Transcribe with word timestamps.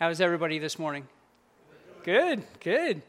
How's 0.00 0.22
everybody 0.22 0.58
this 0.58 0.78
morning? 0.78 1.06
Good, 2.04 2.42
good. 2.60 3.02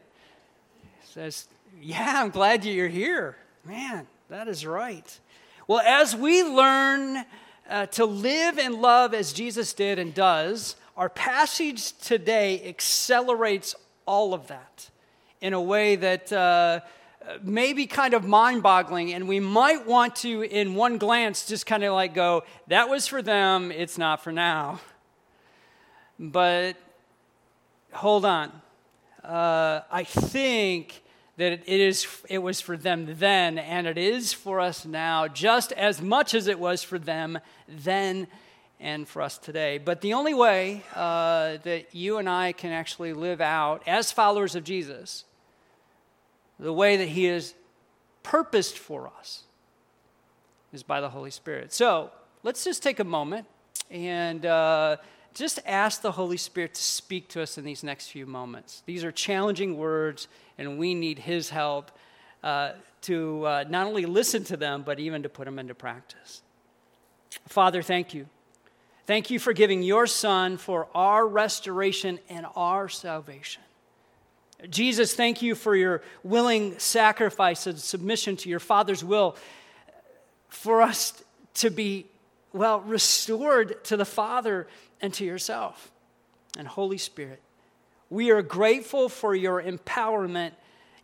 Says, 1.04 1.48
yeah, 1.80 2.20
I'm 2.22 2.28
glad 2.28 2.66
you're 2.66 2.86
here. 2.86 3.38
Man, 3.64 4.06
that 4.28 4.46
is 4.46 4.66
right. 4.66 5.18
Well, 5.66 5.80
as 5.80 6.14
we 6.14 6.42
learn 6.42 7.24
uh, 7.70 7.86
to 7.86 8.04
live 8.04 8.58
and 8.58 8.74
love 8.74 9.14
as 9.14 9.32
Jesus 9.32 9.72
did 9.72 9.98
and 9.98 10.12
does, 10.12 10.76
our 10.94 11.08
passage 11.08 11.96
today 11.96 12.62
accelerates 12.68 13.74
all 14.04 14.34
of 14.34 14.48
that 14.48 14.90
in 15.40 15.54
a 15.54 15.62
way 15.62 15.96
that 15.96 16.30
uh, 16.30 16.80
may 17.42 17.72
be 17.72 17.86
kind 17.86 18.12
of 18.12 18.26
mind 18.26 18.62
boggling. 18.62 19.14
And 19.14 19.26
we 19.26 19.40
might 19.40 19.86
want 19.86 20.16
to, 20.16 20.42
in 20.42 20.74
one 20.74 20.98
glance, 20.98 21.46
just 21.46 21.64
kind 21.64 21.84
of 21.84 21.94
like 21.94 22.12
go, 22.12 22.44
that 22.66 22.90
was 22.90 23.06
for 23.06 23.22
them, 23.22 23.72
it's 23.72 23.96
not 23.96 24.22
for 24.22 24.30
now. 24.30 24.78
But 26.18 26.76
hold 27.92 28.24
on. 28.24 28.50
Uh, 29.24 29.80
I 29.90 30.04
think 30.04 31.02
that 31.36 31.52
it, 31.52 31.80
is, 31.80 32.06
it 32.28 32.38
was 32.38 32.60
for 32.60 32.76
them 32.76 33.06
then, 33.18 33.58
and 33.58 33.86
it 33.86 33.96
is 33.96 34.32
for 34.32 34.60
us 34.60 34.84
now, 34.84 35.28
just 35.28 35.72
as 35.72 36.02
much 36.02 36.34
as 36.34 36.46
it 36.46 36.58
was 36.58 36.82
for 36.82 36.98
them 36.98 37.38
then 37.68 38.26
and 38.80 39.06
for 39.06 39.22
us 39.22 39.38
today. 39.38 39.78
But 39.78 40.00
the 40.00 40.12
only 40.12 40.34
way 40.34 40.82
uh, 40.94 41.58
that 41.62 41.94
you 41.94 42.18
and 42.18 42.28
I 42.28 42.52
can 42.52 42.72
actually 42.72 43.12
live 43.12 43.40
out 43.40 43.82
as 43.86 44.12
followers 44.12 44.54
of 44.54 44.64
Jesus, 44.64 45.24
the 46.58 46.72
way 46.72 46.96
that 46.96 47.08
He 47.08 47.26
is 47.26 47.54
purposed 48.22 48.76
for 48.76 49.10
us, 49.18 49.44
is 50.72 50.82
by 50.82 51.00
the 51.00 51.10
Holy 51.10 51.30
Spirit. 51.30 51.72
So 51.72 52.10
let's 52.42 52.64
just 52.64 52.82
take 52.82 52.98
a 52.98 53.04
moment 53.04 53.46
and 53.90 54.44
uh, 54.44 54.96
just 55.34 55.60
ask 55.66 56.02
the 56.02 56.12
Holy 56.12 56.36
Spirit 56.36 56.74
to 56.74 56.82
speak 56.82 57.28
to 57.28 57.42
us 57.42 57.58
in 57.58 57.64
these 57.64 57.82
next 57.82 58.08
few 58.08 58.26
moments. 58.26 58.82
These 58.86 59.04
are 59.04 59.12
challenging 59.12 59.76
words, 59.76 60.28
and 60.58 60.78
we 60.78 60.94
need 60.94 61.18
His 61.18 61.50
help 61.50 61.90
uh, 62.42 62.72
to 63.02 63.46
uh, 63.46 63.64
not 63.68 63.86
only 63.86 64.06
listen 64.06 64.44
to 64.44 64.56
them, 64.56 64.82
but 64.82 64.98
even 64.98 65.22
to 65.22 65.28
put 65.28 65.44
them 65.44 65.58
into 65.58 65.74
practice. 65.74 66.42
Father, 67.48 67.82
thank 67.82 68.14
you. 68.14 68.26
Thank 69.06 69.30
you 69.30 69.38
for 69.38 69.52
giving 69.52 69.82
your 69.82 70.06
Son 70.06 70.56
for 70.56 70.88
our 70.94 71.26
restoration 71.26 72.18
and 72.28 72.46
our 72.54 72.88
salvation. 72.88 73.62
Jesus, 74.70 75.14
thank 75.14 75.42
you 75.42 75.56
for 75.56 75.74
your 75.74 76.02
willing 76.22 76.78
sacrifice 76.78 77.66
and 77.66 77.78
submission 77.78 78.36
to 78.36 78.48
your 78.48 78.60
Father's 78.60 79.02
will 79.02 79.36
for 80.48 80.82
us 80.82 81.20
to 81.54 81.70
be, 81.70 82.06
well, 82.52 82.80
restored 82.80 83.82
to 83.84 83.96
the 83.96 84.04
Father 84.04 84.66
and 85.00 85.12
to 85.14 85.24
yourself. 85.24 85.90
And 86.58 86.68
Holy 86.68 86.98
Spirit, 86.98 87.40
we 88.10 88.30
are 88.30 88.42
grateful 88.42 89.08
for 89.08 89.34
your 89.34 89.62
empowerment. 89.62 90.52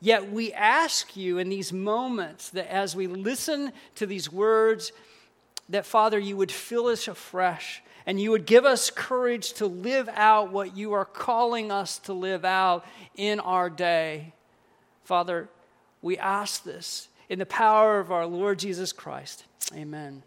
Yet 0.00 0.30
we 0.30 0.52
ask 0.52 1.16
you 1.16 1.38
in 1.38 1.48
these 1.48 1.72
moments 1.72 2.50
that 2.50 2.70
as 2.70 2.94
we 2.94 3.06
listen 3.06 3.72
to 3.96 4.06
these 4.06 4.30
words, 4.30 4.92
that 5.68 5.86
Father, 5.86 6.18
you 6.18 6.36
would 6.36 6.52
fill 6.52 6.86
us 6.86 7.08
afresh 7.08 7.83
and 8.06 8.20
you 8.20 8.30
would 8.30 8.46
give 8.46 8.64
us 8.64 8.90
courage 8.90 9.52
to 9.55 9.66
live 9.66 10.08
out 10.14 10.50
what 10.50 10.77
you 10.77 10.94
are 10.94 11.05
calling 11.05 11.70
us 11.70 11.98
to 12.00 12.14
live 12.14 12.44
out 12.44 12.86
in 13.16 13.38
our 13.40 13.68
day. 13.68 14.33
Father, 15.05 15.48
we 16.00 16.16
ask 16.16 16.62
this 16.64 17.08
in 17.28 17.38
the 17.38 17.46
power 17.46 18.00
of 18.00 18.10
our 18.10 18.27
Lord 18.27 18.58
Jesus 18.58 18.92
Christ. 18.92 19.44
Amen. 19.74 20.22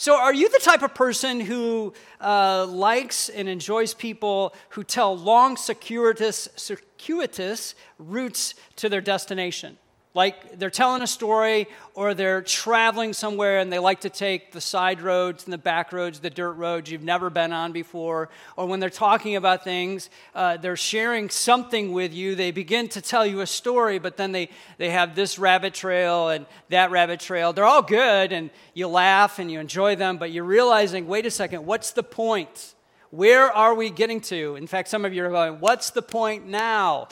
So, 0.00 0.16
are 0.16 0.32
you 0.32 0.48
the 0.48 0.58
type 0.58 0.80
of 0.80 0.94
person 0.94 1.40
who 1.40 1.92
uh, 2.22 2.64
likes 2.64 3.28
and 3.28 3.46
enjoys 3.46 3.92
people 3.92 4.54
who 4.70 4.82
tell 4.82 5.14
long, 5.14 5.58
circuitous, 5.58 6.48
circuitous 6.56 7.74
routes 7.98 8.54
to 8.76 8.88
their 8.88 9.02
destination? 9.02 9.76
Like 10.12 10.58
they're 10.58 10.70
telling 10.70 11.02
a 11.02 11.06
story 11.06 11.68
or 11.94 12.14
they're 12.14 12.42
traveling 12.42 13.12
somewhere 13.12 13.60
and 13.60 13.72
they 13.72 13.78
like 13.78 14.00
to 14.00 14.10
take 14.10 14.50
the 14.50 14.60
side 14.60 15.00
roads 15.00 15.44
and 15.44 15.52
the 15.52 15.58
back 15.58 15.92
roads, 15.92 16.18
the 16.18 16.30
dirt 16.30 16.54
roads 16.54 16.90
you've 16.90 17.04
never 17.04 17.30
been 17.30 17.52
on 17.52 17.70
before. 17.70 18.28
Or 18.56 18.66
when 18.66 18.80
they're 18.80 18.90
talking 18.90 19.36
about 19.36 19.62
things, 19.62 20.10
uh, 20.34 20.56
they're 20.56 20.76
sharing 20.76 21.30
something 21.30 21.92
with 21.92 22.12
you. 22.12 22.34
They 22.34 22.50
begin 22.50 22.88
to 22.88 23.00
tell 23.00 23.24
you 23.24 23.40
a 23.40 23.46
story, 23.46 24.00
but 24.00 24.16
then 24.16 24.32
they, 24.32 24.48
they 24.78 24.90
have 24.90 25.14
this 25.14 25.38
rabbit 25.38 25.74
trail 25.74 26.30
and 26.30 26.44
that 26.70 26.90
rabbit 26.90 27.20
trail. 27.20 27.52
They're 27.52 27.64
all 27.64 27.82
good 27.82 28.32
and 28.32 28.50
you 28.74 28.88
laugh 28.88 29.38
and 29.38 29.48
you 29.48 29.60
enjoy 29.60 29.94
them, 29.94 30.18
but 30.18 30.32
you're 30.32 30.42
realizing 30.42 31.06
wait 31.06 31.24
a 31.24 31.30
second, 31.30 31.64
what's 31.64 31.92
the 31.92 32.02
point? 32.02 32.74
Where 33.12 33.52
are 33.52 33.74
we 33.76 33.90
getting 33.90 34.20
to? 34.22 34.56
In 34.56 34.66
fact, 34.66 34.88
some 34.88 35.04
of 35.04 35.14
you 35.14 35.24
are 35.24 35.30
going, 35.30 35.60
what's 35.60 35.90
the 35.90 36.02
point 36.02 36.48
now? 36.48 37.06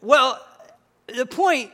Well, 0.00 0.40
the 1.16 1.26
point 1.26 1.70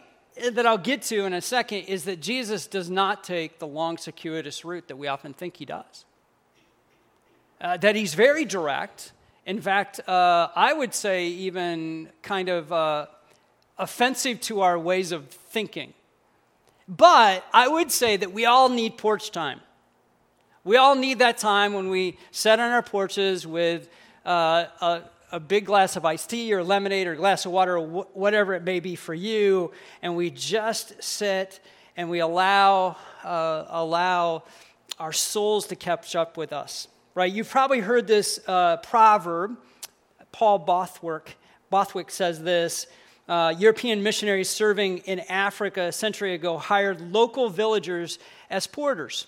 that 0.52 0.66
I'll 0.66 0.78
get 0.78 1.02
to 1.02 1.24
in 1.24 1.32
a 1.32 1.40
second 1.40 1.84
is 1.84 2.04
that 2.04 2.20
Jesus 2.20 2.66
does 2.66 2.90
not 2.90 3.24
take 3.24 3.58
the 3.58 3.66
long, 3.66 3.96
circuitous 3.96 4.64
route 4.64 4.88
that 4.88 4.96
we 4.96 5.08
often 5.08 5.32
think 5.32 5.56
he 5.56 5.64
does. 5.64 6.04
Uh, 7.60 7.76
that 7.78 7.96
he's 7.96 8.14
very 8.14 8.44
direct. 8.44 9.12
In 9.46 9.60
fact, 9.60 10.06
uh, 10.08 10.48
I 10.54 10.72
would 10.72 10.92
say 10.92 11.28
even 11.28 12.10
kind 12.22 12.48
of 12.48 12.70
uh, 12.72 13.06
offensive 13.78 14.40
to 14.42 14.60
our 14.60 14.78
ways 14.78 15.12
of 15.12 15.28
thinking. 15.28 15.94
But 16.88 17.44
I 17.52 17.66
would 17.66 17.90
say 17.90 18.16
that 18.16 18.32
we 18.32 18.44
all 18.44 18.68
need 18.68 18.98
porch 18.98 19.30
time. 19.30 19.60
We 20.64 20.76
all 20.76 20.94
need 20.94 21.20
that 21.20 21.38
time 21.38 21.72
when 21.72 21.88
we 21.88 22.18
sit 22.30 22.60
on 22.60 22.70
our 22.72 22.82
porches 22.82 23.46
with 23.46 23.88
uh, 24.24 24.66
a 24.80 25.02
a 25.32 25.40
big 25.40 25.66
glass 25.66 25.96
of 25.96 26.04
iced 26.04 26.30
tea 26.30 26.52
or 26.54 26.62
lemonade 26.62 27.06
or 27.06 27.14
glass 27.14 27.46
of 27.46 27.52
water 27.52 27.78
or 27.78 28.04
wh- 28.04 28.16
whatever 28.16 28.54
it 28.54 28.62
may 28.62 28.80
be 28.80 28.94
for 28.94 29.14
you, 29.14 29.72
and 30.02 30.16
we 30.16 30.30
just 30.30 31.02
sit 31.02 31.60
and 31.96 32.10
we 32.10 32.20
allow, 32.20 32.96
uh, 33.24 33.64
allow 33.68 34.44
our 34.98 35.12
souls 35.12 35.66
to 35.66 35.76
catch 35.76 36.14
up 36.14 36.36
with 36.36 36.52
us. 36.52 36.88
Right? 37.14 37.32
You've 37.32 37.48
probably 37.48 37.80
heard 37.80 38.06
this 38.06 38.38
uh, 38.46 38.76
proverb. 38.78 39.56
Paul 40.32 40.58
Borthwick, 40.58 41.36
Borthwick 41.70 42.10
says 42.10 42.42
this. 42.42 42.86
Uh, 43.28 43.54
European 43.58 44.02
missionaries 44.02 44.48
serving 44.48 44.98
in 44.98 45.20
Africa 45.20 45.86
a 45.86 45.92
century 45.92 46.34
ago 46.34 46.58
hired 46.58 47.12
local 47.12 47.48
villagers 47.48 48.18
as 48.50 48.66
porters 48.66 49.26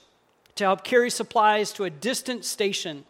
to 0.55 0.65
help 0.65 0.85
carry 0.85 1.11
supplies 1.11 1.73
to 1.73 1.85
a 1.85 1.91
distant 1.91 2.45
station 2.45 3.05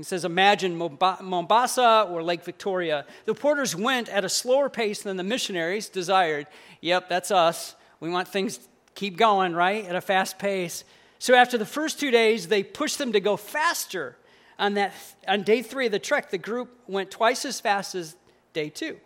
he 0.00 0.04
says, 0.04 0.24
Imagine 0.24 0.76
Mombasa 0.76 2.06
or 2.10 2.22
Lake 2.22 2.42
Victoria. 2.42 3.04
The 3.26 3.34
porters 3.34 3.76
went 3.76 4.08
at 4.08 4.24
a 4.24 4.30
slower 4.30 4.70
pace 4.70 5.02
than 5.02 5.18
the 5.18 5.22
missionaries 5.22 5.90
desired. 5.90 6.46
Yep, 6.80 7.10
that's 7.10 7.30
us. 7.30 7.76
We 8.00 8.08
want 8.08 8.26
things 8.26 8.56
to 8.56 8.64
keep 8.94 9.18
going, 9.18 9.52
right? 9.52 9.84
At 9.84 9.94
a 9.94 10.00
fast 10.00 10.38
pace. 10.38 10.84
So 11.18 11.34
after 11.34 11.58
the 11.58 11.66
first 11.66 12.00
two 12.00 12.10
days, 12.10 12.48
they 12.48 12.62
pushed 12.62 12.96
them 12.96 13.12
to 13.12 13.20
go 13.20 13.36
faster. 13.36 14.16
On, 14.58 14.72
that, 14.74 14.94
on 15.28 15.42
day 15.42 15.60
three 15.60 15.84
of 15.84 15.92
the 15.92 15.98
trek, 15.98 16.30
the 16.30 16.38
group 16.38 16.70
went 16.86 17.10
twice 17.10 17.44
as 17.44 17.60
fast 17.60 17.94
as 17.94 18.16
day 18.54 18.70
two. 18.70 18.96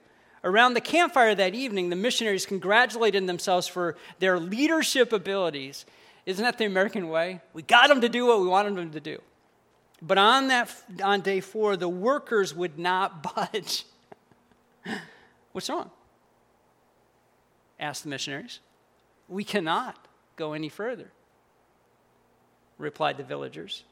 Around 0.44 0.74
the 0.74 0.80
campfire 0.80 1.34
that 1.34 1.56
evening, 1.56 1.90
the 1.90 1.96
missionaries 1.96 2.46
congratulated 2.46 3.26
themselves 3.26 3.66
for 3.66 3.96
their 4.20 4.38
leadership 4.38 5.12
abilities. 5.12 5.86
Isn't 6.24 6.44
that 6.44 6.56
the 6.56 6.66
American 6.66 7.08
way? 7.08 7.40
We 7.52 7.62
got 7.62 7.88
them 7.88 8.00
to 8.00 8.08
do 8.08 8.26
what 8.26 8.40
we 8.40 8.46
wanted 8.46 8.76
them 8.76 8.92
to 8.92 9.00
do. 9.00 9.20
But 10.02 10.18
on, 10.18 10.48
that, 10.48 10.70
on 11.02 11.20
day 11.20 11.40
four, 11.40 11.76
the 11.76 11.88
workers 11.88 12.54
would 12.54 12.78
not 12.78 13.22
budge. 13.34 13.84
What's 15.52 15.68
wrong? 15.68 15.90
Asked 17.78 18.04
the 18.04 18.08
missionaries. 18.08 18.60
We 19.28 19.44
cannot 19.44 19.96
go 20.36 20.52
any 20.52 20.68
further, 20.68 21.10
replied 22.78 23.16
the 23.16 23.24
villagers. 23.24 23.84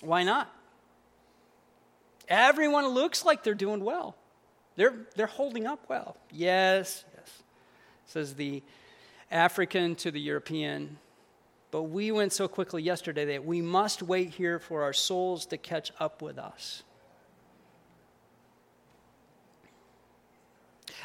Why 0.00 0.22
not? 0.22 0.50
Everyone 2.28 2.88
looks 2.88 3.24
like 3.24 3.42
they're 3.42 3.54
doing 3.54 3.84
well. 3.84 4.16
They're, 4.76 4.94
they're 5.16 5.26
holding 5.26 5.66
up 5.66 5.88
well. 5.88 6.16
Yes, 6.30 7.04
yes, 7.16 7.42
says 8.06 8.34
the 8.34 8.62
African 9.30 9.96
to 9.96 10.10
the 10.10 10.20
European. 10.20 10.98
But 11.70 11.84
we 11.84 12.10
went 12.12 12.32
so 12.32 12.48
quickly 12.48 12.82
yesterday 12.82 13.26
that 13.26 13.44
we 13.44 13.60
must 13.60 14.02
wait 14.02 14.30
here 14.30 14.58
for 14.58 14.82
our 14.82 14.94
souls 14.94 15.46
to 15.46 15.58
catch 15.58 15.92
up 16.00 16.22
with 16.22 16.38
us. 16.38 16.82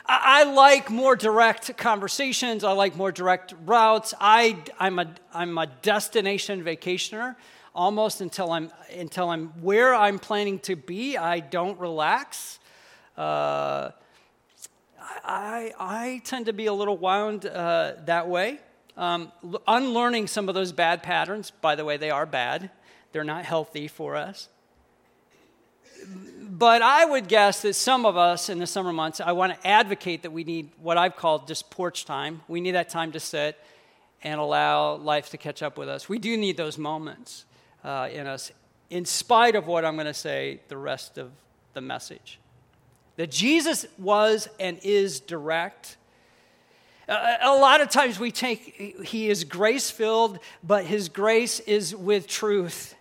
I, 0.06 0.44
like 0.44 0.90
more 0.90 1.16
direct 1.16 1.78
conversations. 1.78 2.64
I 2.64 2.74
like 2.74 2.96
more 2.96 3.12
direct 3.12 3.54
routes. 3.66 4.14
I, 4.20 4.58
I'm, 4.80 5.00
a, 5.00 5.14
I'm 5.34 5.58
a 5.58 5.68
destination 5.82 6.64
vacationer 6.64 7.36
almost 7.74 8.22
until 8.22 8.52
I'm, 8.52 8.72
until 8.96 9.30
I'm 9.30 9.48
where 9.62 9.96
I'm 9.96 10.20
planning 10.20 10.60
to 10.60 10.76
be. 10.76 11.18
I 11.18 11.40
don't 11.40 11.80
relax. 11.80 12.60
Uh, 13.18 13.92
I, 15.24 15.74
I 15.80 16.22
tend 16.26 16.48
to 16.48 16.54
be 16.54 16.66
a 16.66 16.74
little 16.74 16.98
wound 16.98 17.46
uh, 17.46 17.94
that 18.06 18.28
way. 18.28 18.60
Um, 18.96 19.32
unlearning 19.68 20.28
some 20.28 20.50
of 20.50 20.56
those 20.56 20.72
bad 20.72 21.02
patterns, 21.02 21.52
by 21.52 21.76
the 21.76 21.84
way, 21.84 21.98
they 21.98 22.12
are 22.12 22.26
bad. 22.26 22.70
they're 23.12 23.24
not 23.24 23.46
healthy 23.46 23.88
for 23.88 24.16
us. 24.16 24.50
But 26.42 26.82
I 26.82 27.06
would 27.06 27.28
guess 27.28 27.62
that 27.62 27.74
some 27.74 28.06
of 28.06 28.18
us 28.18 28.50
in 28.50 28.60
the 28.60 28.68
summer 28.68 28.92
months, 28.92 29.20
I 29.20 29.32
want 29.32 29.54
to 29.54 29.68
advocate 29.68 30.24
that 30.24 30.32
we 30.32 30.44
need 30.44 30.70
what 30.82 30.98
I've 30.98 31.16
called 31.16 31.48
just 31.48 31.70
porch 31.70 32.06
time. 32.06 32.42
We 32.48 32.62
need 32.62 32.72
that 32.72 32.90
time 32.90 33.12
to 33.14 33.20
sit 33.20 33.60
and 34.24 34.40
allow 34.40 34.96
life 34.96 35.30
to 35.32 35.38
catch 35.38 35.62
up 35.64 35.78
with 35.78 35.90
us. 35.90 36.08
We 36.08 36.20
do 36.20 36.38
need 36.38 36.58
those 36.58 36.78
moments 36.78 37.46
uh, 37.84 38.10
in 38.12 38.28
us, 38.28 38.52
in 38.90 39.06
spite 39.06 39.56
of 39.56 39.68
what 39.68 39.84
I'm 39.86 39.96
going 39.96 40.06
to 40.06 40.14
say 40.14 40.62
the 40.68 40.78
rest 40.78 41.18
of 41.18 41.32
the 41.74 41.82
message. 41.82 42.40
That 43.16 43.32
Jesus 43.32 43.86
was 43.98 44.48
and 44.60 44.80
is 44.84 45.20
direct. 45.20 45.98
A 47.08 47.56
lot 47.56 47.82
of 47.82 47.90
times 47.90 48.18
we 48.18 48.32
take, 48.32 49.04
he 49.06 49.30
is 49.30 49.44
grace 49.44 49.92
filled, 49.92 50.40
but 50.64 50.86
his 50.86 51.10
grace 51.10 51.60
is 51.62 51.94
with 51.94 52.28
truth. 52.28 52.96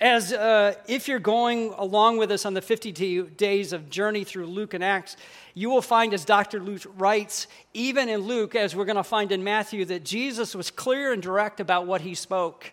As 0.00 0.32
uh, 0.32 0.74
if 0.86 1.06
you're 1.08 1.18
going 1.18 1.72
along 1.76 2.18
with 2.18 2.30
us 2.30 2.44
on 2.44 2.54
the 2.54 2.62
50 2.62 3.22
days 3.36 3.72
of 3.72 3.90
journey 3.90 4.24
through 4.24 4.46
Luke 4.46 4.74
and 4.74 4.82
Acts, 4.82 5.16
you 5.54 5.70
will 5.70 5.82
find, 5.82 6.14
as 6.14 6.24
Dr. 6.24 6.60
Luke 6.60 6.82
writes, 6.96 7.46
even 7.74 8.08
in 8.08 8.20
Luke, 8.20 8.54
as 8.54 8.74
we're 8.74 8.84
going 8.84 8.96
to 8.96 9.04
find 9.04 9.30
in 9.32 9.42
Matthew, 9.42 9.84
that 9.86 10.04
Jesus 10.04 10.54
was 10.54 10.70
clear 10.70 11.12
and 11.12 11.20
direct 11.20 11.58
about 11.60 11.86
what 11.86 12.00
he 12.00 12.14
spoke. 12.14 12.72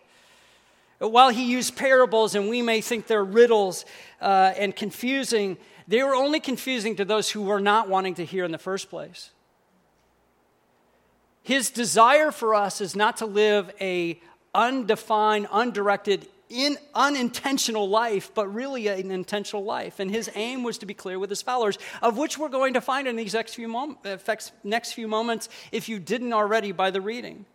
While 0.98 1.30
he 1.30 1.50
used 1.50 1.76
parables, 1.76 2.34
and 2.34 2.48
we 2.48 2.62
may 2.62 2.80
think 2.80 3.06
they're 3.06 3.24
riddles 3.24 3.84
uh, 4.20 4.54
and 4.56 4.74
confusing, 4.74 5.56
they 5.88 6.02
were 6.02 6.14
only 6.14 6.40
confusing 6.40 6.96
to 6.96 7.04
those 7.04 7.30
who 7.30 7.42
were 7.42 7.60
not 7.60 7.88
wanting 7.88 8.14
to 8.14 8.24
hear 8.24 8.44
in 8.44 8.52
the 8.52 8.58
first 8.58 8.90
place. 8.90 9.30
His 11.42 11.70
desire 11.70 12.32
for 12.32 12.54
us 12.54 12.80
is 12.80 12.96
not 12.96 13.18
to 13.18 13.26
live 13.26 13.72
a 13.80 14.20
undefined, 14.54 15.46
undirected, 15.52 16.26
in 16.48 16.76
unintentional 16.94 17.88
life, 17.88 18.30
but 18.34 18.52
really 18.52 18.86
an 18.88 19.10
intentional 19.10 19.64
life. 19.64 19.98
And 20.00 20.10
his 20.10 20.30
aim 20.34 20.62
was 20.62 20.78
to 20.78 20.86
be 20.86 20.94
clear 20.94 21.18
with 21.18 21.30
his 21.30 21.42
followers, 21.42 21.78
of 22.02 22.16
which 22.16 22.38
we're 22.38 22.48
going 22.48 22.74
to 22.74 22.80
find 22.80 23.08
in 23.08 23.16
these 23.16 23.34
next 23.34 23.54
few, 23.54 23.68
mom- 23.68 23.98
uh, 24.04 24.16
next 24.62 24.92
few 24.92 25.08
moments, 25.08 25.48
if 25.72 25.88
you 25.88 25.98
didn't 25.98 26.32
already 26.32 26.72
by 26.72 26.90
the 26.90 27.00
reading. 27.00 27.46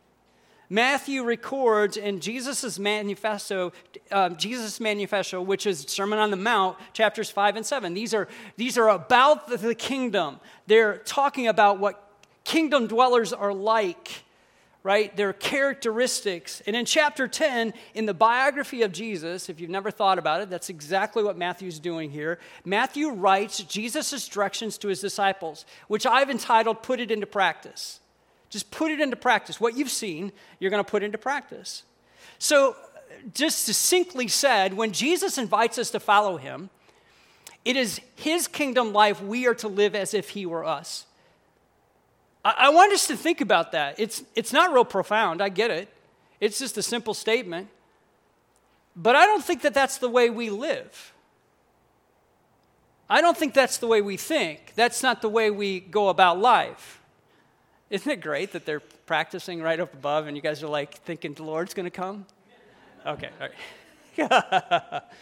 Matthew 0.72 1.26
records 1.26 1.98
in 1.98 2.22
Jesus' 2.22 2.80
manifesto, 2.80 3.74
uh, 4.10 4.30
Jesus' 4.30 4.80
manifesto, 4.80 5.42
which 5.42 5.68
is 5.68 5.82
Sermon 5.82 6.18
on 6.18 6.32
the 6.32 6.38
Mount, 6.38 6.78
chapters 6.94 7.30
5 7.30 7.58
and 7.58 7.66
7. 7.66 7.94
These 7.94 8.14
are, 8.14 8.30
these 8.56 8.78
are 8.78 8.88
about 8.88 9.50
the, 9.50 9.58
the 9.58 9.76
kingdom. 9.76 10.40
They're 10.68 11.00
talking 11.00 11.50
about 11.50 11.80
what 11.80 12.02
kingdom 12.46 12.88
dwellers 12.88 13.34
are 13.34 13.54
like 13.54 14.24
right? 14.84 15.16
Their 15.16 15.32
characteristics. 15.32 16.60
And 16.66 16.76
in 16.76 16.86
chapter 16.86 17.28
10, 17.28 17.76
in 17.94 18.08
the 18.08 18.16
biography 18.16 18.82
of 18.82 18.92
Jesus, 18.92 19.48
if 19.48 19.60
you've 19.60 19.70
never 19.70 19.92
thought 19.92 20.18
about 20.18 20.42
it, 20.42 20.50
that's 20.50 20.70
exactly 20.70 21.24
what 21.24 21.38
Matthew's 21.38 21.78
doing 21.78 22.10
here. 22.10 22.40
Matthew 22.66 23.12
writes 23.12 23.60
Jesus' 23.60 24.28
directions 24.28 24.80
to 24.80 24.88
his 24.88 25.00
disciples, 25.00 25.68
which 25.88 26.08
I've 26.08 26.32
entitled 26.32 26.82
Put 26.82 27.00
It 27.00 27.12
Into 27.12 27.28
Practice. 27.28 28.01
Just 28.52 28.70
put 28.70 28.92
it 28.92 29.00
into 29.00 29.16
practice. 29.16 29.60
What 29.60 29.76
you've 29.76 29.90
seen, 29.90 30.32
you're 30.60 30.70
going 30.70 30.84
to 30.84 30.90
put 30.90 31.02
into 31.02 31.18
practice. 31.18 31.84
So, 32.38 32.76
just 33.34 33.64
succinctly 33.66 34.28
said, 34.28 34.74
when 34.74 34.92
Jesus 34.92 35.38
invites 35.38 35.78
us 35.78 35.90
to 35.92 36.00
follow 36.00 36.38
him, 36.38 36.70
it 37.64 37.76
is 37.76 38.02
his 38.16 38.48
kingdom 38.48 38.94
life 38.94 39.22
we 39.22 39.48
are 39.48 39.54
to 39.56 39.68
live 39.68 39.96
as 39.96 40.14
if 40.14 40.30
he 40.30 40.46
were 40.46 40.66
us. 40.66 41.06
I, 42.44 42.70
want 42.70 42.92
us 42.92 43.06
to 43.08 43.16
think 43.16 43.40
about 43.40 43.72
that. 43.74 44.00
It's, 44.00 44.24
it's 44.36 44.52
not 44.52 44.74
real 44.74 44.84
profound, 44.84 45.42
I 45.42 45.50
get 45.50 45.70
it. 45.70 45.90
It's 46.40 46.58
just 46.58 46.76
a 46.78 46.82
simple 46.82 47.14
statement. 47.14 47.68
But 48.96 49.16
I 49.16 49.28
don't 49.28 49.44
think 49.44 49.62
that 49.62 49.76
that's 49.76 50.00
the 50.00 50.10
way 50.10 50.32
we 50.32 50.50
live. 50.50 51.14
I 53.08 53.22
don't 53.22 53.38
think 53.38 53.54
that's 53.54 53.78
the 53.78 53.88
way 53.88 54.02
we 54.02 54.18
think. 54.18 54.74
That's 54.76 55.04
not 55.04 55.22
the 55.22 55.30
way 55.30 55.52
we 55.52 55.82
go 55.82 56.10
about 56.10 56.40
life. 56.40 57.01
Isn't 57.92 58.10
it 58.10 58.22
great 58.22 58.54
that 58.54 58.66
they're 58.66 58.80
practicing 58.80 59.62
right 59.62 59.78
up 59.78 59.94
above 59.94 60.28
and 60.28 60.38
you 60.38 60.42
guys 60.42 60.64
are 60.64 60.68
like 60.68 60.96
thinking 61.00 61.34
the 61.34 61.44
Lord's 61.44 61.74
going 61.74 61.86
to 61.86 61.90
come? 61.92 62.26
Okay, 63.06 63.30
all 63.42 63.50
right. 63.50 65.04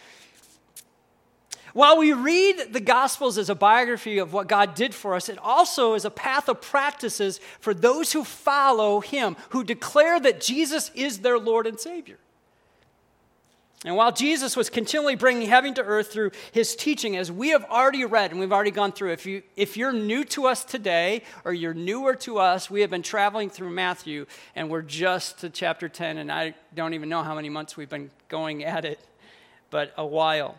While 1.72 1.98
we 1.98 2.12
read 2.12 2.72
the 2.72 2.80
Gospels 2.80 3.38
as 3.38 3.50
a 3.50 3.56
biography 3.56 4.18
of 4.18 4.32
what 4.32 4.46
God 4.46 4.76
did 4.76 4.94
for 4.94 5.16
us, 5.16 5.28
it 5.28 5.38
also 5.38 5.94
is 5.94 6.04
a 6.04 6.10
path 6.10 6.48
of 6.48 6.60
practices 6.60 7.40
for 7.60 7.74
those 7.74 8.12
who 8.12 8.22
follow 8.22 9.00
Him, 9.00 9.36
who 9.50 9.64
declare 9.64 10.20
that 10.20 10.40
Jesus 10.40 10.92
is 10.94 11.18
their 11.18 11.38
Lord 11.38 11.66
and 11.66 11.78
Savior. 11.78 12.18
And 13.84 13.96
while 13.96 14.12
Jesus 14.12 14.56
was 14.56 14.68
continually 14.68 15.14
bringing 15.14 15.48
heaven 15.48 15.72
to 15.74 15.82
earth 15.82 16.12
through 16.12 16.32
his 16.52 16.76
teaching, 16.76 17.16
as 17.16 17.32
we 17.32 17.48
have 17.48 17.64
already 17.64 18.04
read 18.04 18.30
and 18.30 18.38
we've 18.38 18.52
already 18.52 18.70
gone 18.70 18.92
through, 18.92 19.12
if, 19.12 19.24
you, 19.24 19.42
if 19.56 19.76
you're 19.76 19.92
new 19.92 20.22
to 20.24 20.46
us 20.46 20.64
today 20.64 21.22
or 21.44 21.54
you're 21.54 21.72
newer 21.72 22.14
to 22.16 22.38
us, 22.38 22.70
we 22.70 22.82
have 22.82 22.90
been 22.90 23.02
traveling 23.02 23.48
through 23.48 23.70
Matthew 23.70 24.26
and 24.54 24.68
we're 24.68 24.82
just 24.82 25.38
to 25.38 25.48
chapter 25.48 25.88
10, 25.88 26.18
and 26.18 26.30
I 26.30 26.54
don't 26.74 26.92
even 26.92 27.08
know 27.08 27.22
how 27.22 27.34
many 27.34 27.48
months 27.48 27.76
we've 27.76 27.88
been 27.88 28.10
going 28.28 28.64
at 28.64 28.84
it, 28.84 29.00
but 29.70 29.94
a 29.96 30.04
while 30.04 30.58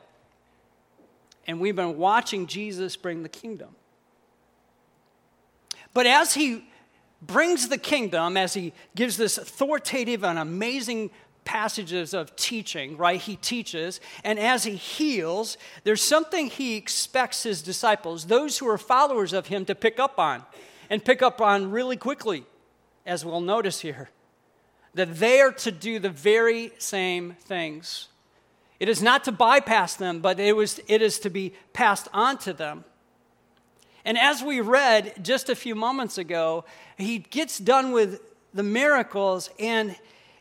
and 1.48 1.60
we've 1.60 1.76
been 1.76 1.98
watching 1.98 2.48
Jesus 2.48 2.96
bring 2.96 3.24
the 3.24 3.30
kingdom. 3.30 3.76
But 5.94 6.06
as 6.06 6.34
he 6.34 6.66
brings 7.22 7.68
the 7.68 7.78
kingdom, 7.78 8.38
as 8.38 8.54
he 8.54 8.74
gives 8.96 9.18
this 9.18 9.38
authoritative 9.38 10.24
and 10.24 10.40
amazing 10.40 11.12
passages 11.44 12.14
of 12.14 12.36
teaching, 12.36 12.98
right? 12.98 13.20
He 13.20 13.36
teaches, 13.36 14.00
and 14.24 14.40
as 14.40 14.64
he 14.64 14.76
heals, 14.76 15.58
there's 15.84 16.02
something 16.02 16.48
he 16.48 16.76
expects 16.76 17.44
his 17.44 17.62
disciples, 17.62 18.26
those 18.26 18.58
who 18.58 18.68
are 18.70 18.78
followers 18.78 19.34
of 19.34 19.48
him, 19.48 19.66
to 19.66 19.76
pick 19.76 20.00
up 20.00 20.20
on, 20.20 20.44
and 20.90 21.04
pick 21.04 21.22
up 21.22 21.42
on 21.42 21.72
really 21.72 21.98
quickly, 21.98 22.44
as 23.06 23.26
we'll 23.26 23.42
notice 23.42 23.82
here. 23.82 24.10
That 24.94 25.16
they 25.16 25.40
are 25.42 25.54
to 25.54 25.72
do 25.72 26.00
the 26.00 26.10
very 26.10 26.74
same 26.78 27.38
things. 27.40 28.10
It 28.80 28.90
is 28.90 29.02
not 29.02 29.24
to 29.26 29.32
bypass 29.32 29.96
them, 29.96 30.20
but 30.20 30.40
it, 30.40 30.56
was, 30.56 30.80
it 30.88 31.02
is 31.02 31.20
to 31.20 31.30
be 31.30 31.54
passed 31.72 32.08
on 32.14 32.38
to 32.40 32.54
them. 32.54 32.84
And 34.04 34.18
as 34.18 34.44
we 34.44 34.60
read 34.60 35.24
just 35.24 35.50
a 35.50 35.56
few 35.56 35.76
moments 35.76 36.18
ago, 36.18 36.66
he 36.98 37.20
gets 37.20 37.58
done 37.60 37.92
with 37.92 38.20
the 38.54 38.64
miracles, 38.64 39.50
and 39.60 39.96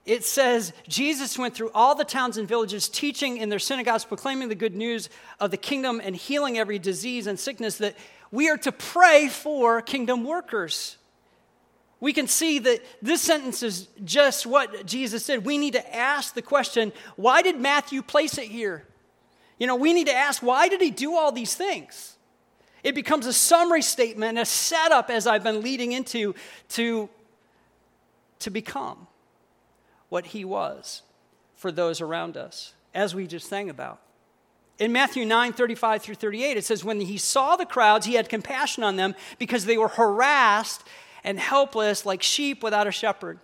it 0.07 0.25
says 0.25 0.73
Jesus 0.89 1.39
went 1.39 1.55
through 1.55 1.71
all 1.75 1.95
the 1.95 2.05
towns 2.05 2.37
and 2.37 2.49
villages, 2.49 2.89
teaching 2.89 3.37
in 3.37 3.49
their 3.49 3.59
synagogues, 3.59 4.05
proclaiming 4.05 4.49
the 4.49 4.55
good 4.55 4.75
news 4.75 5.09
of 5.39 5.51
the 5.51 5.57
kingdom 5.57 6.01
and 6.03 6.17
healing 6.17 6.59
every 6.59 6.79
disease 6.79 7.27
and 7.27 7.39
sickness, 7.39 7.79
that 7.79 7.97
we 8.31 8.49
are 8.49 8.57
to 8.59 8.73
pray 8.73 9.29
for 9.29 9.83
kingdom 9.83 10.25
workers 10.25 10.97
we 12.01 12.15
can 12.15 12.27
see 12.27 12.59
that 12.61 12.81
this 13.03 13.21
sentence 13.21 13.63
is 13.63 13.89
just 14.05 14.47
what 14.47 14.87
Jesus 14.87 15.25
said. 15.25 15.45
We 15.45 15.59
need 15.59 15.75
to 15.75 15.95
ask 15.95 16.35
the 16.35 16.43
question 16.43 16.93
why 17.17 17.43
did 17.43 17.61
Matthew 17.61 18.03
place 18.03 18.39
it 18.39 18.49
here? 18.49 18.87
You 19.59 19.67
know, 19.67 19.77
we 19.77 19.93
need 19.93 20.07
to 20.07 20.15
ask 20.15 20.43
why 20.43 20.69
did 20.69 20.81
he 20.81 20.91
do 20.91 21.15
all 21.15 21.31
these 21.31 21.55
things? 21.55 22.17
It 22.83 22.95
becomes 22.95 23.27
a 23.27 23.33
summary 23.35 23.83
statement, 23.83 24.39
a 24.39 24.47
setup 24.47 25.11
as 25.11 25.27
I've 25.27 25.45
been 25.45 25.61
leading 25.61 25.93
into 25.93 26.35
to, 26.71 27.11
to 28.39 28.51
become 28.51 29.07
what 30.11 30.27
he 30.27 30.45
was 30.45 31.01
for 31.57 31.73
those 31.73 32.03
around 32.03 32.37
us, 32.37 32.75
as 32.93 33.15
we 33.15 33.27
just 33.27 33.49
sang 33.49 33.71
about. 33.71 34.01
In 34.79 34.93
Matthew 34.93 35.25
9, 35.25 35.53
35 35.53 36.03
through 36.03 36.15
38, 36.17 36.57
it 36.57 36.65
says, 36.65 36.85
When 36.85 37.01
he 37.01 37.17
saw 37.17 37.57
the 37.57 37.67
crowds, 37.67 38.07
he 38.07 38.15
had 38.15 38.29
compassion 38.29 38.83
on 38.83 38.97
them 38.97 39.15
because 39.39 39.65
they 39.65 39.79
were 39.79 39.89
harassed 39.89 40.83
and 41.23 41.39
helpless 41.39 42.07
like 42.07 42.23
sheep 42.23 42.63
without 42.63 42.87
a 42.87 42.93
shepherd. 42.93 43.39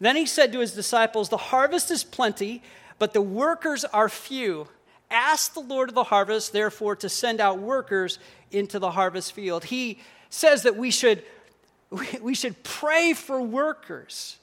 Then 0.00 0.16
he 0.16 0.26
said 0.26 0.52
to 0.52 0.58
his 0.58 0.74
disciples, 0.74 1.28
The 1.28 1.36
harvest 1.36 1.90
is 1.90 2.04
plenty, 2.04 2.62
but 2.98 3.12
the 3.12 3.22
workers 3.22 3.84
are 3.84 4.08
few. 4.08 4.68
Ask 5.10 5.54
the 5.54 5.60
Lord 5.60 5.90
of 5.90 5.94
the 5.94 6.04
harvest, 6.04 6.52
therefore, 6.52 6.96
to 6.96 7.08
send 7.08 7.40
out 7.40 7.60
workers 7.60 8.18
into 8.50 8.80
the 8.80 8.90
harvest 8.90 9.32
field. 9.32 9.64
He 9.64 10.00
says 10.28 10.64
that 10.64 10.76
we 10.76 10.90
should, 10.90 11.22
we 12.20 12.34
should 12.34 12.62
pray 12.64 13.12
for 13.12 13.40
workers. 13.40 14.38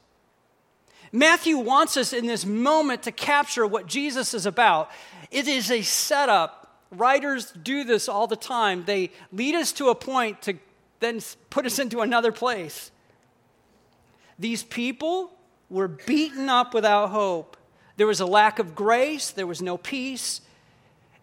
Matthew 1.11 1.57
wants 1.57 1.97
us 1.97 2.13
in 2.13 2.25
this 2.25 2.45
moment 2.45 3.03
to 3.03 3.11
capture 3.11 3.67
what 3.67 3.87
Jesus 3.87 4.33
is 4.33 4.45
about. 4.45 4.89
It 5.29 5.47
is 5.47 5.69
a 5.69 5.81
setup. 5.81 6.79
Writers 6.91 7.51
do 7.51 7.83
this 7.83 8.07
all 8.07 8.27
the 8.27 8.35
time. 8.35 8.85
They 8.85 9.11
lead 9.31 9.55
us 9.55 9.71
to 9.73 9.89
a 9.89 9.95
point 9.95 10.41
to 10.43 10.55
then 10.99 11.19
put 11.49 11.65
us 11.65 11.79
into 11.79 12.01
another 12.01 12.31
place. 12.31 12.91
These 14.39 14.63
people 14.63 15.31
were 15.69 15.87
beaten 15.87 16.47
up 16.47 16.73
without 16.73 17.09
hope. 17.09 17.57
There 17.97 18.07
was 18.07 18.19
a 18.19 18.25
lack 18.25 18.59
of 18.59 18.75
grace, 18.75 19.31
there 19.31 19.47
was 19.47 19.61
no 19.61 19.77
peace. 19.77 20.41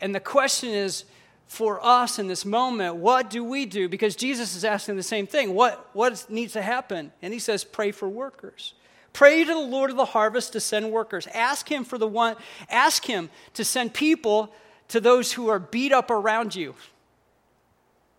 And 0.01 0.15
the 0.15 0.21
question 0.21 0.71
is 0.71 1.05
for 1.47 1.85
us 1.85 2.19
in 2.19 2.29
this 2.29 2.45
moment, 2.45 2.97
what 2.97 3.31
do 3.31 3.43
we 3.43 3.67
do? 3.67 3.89
Because 3.89 4.15
Jesus 4.15 4.55
is 4.55 4.65
asking 4.65 4.97
the 4.97 5.03
same 5.03 5.27
thing. 5.27 5.55
What, 5.55 5.89
what 5.95 6.27
needs 6.29 6.53
to 6.53 6.63
happen? 6.63 7.11
And 7.23 7.33
he 7.33 7.39
says, 7.39 7.65
pray 7.65 7.91
for 7.91 8.09
workers. 8.09 8.75
Pray 9.13 9.45
to 9.45 9.53
the 9.53 9.59
Lord 9.59 9.91
of 9.91 9.97
the 9.97 10.05
harvest 10.05 10.53
to 10.53 10.61
send 10.61 10.91
workers. 10.93 11.27
Ask 11.35 11.71
him 11.71 11.85
for 11.85 11.99
the 11.99 12.07
one, 12.07 12.37
ask 12.69 13.05
him 13.05 13.31
to 13.55 13.65
send 13.65 13.95
people 13.95 14.53
to 14.89 15.01
those 15.01 15.33
who 15.33 15.49
are 15.49 15.59
beat 15.59 15.93
up 15.93 16.11
around 16.11 16.55
you. 16.55 16.75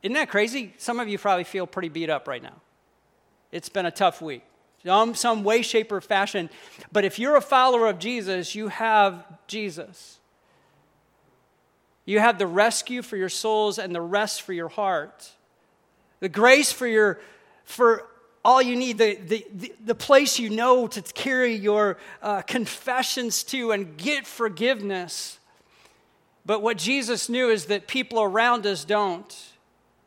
Isn't 0.03 0.13
that 0.13 0.29
crazy? 0.29 0.73
Some 0.77 0.99
of 0.99 1.07
you 1.07 1.17
probably 1.17 1.43
feel 1.43 1.67
pretty 1.67 1.89
beat 1.89 2.09
up 2.09 2.27
right 2.27 2.41
now. 2.41 2.55
It's 3.51 3.69
been 3.69 3.85
a 3.85 3.91
tough 3.91 4.21
week, 4.21 4.43
some, 4.85 5.15
some 5.15 5.43
way, 5.43 5.61
shape, 5.61 5.91
or 5.91 6.01
fashion. 6.01 6.49
But 6.91 7.03
if 7.03 7.19
you're 7.19 7.35
a 7.35 7.41
follower 7.41 7.87
of 7.87 7.99
Jesus, 7.99 8.55
you 8.55 8.67
have 8.67 9.25
Jesus. 9.47 10.19
You 12.05 12.19
have 12.19 12.39
the 12.39 12.47
rescue 12.47 13.01
for 13.01 13.17
your 13.17 13.29
souls 13.29 13.77
and 13.77 13.93
the 13.93 14.01
rest 14.01 14.41
for 14.41 14.53
your 14.53 14.69
heart. 14.69 15.31
The 16.21 16.29
grace 16.29 16.71
for 16.71 16.87
your 16.87 17.19
for 17.63 18.07
all 18.49 18.63
you 18.63 18.75
need, 18.75 18.97
the, 18.97 19.13
the, 19.27 19.73
the, 19.85 19.93
place 19.93 20.39
you 20.39 20.49
know 20.49 20.87
to 20.87 21.03
carry 21.03 21.53
your 21.53 21.97
uh, 22.19 22.41
confessions 22.41 23.43
to 23.43 23.71
and 23.71 23.95
get 23.95 24.25
forgiveness. 24.25 25.37
But 26.47 26.63
what 26.63 26.79
Jesus 26.79 27.29
knew 27.29 27.51
is 27.51 27.65
that 27.65 27.87
people 27.87 28.19
around 28.19 28.65
us 28.65 28.85
don't. 28.85 29.37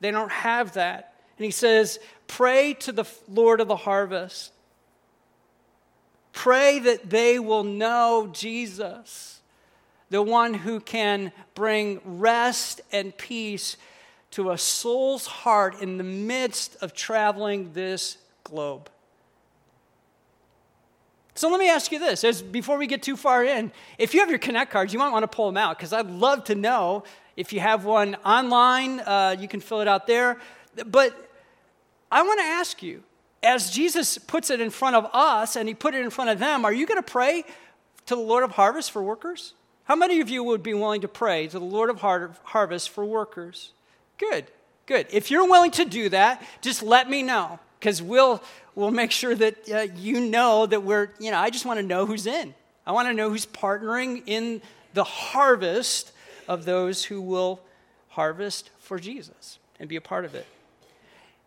They 0.01 0.11
don't 0.11 0.33
have 0.33 0.73
that. 0.73 1.15
And 1.39 1.45
he 1.45 1.53
says, 1.53 2.01
Pray 2.27 2.75
to 2.81 2.91
the 2.91 3.05
Lord 3.29 3.61
of 3.61 3.69
the 3.69 3.77
harvest. 3.77 4.53
Pray 6.33 6.81
that 6.81 7.11
they 7.11 7.39
will 7.39 7.63
know 7.63 8.29
Jesus, 8.33 9.41
the 10.11 10.21
one 10.21 10.53
who 10.53 10.81
can 10.81 11.31
bring 11.55 12.01
rest 12.05 12.81
and 12.91 13.17
peace 13.17 13.77
to 14.33 14.51
a 14.51 14.59
soul's 14.59 15.27
heart 15.27 15.81
in 15.81 15.97
the 15.97 16.03
midst 16.03 16.77
of 16.81 16.93
traveling 16.93 17.73
this 17.73 18.17
globe. 18.45 18.89
So 21.35 21.49
let 21.49 21.59
me 21.59 21.71
ask 21.71 21.91
you 21.91 21.99
this 21.99 22.25
as 22.25 22.43
before 22.43 22.77
we 22.77 22.87
get 22.87 23.03
too 23.03 23.17
far 23.17 23.45
in, 23.45 23.73
if 23.99 24.13
you 24.13 24.21
have 24.21 24.29
your 24.29 24.39
Connect 24.39 24.71
cards, 24.71 24.93
you 24.93 24.99
might 24.99 25.11
want 25.11 25.23
to 25.23 25.29
pull 25.29 25.47
them 25.47 25.57
out 25.57 25.79
because 25.79 25.93
I'd 25.93 26.11
love 26.11 26.45
to 26.45 26.55
know 26.55 27.05
if 27.37 27.53
you 27.53 27.61
have 27.61 27.85
one 27.85 28.17
online, 28.17 29.01
uh, 29.01 29.35
you 29.39 29.49
can 29.49 29.61
fill 29.61 29.81
it 29.81 29.89
out 29.89 30.07
there. 30.07 30.39
But 30.87 31.31
I 32.11 32.23
want 32.23 32.41
to 32.41 32.47
ask 32.47 32.83
you, 32.83 33.03
as 33.43 33.71
Jesus 33.71 34.19
puts 34.19 34.51
it 34.51 34.61
in 34.61 34.71
front 34.71 34.95
of 34.95 35.09
us 35.13 35.57
and 35.57 35.67
he 35.67 35.75
put 35.75 35.95
it 35.95 36.03
in 36.03 36.11
front 36.11 36.31
of 36.31 36.39
them, 36.39 36.65
are 36.65 36.73
you 36.73 36.87
going 36.87 37.03
to 37.03 37.11
pray 37.11 37.45
to 38.07 38.15
the 38.15 38.21
Lord 38.21 38.45
of 38.45 38.53
harvest 38.53 38.91
for 38.91 39.03
workers? 39.03 39.55
How 39.85 39.97
many 39.97 40.21
of 40.21 40.29
you 40.29 40.45
would 40.45 40.63
be 40.63 40.75
willing 40.75 41.01
to 41.01 41.09
pray 41.09 41.47
to 41.49 41.59
the 41.59 41.65
Lord 41.65 41.91
of 41.91 42.01
har- 42.01 42.37
harvest 42.45 42.91
for 42.91 43.05
workers? 43.05 43.73
Good, 44.19 44.47
good. 44.87 45.07
If 45.11 45.31
you're 45.31 45.49
willing 45.49 45.73
to 45.73 45.85
do 45.85 46.09
that, 46.11 46.43
just 46.61 46.83
let 46.83 47.09
me 47.09 47.23
know 47.23 47.59
because 47.83 48.01
we'll, 48.01 48.41
we'll 48.77 48.93
make 48.93 49.11
sure 49.11 49.35
that 49.35 49.69
uh, 49.69 49.89
you 49.97 50.21
know 50.21 50.67
that 50.67 50.85
we're, 50.85 51.11
you 51.19 51.33
know, 51.33 51.39
I 51.39 51.51
just 51.51 51.67
want 51.67 51.81
to 51.81 51.83
know 51.85 52.07
who's 52.07 52.29
in. 52.29 52.55
I 52.87 52.93
want 52.93 53.09
to 53.09 53.13
know 53.13 53.29
who's 53.29 53.45
partnering 53.45 54.23
in 54.25 54.63
the 54.95 55.03
harvest 55.03 56.13
of 56.47 56.65
those 56.65 57.03
who 57.03 57.21
will 57.21 57.61
harvest 58.11 58.71
for 58.79 59.01
Jesus 59.01 59.59
and 59.81 59.89
be 59.89 59.97
a 59.97 60.01
part 60.01 60.25
of 60.25 60.37
it. 60.37 60.47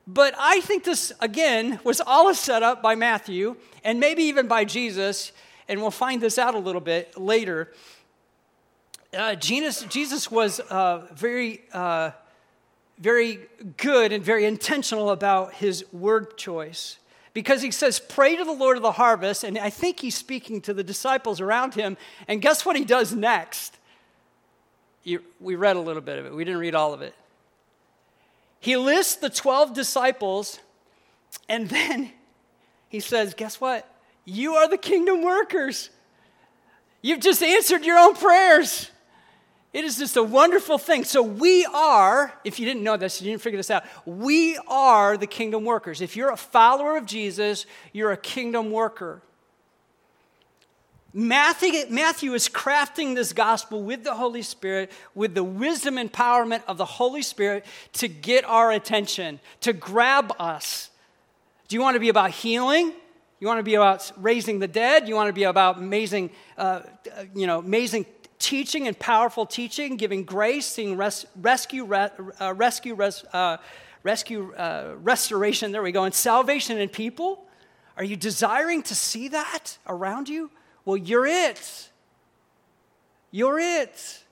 But 0.05 0.35
I 0.37 0.59
think 0.59 0.83
this, 0.83 1.13
again, 1.21 1.79
was 1.85 2.01
all 2.01 2.27
a 2.27 2.35
setup 2.35 2.83
by 2.83 2.95
Matthew 2.95 3.55
and 3.85 4.01
maybe 4.01 4.23
even 4.23 4.49
by 4.49 4.65
Jesus, 4.65 5.31
and 5.69 5.79
we'll 5.79 5.89
find 5.89 6.21
this 6.21 6.37
out 6.37 6.53
a 6.53 6.59
little 6.59 6.81
bit 6.81 7.17
later. 7.17 7.71
Uh, 9.17 9.35
Jesus, 9.35 9.83
Jesus 9.83 10.29
was 10.29 10.59
uh, 10.59 11.07
very 11.13 11.61
uh, 11.71 12.11
very 12.97 13.39
good 13.77 14.11
and 14.11 14.23
very 14.23 14.45
intentional 14.45 15.09
about 15.09 15.53
his 15.55 15.85
word 15.91 16.37
choice 16.37 16.97
because 17.33 17.61
he 17.61 17.71
says, 17.71 17.99
Pray 17.99 18.35
to 18.35 18.43
the 18.43 18.51
Lord 18.51 18.77
of 18.77 18.83
the 18.83 18.93
harvest. 18.93 19.43
And 19.43 19.57
I 19.57 19.69
think 19.69 19.99
he's 19.99 20.15
speaking 20.15 20.61
to 20.61 20.73
the 20.73 20.83
disciples 20.83 21.41
around 21.41 21.75
him. 21.75 21.97
And 22.27 22.41
guess 22.41 22.65
what 22.65 22.75
he 22.75 22.85
does 22.85 23.13
next? 23.13 23.77
We 25.39 25.55
read 25.55 25.75
a 25.75 25.81
little 25.81 26.01
bit 26.01 26.17
of 26.17 26.25
it, 26.25 26.33
we 26.33 26.43
didn't 26.43 26.59
read 26.61 26.73
all 26.73 26.93
of 26.93 27.01
it. 27.01 27.13
He 28.59 28.77
lists 28.77 29.17
the 29.17 29.29
12 29.29 29.75
disciples, 29.75 30.59
and 31.47 31.69
then 31.69 32.11
he 32.89 32.99
says, 32.99 33.35
Guess 33.35 33.61
what? 33.61 33.87
You 34.23 34.55
are 34.55 34.67
the 34.67 34.77
kingdom 34.77 35.21
workers. 35.21 35.91
You've 37.03 37.19
just 37.19 37.43
answered 37.43 37.85
your 37.85 37.99
own 37.99 38.15
prayers. 38.15 38.89
It 39.75 39.83
is 39.83 39.97
just 39.97 40.15
a 40.15 40.23
wonderful 40.23 40.77
thing. 40.77 41.03
So, 41.03 41.21
we 41.21 41.65
are, 41.65 42.33
if 42.45 42.61
you 42.61 42.65
didn't 42.65 42.81
know 42.81 42.95
this, 42.95 43.21
you 43.21 43.29
didn't 43.29 43.41
figure 43.41 43.57
this 43.57 43.69
out, 43.69 43.83
we 44.05 44.57
are 44.69 45.17
the 45.17 45.27
kingdom 45.27 45.65
workers. 45.65 45.99
If 45.99 46.15
you're 46.15 46.31
a 46.31 46.37
follower 46.37 46.95
of 46.95 47.05
Jesus, 47.05 47.65
you're 47.91 48.13
a 48.13 48.17
kingdom 48.17 48.71
worker. 48.71 49.21
Matthew, 51.13 52.33
is 52.33 52.47
crafting 52.47 53.15
this 53.15 53.33
gospel 53.33 53.83
with 53.83 54.05
the 54.05 54.13
Holy 54.13 54.43
Spirit, 54.43 54.93
with 55.13 55.35
the 55.35 55.43
wisdom 55.43 55.97
and 55.97 56.09
empowerment 56.09 56.63
of 56.69 56.77
the 56.77 56.85
Holy 56.85 57.21
Spirit 57.21 57.65
to 57.93 58.07
get 58.07 58.45
our 58.45 58.71
attention, 58.71 59.41
to 59.59 59.73
grab 59.73 60.33
us. 60.39 60.89
Do 61.67 61.75
you 61.75 61.81
want 61.81 61.95
to 61.95 61.99
be 61.99 62.07
about 62.07 62.31
healing? 62.31 62.93
You 63.41 63.47
want 63.47 63.59
to 63.59 63.63
be 63.63 63.75
about 63.75 64.09
raising 64.15 64.59
the 64.59 64.69
dead? 64.69 65.09
You 65.09 65.15
want 65.15 65.27
to 65.27 65.33
be 65.33 65.43
about 65.43 65.79
amazing, 65.79 66.29
uh, 66.57 66.83
you 67.35 67.45
know, 67.45 67.59
amazing 67.59 68.05
teaching 68.45 68.87
and 68.87 68.97
powerful 68.99 69.47
teaching, 69.47 69.97
giving 69.97 70.23
grace, 70.23 70.67
seeing 70.67 70.97
res- 70.97 71.25
rescue, 71.41 71.83
re- 71.83 72.11
uh, 72.39 72.53
rescue, 72.53 72.93
res- 72.93 73.25
uh, 73.33 73.57
rescue, 74.03 74.53
uh, 74.53 74.93
restoration. 75.01 75.71
There 75.71 75.81
we 75.81 75.91
go. 75.91 76.03
And 76.03 76.13
salvation 76.13 76.77
in 76.77 76.89
people. 76.89 77.43
Are 77.97 78.03
you 78.03 78.15
desiring 78.15 78.83
to 78.83 78.93
see 78.93 79.29
that 79.29 79.79
around 79.87 80.29
you? 80.29 80.51
Well, 80.85 80.95
you're 80.95 81.25
it. 81.25 81.89
You're 83.31 83.57
it. 83.57 84.23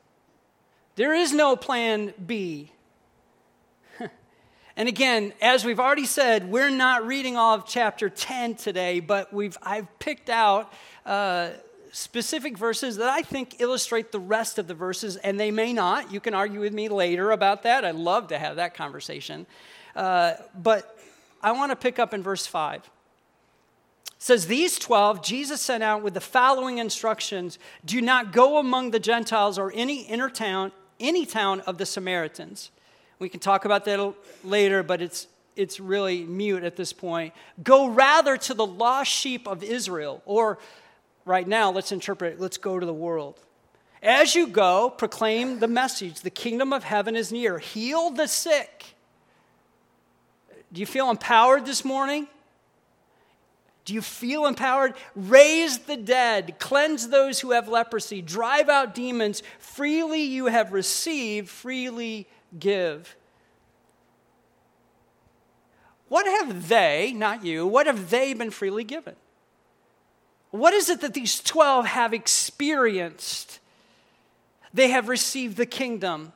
There 0.96 1.16
is 1.16 1.34
no 1.34 1.56
plan 1.56 2.14
B. 2.24 2.72
and 4.78 4.88
again, 4.88 5.34
as 5.42 5.66
we've 5.66 5.80
already 5.80 6.06
said, 6.06 6.52
we're 6.52 6.70
not 6.70 7.08
reading 7.08 7.36
all 7.36 7.56
of 7.56 7.66
chapter 7.66 8.10
10 8.10 8.56
today, 8.58 9.00
but 9.00 9.34
we've, 9.34 9.58
I've 9.64 9.88
picked 9.98 10.30
out 10.30 10.72
uh, 11.04 11.50
specific 11.94 12.58
verses 12.58 12.98
that 12.98 13.08
I 13.08 13.22
think 13.22 13.62
illustrate 13.62 14.12
the 14.12 14.20
rest 14.20 14.58
of 14.58 14.68
the 14.68 14.74
verses, 14.74 15.16
and 15.18 15.40
they 15.40 15.52
may 15.52 15.72
not. 15.72 16.12
You 16.12 16.20
can 16.20 16.34
argue 16.34 16.60
with 16.60 16.74
me 16.74 16.90
later 16.90 17.32
about 17.32 17.64
that. 17.64 17.86
I'd 17.86 17.96
love 17.96 18.30
to 18.30 18.40
have 18.40 18.56
that 18.56 18.74
conversation. 18.74 19.46
Uh, 19.96 20.34
but 20.58 20.98
I 21.42 21.52
want 21.52 21.72
to 21.72 21.76
pick 21.76 22.00
up 22.00 22.12
in 22.14 22.24
verse 22.24 22.48
5. 22.48 22.82
It 22.82 22.90
says, 24.18 24.48
These 24.48 24.80
12 24.80 25.24
Jesus 25.24 25.62
sent 25.62 25.84
out 25.84 26.02
with 26.02 26.16
the 26.16 26.22
following 26.22 26.80
instructions 26.80 27.60
Do 27.86 28.02
not 28.02 28.34
go 28.34 28.58
among 28.58 28.90
the 28.90 29.00
Gentiles 29.00 29.60
or 29.60 29.72
any 29.76 30.02
inner 30.02 30.32
town, 30.32 30.72
any 31.00 31.28
town 31.28 31.60
of 31.62 31.78
the 31.78 31.86
Samaritans. 31.86 32.72
We 33.20 33.30
can 33.30 33.40
talk 33.40 33.66
about 33.66 33.86
that 33.86 34.16
later, 34.44 34.82
but 34.82 35.00
it's 35.00 35.28
it's 35.56 35.80
really 35.80 36.24
mute 36.24 36.64
at 36.64 36.76
this 36.76 36.92
point. 36.92 37.32
Go 37.64 37.88
rather 37.88 38.38
to 38.38 38.56
the 38.56 38.66
lost 38.66 39.12
sheep 39.12 39.48
of 39.48 39.64
Israel, 39.64 40.24
or 40.26 40.58
right 41.26 41.48
now, 41.48 41.72
let's 41.72 41.92
interpret 41.92 42.34
it. 42.34 42.40
Let's 42.40 42.58
go 42.58 42.80
to 42.80 42.86
the 42.86 42.94
world. 42.94 43.40
As 44.02 44.36
you 44.36 44.48
go, 44.48 44.90
proclaim 44.90 45.60
the 45.60 45.68
message 45.68 46.22
the 46.22 46.30
kingdom 46.30 46.74
of 46.74 46.84
heaven 46.84 47.16
is 47.16 47.32
near. 47.32 47.60
Heal 47.60 48.10
the 48.10 48.28
sick. 48.28 48.96
Do 50.74 50.82
you 50.82 50.86
feel 50.86 51.10
empowered 51.10 51.66
this 51.66 51.86
morning? 51.86 52.28
Do 53.86 53.94
you 53.94 54.02
feel 54.02 54.46
empowered? 54.46 54.94
Raise 55.16 55.80
the 55.80 55.98
dead, 55.98 56.58
cleanse 56.60 57.10
those 57.10 57.40
who 57.42 57.52
have 57.52 57.68
leprosy, 57.68 58.22
drive 58.22 58.70
out 58.70 58.96
demons. 58.96 59.44
Freely 59.60 60.22
you 60.22 60.48
have 60.48 60.72
received, 60.72 61.50
freely 61.50 62.28
give. 62.58 63.16
What 66.08 66.26
have 66.26 66.70
they, 66.70 67.14
not 67.16 67.44
you, 67.44 67.68
what 67.68 67.88
have 67.88 68.10
they 68.10 68.34
been 68.34 68.52
freely 68.52 68.84
given? 68.84 69.16
What 70.54 70.76
is 70.76 70.88
it 70.88 71.02
that 71.02 71.16
these 71.16 71.40
12 71.40 71.88
have 71.88 72.14
experienced? 72.14 73.60
They 74.72 74.90
have 74.90 75.10
received 75.10 75.58
the 75.58 75.66
kingdom. 75.66 76.32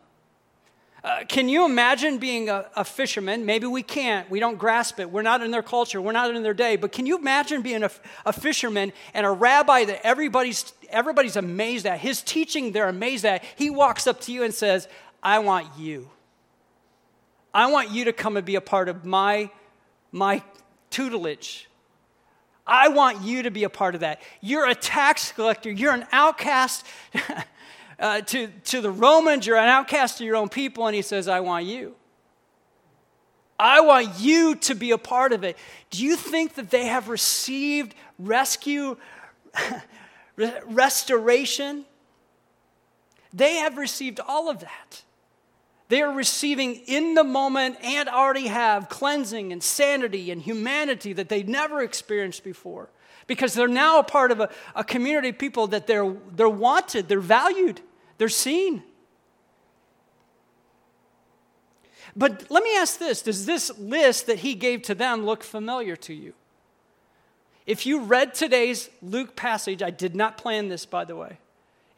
Uh, 1.03 1.19
can 1.29 1.47
you 1.47 1.65
imagine 1.65 2.17
being 2.17 2.49
a, 2.49 2.65
a, 2.75 2.83
fisherman? 2.83 3.45
Maybe 3.45 3.67
we 3.67 3.83
can't. 3.83 4.27
We 4.27 4.39
don't 4.39 4.57
grasp 4.57 4.99
it. 4.99 5.11
We're 5.11 5.21
not 5.21 5.43
in 5.43 5.51
their 5.51 5.61
culture. 5.61 6.01
We're 6.01 6.13
not 6.13 6.35
in 6.35 6.41
their 6.41 6.55
day. 6.55 6.77
But 6.77 6.93
can 6.93 7.05
you 7.05 7.19
imagine 7.19 7.61
being 7.61 7.83
a, 7.83 7.91
a 8.25 8.33
fisherman 8.33 8.91
and 9.13 9.23
a 9.23 9.29
rabbi 9.29 9.85
that 9.85 10.03
everybody's, 10.03 10.73
everybody's 10.89 11.35
amazed 11.35 11.85
at? 11.85 11.99
His 11.99 12.23
teaching, 12.23 12.71
they're 12.71 12.89
amazed 12.89 13.23
at. 13.23 13.43
He 13.55 13.69
walks 13.69 14.07
up 14.07 14.19
to 14.21 14.31
you 14.31 14.41
and 14.41 14.51
says, 14.51 14.87
I 15.21 15.37
want 15.37 15.67
you. 15.77 16.09
I 17.53 17.69
want 17.69 17.91
you 17.91 18.05
to 18.05 18.13
come 18.13 18.35
and 18.35 18.43
be 18.43 18.55
a 18.55 18.61
part 18.61 18.89
of 18.89 19.05
my, 19.05 19.51
my 20.11 20.41
tutelage. 20.89 21.66
I 22.67 22.89
want 22.89 23.21
you 23.21 23.43
to 23.43 23.51
be 23.51 23.63
a 23.63 23.69
part 23.69 23.95
of 23.95 24.01
that. 24.01 24.21
You're 24.41 24.67
a 24.67 24.75
tax 24.75 25.31
collector, 25.31 25.71
you're 25.71 25.93
an 25.93 26.05
outcast 26.11 26.85
uh, 27.99 28.21
to, 28.21 28.47
to 28.65 28.81
the 28.81 28.91
Romans, 28.91 29.47
you're 29.47 29.57
an 29.57 29.69
outcast 29.69 30.17
to 30.17 30.25
your 30.25 30.35
own 30.35 30.49
people, 30.49 30.85
and 30.85 30.95
he 30.95 31.01
says, 31.01 31.27
I 31.27 31.39
want 31.39 31.65
you. 31.65 31.95
I 33.59 33.81
want 33.81 34.19
you 34.19 34.55
to 34.55 34.75
be 34.75 34.91
a 34.91 34.97
part 34.97 35.33
of 35.33 35.43
it. 35.43 35.57
Do 35.89 36.03
you 36.03 36.15
think 36.15 36.55
that 36.55 36.69
they 36.69 36.85
have 36.85 37.09
received 37.09 37.95
rescue, 38.19 38.97
restoration? 40.35 41.85
They 43.33 43.55
have 43.55 43.77
received 43.77 44.19
all 44.19 44.49
of 44.49 44.59
that. 44.59 45.03
They 45.89 46.01
are 46.01 46.11
receiving 46.11 46.75
in 46.75 47.13
the 47.13 47.23
moment 47.23 47.77
and 47.81 48.09
already 48.09 48.47
have 48.47 48.89
cleansing 48.89 49.53
and 49.53 49.63
sanity 49.63 50.31
and 50.31 50.41
humanity 50.41 51.13
that 51.13 51.29
they've 51.29 51.47
never 51.47 51.81
experienced 51.81 52.43
before 52.43 52.89
because 53.25 53.53
they're 53.53 53.67
now 53.67 53.99
a 53.99 54.03
part 54.03 54.31
of 54.31 54.39
a, 54.39 54.49
a 54.75 54.83
community 54.83 55.29
of 55.29 55.37
people 55.37 55.67
that 55.67 55.87
they're, 55.87 56.13
they're 56.35 56.49
wanted, 56.49 57.07
they're 57.07 57.19
valued, 57.19 57.81
they're 58.17 58.29
seen. 58.29 58.83
But 62.15 62.49
let 62.49 62.63
me 62.63 62.75
ask 62.77 62.97
this 62.97 63.21
Does 63.21 63.45
this 63.45 63.77
list 63.77 64.25
that 64.27 64.39
he 64.39 64.55
gave 64.55 64.81
to 64.83 64.95
them 64.95 65.25
look 65.25 65.43
familiar 65.43 65.95
to 65.97 66.13
you? 66.13 66.33
If 67.65 67.85
you 67.85 68.01
read 68.01 68.33
today's 68.33 68.89
Luke 69.01 69.35
passage, 69.35 69.83
I 69.83 69.89
did 69.89 70.15
not 70.15 70.37
plan 70.37 70.69
this, 70.69 70.85
by 70.85 71.05
the 71.05 71.15
way. 71.15 71.37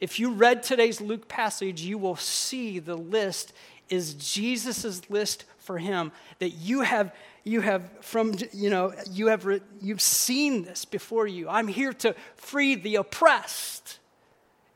If 0.00 0.18
you 0.18 0.32
read 0.32 0.62
today's 0.62 1.00
Luke 1.00 1.28
passage, 1.28 1.82
you 1.82 1.96
will 1.96 2.16
see 2.16 2.78
the 2.78 2.96
list 2.96 3.52
is 3.90 4.14
Jesus' 4.14 5.10
list 5.10 5.44
for 5.58 5.78
him 5.78 6.12
that 6.38 6.50
you 6.50 6.80
have 6.80 7.14
you 7.44 7.60
have 7.60 7.90
from 8.00 8.34
you 8.52 8.70
know 8.70 8.94
you 9.10 9.26
have 9.26 9.46
you've 9.80 10.00
seen 10.00 10.64
this 10.64 10.84
before 10.84 11.26
you. 11.26 11.48
I'm 11.48 11.68
here 11.68 11.92
to 11.94 12.14
free 12.36 12.76
the 12.76 12.96
oppressed 12.96 13.98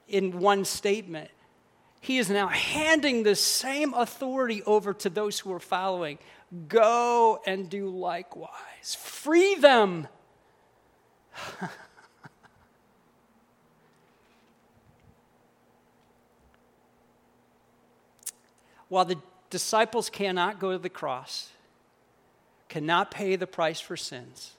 in 0.08 0.40
one 0.40 0.64
statement. 0.64 1.30
He 2.00 2.18
is 2.18 2.28
now 2.28 2.48
handing 2.48 3.22
the 3.22 3.34
same 3.34 3.94
authority 3.94 4.62
over 4.64 4.92
to 4.92 5.08
those 5.08 5.38
who 5.38 5.52
are 5.54 5.60
following. 5.60 6.18
Go 6.68 7.40
and 7.46 7.70
do 7.70 7.88
likewise. 7.88 8.94
Free 9.00 9.54
them 9.54 10.08
while 18.88 19.04
the 19.04 19.16
disciples 19.50 20.10
cannot 20.10 20.58
go 20.58 20.72
to 20.72 20.78
the 20.78 20.88
cross, 20.88 21.50
cannot 22.68 23.10
pay 23.10 23.36
the 23.36 23.46
price 23.46 23.80
for 23.80 23.96
sins, 23.96 24.52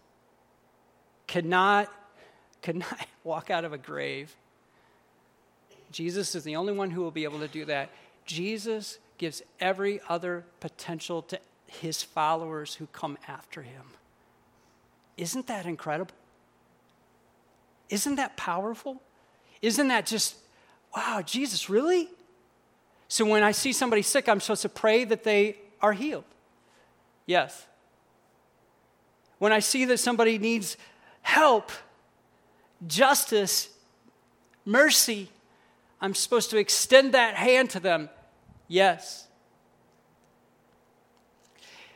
cannot, 1.28 1.92
cannot 2.62 3.08
walk 3.24 3.50
out 3.50 3.66
of 3.66 3.74
a 3.74 3.78
grave, 3.78 4.36
Jesus 5.96 6.36
is 6.36 6.44
the 6.44 6.58
only 6.58 6.74
one 6.74 6.92
who 6.92 7.00
will 7.00 7.10
be 7.10 7.24
able 7.24 7.40
to 7.40 7.48
do 7.48 7.64
that. 7.66 7.90
Jesus 8.26 9.00
gives 9.18 9.42
every 9.62 10.02
other 10.10 10.44
potential 10.60 11.22
to 11.22 11.40
his 11.68 12.04
followers 12.04 12.76
who 12.76 12.88
come 12.88 13.18
after 13.30 13.62
him. 13.62 13.84
Isn't 15.16 15.48
that 15.48 15.66
incredible? 15.66 16.14
Isn't 17.90 18.16
that 18.16 18.36
powerful? 18.36 19.02
Isn't 19.62 19.88
that 19.88 20.06
just, 20.06 20.36
wow, 20.94 21.22
Jesus, 21.26 21.70
really? 21.70 22.10
So 23.08 23.26
when 23.26 23.44
I 23.44 23.52
see 23.52 23.72
somebody 23.72 24.02
sick, 24.02 24.28
I'm 24.28 24.40
supposed 24.40 24.64
to 24.64 24.70
pray 24.70 25.04
that 25.06 25.24
they 25.24 25.58
are 25.82 25.94
healed. 25.94 26.26
Yes. 27.26 27.66
When 29.38 29.52
I 29.52 29.60
see 29.60 29.86
that 29.86 29.98
somebody 29.98 30.38
needs 30.38 30.78
help, 31.22 31.72
justice, 32.88 33.70
mercy, 34.66 35.30
I'm 36.02 36.14
supposed 36.14 36.50
to 36.52 36.58
extend 36.58 37.14
that 37.14 37.36
hand 37.36 37.70
to 37.72 37.80
them. 37.80 38.10
Yes. 38.68 39.28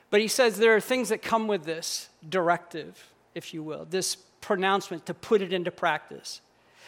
But 0.10 0.22
he 0.22 0.28
says 0.28 0.58
there 0.58 0.76
are 0.76 0.82
things 0.82 1.10
that 1.10 1.22
come 1.22 1.48
with 1.48 1.64
this 1.64 2.10
directive, 2.28 3.12
if 3.36 3.54
you 3.54 3.62
will, 3.62 3.86
this 3.86 4.16
pronouncement 4.42 5.06
to 5.06 5.14
put 5.14 5.42
it 5.42 5.54
into 5.54 5.72
practice. 5.72 6.42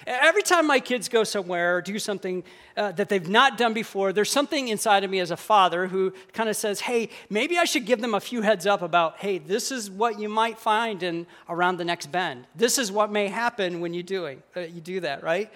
Every 0.05 0.41
time 0.41 0.67
my 0.67 0.79
kids 0.79 1.09
go 1.09 1.23
somewhere 1.23 1.77
or 1.77 1.81
do 1.81 1.99
something 1.99 2.43
uh, 2.75 2.91
that 2.93 3.09
they've 3.09 3.27
not 3.27 3.57
done 3.57 3.73
before, 3.73 4.13
there's 4.13 4.31
something 4.31 4.67
inside 4.67 5.03
of 5.03 5.11
me 5.11 5.19
as 5.19 5.31
a 5.31 5.37
father 5.37 5.87
who 5.87 6.13
kind 6.33 6.49
of 6.49 6.55
says, 6.55 6.81
hey, 6.81 7.09
maybe 7.29 7.57
I 7.57 7.65
should 7.65 7.85
give 7.85 8.01
them 8.01 8.13
a 8.13 8.19
few 8.19 8.41
heads 8.41 8.65
up 8.65 8.81
about, 8.81 9.17
hey, 9.17 9.37
this 9.37 9.71
is 9.71 9.89
what 9.89 10.19
you 10.19 10.29
might 10.29 10.59
find 10.59 11.03
in 11.03 11.27
around 11.49 11.77
the 11.77 11.85
next 11.85 12.11
bend. 12.11 12.47
This 12.55 12.77
is 12.77 12.91
what 12.91 13.11
may 13.11 13.27
happen 13.27 13.79
when 13.79 13.93
you 13.93 14.03
doing 14.03 14.41
uh, 14.55 14.61
you 14.61 14.81
do 14.81 14.99
that, 15.01 15.23
right? 15.23 15.51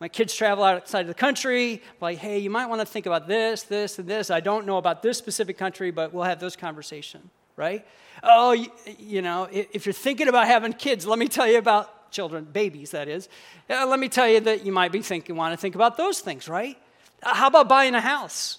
My 0.00 0.08
kids 0.08 0.34
travel 0.34 0.64
outside 0.64 1.02
of 1.02 1.08
the 1.08 1.14
country, 1.14 1.82
like, 2.00 2.18
hey, 2.18 2.38
you 2.38 2.48
might 2.48 2.66
want 2.66 2.80
to 2.80 2.86
think 2.86 3.04
about 3.04 3.28
this, 3.28 3.64
this, 3.64 3.98
and 3.98 4.08
this. 4.08 4.30
I 4.30 4.40
don't 4.40 4.64
know 4.64 4.78
about 4.78 5.02
this 5.02 5.18
specific 5.18 5.58
country, 5.58 5.90
but 5.90 6.14
we'll 6.14 6.24
have 6.24 6.40
those 6.40 6.56
conversations, 6.56 7.28
right? 7.56 7.86
Oh, 8.22 8.52
you, 8.52 8.68
you 8.98 9.20
know, 9.20 9.46
if 9.52 9.84
you're 9.84 9.92
thinking 9.92 10.28
about 10.28 10.46
having 10.46 10.72
kids, 10.72 11.06
let 11.06 11.18
me 11.18 11.28
tell 11.28 11.46
you 11.46 11.58
about 11.58 11.99
children, 12.10 12.44
babies, 12.44 12.90
that 12.90 13.08
is, 13.08 13.28
uh, 13.68 13.86
let 13.86 13.98
me 13.98 14.08
tell 14.08 14.28
you 14.28 14.40
that 14.40 14.64
you 14.64 14.72
might 14.72 14.92
be 14.92 15.02
thinking, 15.02 15.36
want 15.36 15.52
to 15.52 15.56
think 15.56 15.74
about 15.74 15.96
those 15.96 16.20
things, 16.20 16.48
right? 16.48 16.78
Uh, 17.22 17.34
how 17.34 17.46
about 17.48 17.68
buying 17.68 17.94
a 17.94 18.00
house? 18.00 18.58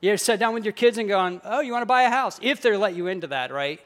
You 0.00 0.16
sit 0.18 0.38
down 0.38 0.52
with 0.52 0.64
your 0.64 0.72
kids 0.72 0.98
and 0.98 1.08
going, 1.08 1.40
oh, 1.44 1.60
you 1.60 1.72
want 1.72 1.82
to 1.82 1.86
buy 1.86 2.02
a 2.02 2.10
house? 2.10 2.38
If 2.42 2.60
they 2.60 2.76
let 2.76 2.94
you 2.94 3.06
into 3.06 3.28
that, 3.28 3.50
right? 3.50 3.80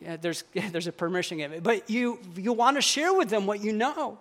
Yeah, 0.00 0.16
there's, 0.16 0.44
there's 0.72 0.86
a 0.86 0.92
permission 0.92 1.38
given. 1.38 1.62
But 1.62 1.88
you, 1.88 2.18
you 2.36 2.52
want 2.52 2.76
to 2.76 2.82
share 2.82 3.14
with 3.14 3.30
them 3.30 3.46
what 3.46 3.62
you 3.62 3.72
know. 3.72 4.18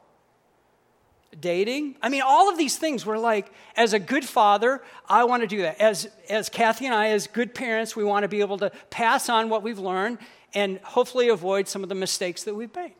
Dating. 1.39 1.95
I 2.01 2.09
mean, 2.09 2.21
all 2.21 2.49
of 2.49 2.59
these 2.59 2.77
things, 2.77 3.07
we're 3.07 3.17
like, 3.17 3.51
as 3.75 3.93
a 3.93 3.99
good 3.99 4.23
father, 4.23 4.83
I 5.09 5.23
want 5.23 5.41
to 5.41 5.47
do 5.47 5.63
that. 5.63 5.81
As, 5.81 6.07
as 6.29 6.47
Kathy 6.47 6.85
and 6.85 6.93
I, 6.93 7.07
as 7.07 7.25
good 7.25 7.55
parents, 7.55 7.95
we 7.95 8.03
want 8.03 8.23
to 8.23 8.27
be 8.27 8.39
able 8.39 8.59
to 8.59 8.71
pass 8.91 9.29
on 9.29 9.49
what 9.49 9.63
we've 9.63 9.79
learned 9.79 10.19
and 10.53 10.77
hopefully 10.79 11.29
avoid 11.29 11.67
some 11.67 11.81
of 11.81 11.89
the 11.89 11.95
mistakes 11.95 12.43
that 12.43 12.53
we've 12.53 12.73
made. 12.75 12.93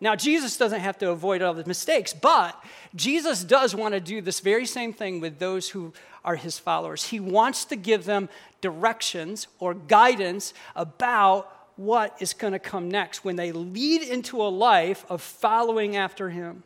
Now, 0.00 0.16
Jesus 0.16 0.56
doesn't 0.56 0.80
have 0.80 0.98
to 0.98 1.10
avoid 1.10 1.40
all 1.40 1.54
the 1.54 1.64
mistakes, 1.64 2.12
but 2.12 2.62
Jesus 2.94 3.44
does 3.44 3.74
want 3.74 3.94
to 3.94 4.00
do 4.00 4.20
this 4.20 4.40
very 4.40 4.66
same 4.66 4.92
thing 4.92 5.20
with 5.20 5.38
those 5.38 5.70
who 5.70 5.92
are 6.24 6.36
his 6.36 6.58
followers. 6.58 7.04
He 7.04 7.20
wants 7.20 7.64
to 7.66 7.76
give 7.76 8.04
them 8.04 8.28
directions 8.60 9.46
or 9.58 9.74
guidance 9.74 10.52
about 10.74 11.50
what 11.76 12.16
is 12.20 12.32
going 12.32 12.52
to 12.52 12.58
come 12.58 12.90
next 12.90 13.24
when 13.24 13.36
they 13.36 13.52
lead 13.52 14.02
into 14.02 14.42
a 14.42 14.48
life 14.48 15.04
of 15.08 15.20
following 15.20 15.96
after 15.96 16.30
him. 16.30 16.62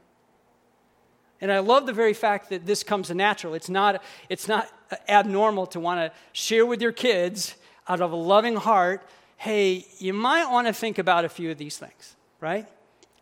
And 1.41 1.53
I 1.53 1.61
love 1.61 1.87
the 1.87 1.93
very 1.93 2.15
fact 2.15 2.51
that 2.51 2.67
this 2.67 2.83
comes 2.83 3.11
natural. 3.11 3.55
It's 3.55 3.71
not, 3.71 4.03
it's 4.29 4.49
not 4.49 4.69
abnormal 5.09 5.67
to 5.69 5.81
want 5.81 6.01
to 6.01 6.19
share 6.33 6.67
with 6.67 6.83
your 6.83 6.93
kids 6.93 7.55
out 7.87 8.01
of 8.01 8.13
a 8.13 8.17
loving 8.17 8.57
heart 8.57 9.07
hey, 9.39 9.87
you 9.99 10.13
might 10.13 10.51
want 10.51 10.67
to 10.67 10.73
think 10.73 10.99
about 10.99 11.25
a 11.25 11.29
few 11.29 11.49
of 11.53 11.59
these 11.59 11.79
things, 11.79 12.17
right? 12.41 12.67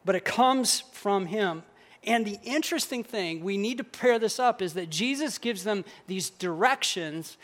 But 0.07 0.15
it 0.15 0.25
comes 0.25 0.81
from 0.93 1.27
Him. 1.27 1.65
And 2.05 2.25
the 2.25 2.39
interesting 2.45 3.03
thing, 3.03 3.43
we 3.43 3.59
need 3.59 3.79
to 3.79 3.85
pair 3.85 4.19
this 4.19 4.39
up, 4.39 4.63
is 4.63 4.75
that 4.75 4.89
Jesus 4.89 5.37
gives 5.39 5.65
them 5.65 5.85
these 6.07 6.31
directions, 6.31 7.37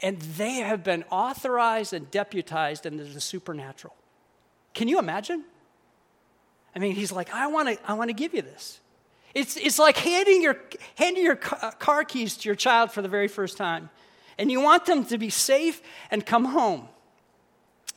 and 0.00 0.18
they 0.20 0.54
have 0.54 0.82
been 0.82 1.04
authorized 1.10 1.92
and 1.92 2.10
deputized 2.10 2.86
into 2.86 3.04
the 3.04 3.20
supernatural. 3.20 3.94
Can 4.72 4.88
you 4.88 4.98
imagine? 4.98 5.44
I 6.74 6.78
mean, 6.78 6.94
he's 6.94 7.12
like, 7.12 7.32
I 7.32 7.46
want 7.46 7.68
to 7.68 7.90
I 7.90 7.94
wanna 7.94 8.12
give 8.14 8.34
you 8.34 8.42
this. 8.42 8.80
It's, 9.34 9.58
it's 9.58 9.78
like 9.78 9.98
handing 9.98 10.42
your, 10.42 10.56
handing 10.94 11.22
your 11.22 11.38
uh, 11.60 11.70
car 11.72 12.04
keys 12.04 12.38
to 12.38 12.48
your 12.48 12.56
child 12.56 12.90
for 12.90 13.02
the 13.02 13.08
very 13.08 13.28
first 13.28 13.58
time. 13.58 13.90
And 14.38 14.50
you 14.50 14.62
want 14.62 14.86
them 14.86 15.04
to 15.06 15.18
be 15.18 15.28
safe 15.28 15.82
and 16.10 16.24
come 16.24 16.46
home. 16.46 16.88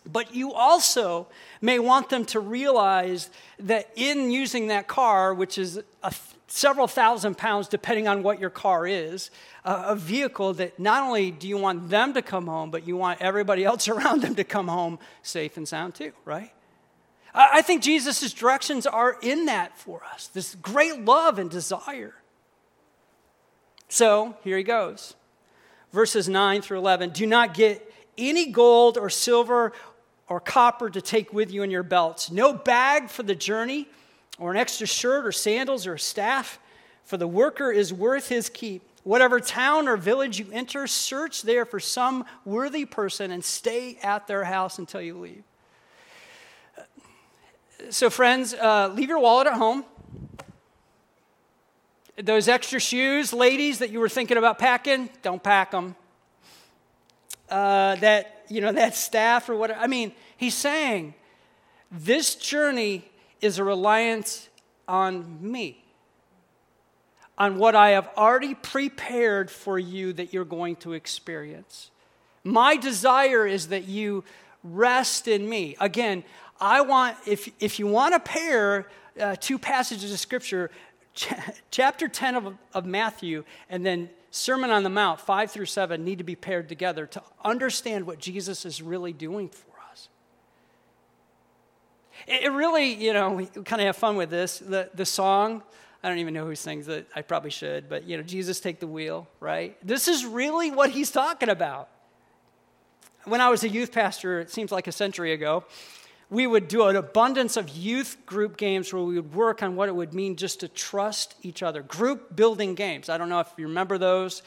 But 0.06 0.34
you 0.34 0.54
also 0.54 1.28
may 1.62 1.80
want 1.80 2.10
them 2.10 2.26
to 2.26 2.40
realize 2.40 3.30
that 3.60 3.90
in 3.96 4.32
using 4.32 4.68
that 4.68 4.88
car, 4.88 5.34
which 5.34 5.58
is 5.58 5.82
a, 6.04 6.14
several 6.48 6.88
thousand 6.88 7.38
pounds, 7.38 7.68
depending 7.68 8.08
on 8.08 8.24
what 8.24 8.40
your 8.40 8.50
car 8.50 8.88
is, 8.88 9.30
uh, 9.66 9.84
a 9.88 9.96
vehicle 9.96 10.54
that 10.54 10.80
not 10.80 11.04
only 11.04 11.32
do 11.32 11.48
you 11.48 11.58
want 11.58 11.90
them 11.90 12.14
to 12.14 12.22
come 12.22 12.48
home, 12.48 12.72
but 12.72 12.88
you 12.88 12.98
want 12.98 13.22
everybody 13.22 13.64
else 13.66 13.88
around 13.88 14.22
them 14.22 14.36
to 14.36 14.44
come 14.44 14.68
home 14.68 15.00
safe 15.22 15.58
and 15.58 15.68
sound 15.68 15.96
too, 15.96 16.12
right? 16.26 16.52
I, 17.34 17.50
I 17.56 17.62
think 17.62 17.82
Jesus' 17.82 18.34
directions 18.34 18.86
are 18.86 19.18
in 19.22 19.46
that 19.46 19.78
for 19.78 20.02
us 20.14 20.28
this 20.28 20.56
great 20.56 21.02
love 21.02 21.40
and 21.40 21.50
desire. 21.50 22.16
So 23.88 24.38
here 24.44 24.58
he 24.58 24.64
goes. 24.64 25.16
Verses 25.92 26.30
9 26.30 26.62
through 26.62 26.78
11 26.78 27.12
Do 27.12 27.26
not 27.26 27.54
get 27.54 27.86
any 28.18 28.48
gold 28.52 28.98
or 28.98 29.10
silver 29.10 29.72
or 30.30 30.40
copper 30.40 30.90
to 30.90 31.02
take 31.02 31.34
with 31.34 31.52
you 31.52 31.64
in 31.64 31.72
your 31.72 31.84
belts, 31.84 32.32
no 32.32 32.54
bag 32.54 33.10
for 33.10 33.24
the 33.24 33.36
journey, 33.36 33.88
or 34.38 34.52
an 34.52 34.58
extra 34.58 34.88
shirt 34.88 35.26
or 35.26 35.32
sandals 35.32 35.86
or 35.86 35.96
a 35.96 36.00
staff, 36.00 36.60
for 37.04 37.18
the 37.18 37.28
worker 37.28 37.72
is 37.72 37.92
worth 37.92 38.30
his 38.30 38.48
keep. 38.48 38.84
Whatever 39.04 39.40
town 39.40 39.88
or 39.88 39.98
village 39.98 40.40
you 40.40 40.48
enter, 40.52 40.86
search 40.86 41.42
there 41.42 41.66
for 41.66 41.80
some 41.80 42.26
worthy 42.46 42.86
person 42.86 43.32
and 43.32 43.44
stay 43.44 43.98
at 44.04 44.28
their 44.28 44.44
house 44.44 44.78
until 44.78 45.02
you 45.02 45.18
leave. 45.18 45.44
So, 47.90 48.10
friends, 48.10 48.54
uh, 48.54 48.92
leave 48.94 49.10
your 49.10 49.20
wallet 49.20 49.48
at 49.48 49.54
home. 49.54 49.84
Those 52.22 52.50
extra 52.50 52.80
shoes, 52.80 53.32
ladies, 53.32 53.80
that 53.80 53.90
you 53.90 54.00
were 54.00 54.10
thinking 54.10 54.38
about 54.38 54.60
packing, 54.60 55.10
don't 55.24 55.42
pack 55.42 55.72
them. 55.72 55.96
Uh, 57.50 57.96
that, 57.96 58.46
you 58.48 58.62
know, 58.62 58.72
that 58.72 58.96
staff 58.96 59.50
or 59.50 59.56
whatever. 59.56 59.80
I 59.80 59.88
mean, 59.88 60.12
he's 60.38 60.56
saying 60.56 61.14
this 61.92 62.36
journey 62.36 63.10
is 63.42 63.58
a 63.58 63.64
reliance 63.64 64.50
on 64.88 65.38
me, 65.40 65.84
on 67.38 67.58
what 67.58 67.76
I 67.76 67.92
have 67.92 68.10
already 68.18 68.56
prepared 68.56 69.50
for 69.50 69.80
you 69.80 70.14
that 70.14 70.34
you're 70.34 70.46
going 70.46 70.76
to 70.78 70.94
experience. 70.94 71.92
My 72.44 72.76
desire 72.76 73.46
is 73.46 73.68
that 73.68 73.86
you 73.86 74.24
rest 74.64 75.28
in 75.28 75.48
me. 75.48 75.76
Again, 75.80 76.24
I 76.60 76.82
want, 76.82 77.18
if, 77.26 77.50
if 77.60 77.80
you 77.80 77.88
want 77.88 78.14
to 78.14 78.20
pair 78.20 78.88
uh, 79.20 79.36
two 79.40 79.58
passages 79.58 80.12
of 80.12 80.20
Scripture, 80.20 80.72
ch- 81.14 81.34
chapter 81.72 82.08
10 82.08 82.36
of, 82.36 82.58
of 82.74 82.86
Matthew 82.86 83.44
and 83.70 83.86
then 83.86 84.10
Sermon 84.32 84.70
on 84.70 84.84
the 84.84 84.90
Mount, 84.90 85.20
5 85.20 85.52
through 85.52 85.66
7, 85.66 86.04
need 86.04 86.20
to 86.20 86.24
be 86.24 86.36
paired 86.36 86.70
together 86.70 87.06
to 87.08 87.22
understand 87.44 88.06
what 88.06 88.20
Jesus 88.20 88.66
is 88.66 88.82
really 88.82 89.14
doing 89.14 89.50
for 89.50 89.72
us. 89.92 90.10
It, 92.28 92.52
really, 92.52 92.94
you 92.94 93.14
know, 93.14 93.32
we 93.32 93.46
kind 93.48 93.82
of 93.82 93.88
have 93.88 93.96
fun 93.96 94.18
with 94.18 94.30
this. 94.30 94.60
The, 94.60 94.90
the 94.94 95.06
song, 95.06 95.64
I 96.04 96.10
don't 96.10 96.20
even 96.20 96.34
know 96.34 96.46
who 96.46 96.56
sings 96.56 96.88
it. 96.88 97.08
I 97.16 97.24
probably 97.24 97.50
should, 97.50 97.90
but, 97.90 98.06
you 98.06 98.18
know, 98.18 98.24
Jesus 98.24 98.60
take 98.60 98.80
the 98.80 98.88
wheel, 98.88 99.28
right? 99.40 99.76
This 99.86 100.08
is 100.08 100.26
really 100.26 100.70
what 100.70 100.92
he's 100.92 101.10
talking 101.10 101.50
about. 101.50 101.90
When 103.26 103.42
I 103.42 103.50
was 103.50 103.64
a 103.64 103.70
youth 103.70 103.92
pastor, 103.92 104.40
it 104.40 104.52
seems 104.52 104.72
like 104.72 104.88
a 104.88 104.92
century 104.92 105.34
ago, 105.34 105.66
we 106.30 106.46
would 106.46 106.68
do 106.68 106.84
an 106.88 106.96
abundance 106.96 107.58
of 107.58 107.70
youth 107.70 108.18
group 108.26 108.56
games 108.56 108.94
where 108.94 109.04
we 109.04 109.16
would 109.16 109.34
work 109.34 109.64
on 109.64 109.76
what 109.76 109.90
it 109.90 109.96
would 109.96 110.14
mean 110.14 110.36
just 110.36 110.60
to 110.60 110.68
trust 110.68 111.36
each 111.42 111.64
other. 111.64 111.82
Group 111.82 112.36
building 112.36 112.76
games. 112.76 113.10
I 113.10 113.18
don't 113.18 113.30
know 113.30 113.40
if 113.40 113.50
you 113.58 113.68
remember 113.68 113.98
those. 113.98 114.44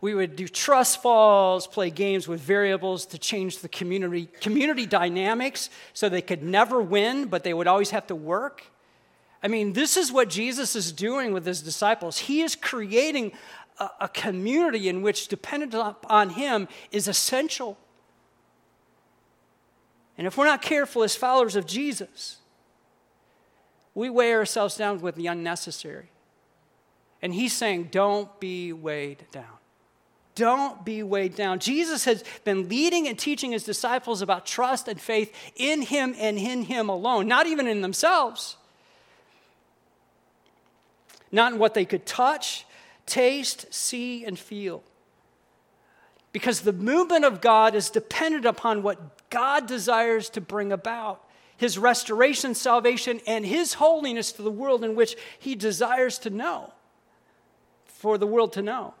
We 0.00 0.14
would 0.14 0.36
do 0.36 0.46
trust 0.46 1.02
falls, 1.02 1.66
play 1.66 1.90
games 1.90 2.28
with 2.28 2.40
variables 2.40 3.06
to 3.06 3.18
change 3.18 3.58
the 3.58 3.68
community, 3.68 4.26
community 4.40 4.86
dynamics 4.86 5.70
so 5.92 6.08
they 6.08 6.22
could 6.22 6.42
never 6.42 6.80
win, 6.80 7.26
but 7.26 7.42
they 7.42 7.54
would 7.54 7.66
always 7.66 7.90
have 7.90 8.06
to 8.08 8.14
work. 8.14 8.66
I 9.42 9.48
mean, 9.48 9.72
this 9.72 9.96
is 9.96 10.12
what 10.12 10.30
Jesus 10.30 10.76
is 10.76 10.92
doing 10.92 11.32
with 11.32 11.44
his 11.46 11.62
disciples. 11.62 12.18
He 12.18 12.42
is 12.42 12.54
creating 12.54 13.32
a, 13.78 13.88
a 14.02 14.08
community 14.08 14.88
in 14.88 15.02
which 15.02 15.28
dependence 15.28 15.74
on 16.06 16.30
him 16.30 16.68
is 16.92 17.08
essential. 17.08 17.78
And 20.16 20.26
if 20.26 20.36
we're 20.36 20.44
not 20.44 20.62
careful 20.62 21.02
as 21.02 21.16
followers 21.16 21.56
of 21.56 21.66
Jesus, 21.66 22.38
we 23.94 24.10
weigh 24.10 24.34
ourselves 24.34 24.76
down 24.76 25.00
with 25.00 25.14
the 25.16 25.26
unnecessary. 25.26 26.10
And 27.22 27.34
he's 27.34 27.52
saying, 27.52 27.88
don't 27.90 28.38
be 28.40 28.72
weighed 28.72 29.24
down. 29.32 29.44
Don't 30.34 30.84
be 30.84 31.02
weighed 31.02 31.36
down. 31.36 31.60
Jesus 31.60 32.04
has 32.06 32.24
been 32.44 32.68
leading 32.68 33.06
and 33.06 33.16
teaching 33.18 33.52
his 33.52 33.64
disciples 33.64 34.20
about 34.20 34.44
trust 34.46 34.88
and 34.88 35.00
faith 35.00 35.32
in 35.54 35.82
him 35.82 36.14
and 36.18 36.36
in 36.38 36.64
him 36.64 36.88
alone, 36.88 37.28
not 37.28 37.46
even 37.46 37.68
in 37.68 37.82
themselves. 37.82 38.56
Not 41.30 41.52
in 41.52 41.58
what 41.58 41.74
they 41.74 41.84
could 41.84 42.04
touch, 42.04 42.66
taste, 43.06 43.72
see, 43.72 44.24
and 44.24 44.38
feel. 44.38 44.82
Because 46.32 46.62
the 46.62 46.72
movement 46.72 47.24
of 47.24 47.40
God 47.40 47.76
is 47.76 47.88
dependent 47.90 48.44
upon 48.44 48.82
what 48.82 49.23
God 49.34 49.66
desires 49.66 50.30
to 50.30 50.40
bring 50.40 50.70
about 50.70 51.20
his 51.56 51.76
restoration, 51.76 52.54
salvation, 52.54 53.20
and 53.26 53.44
his 53.44 53.74
holiness 53.74 54.30
to 54.30 54.42
the 54.42 54.50
world 54.50 54.84
in 54.84 54.94
which 54.94 55.16
he 55.40 55.56
desires 55.56 56.20
to 56.20 56.30
know, 56.30 56.72
for 57.84 58.16
the 58.16 58.28
world 58.28 58.52
to 58.52 58.62
know. 58.62 58.94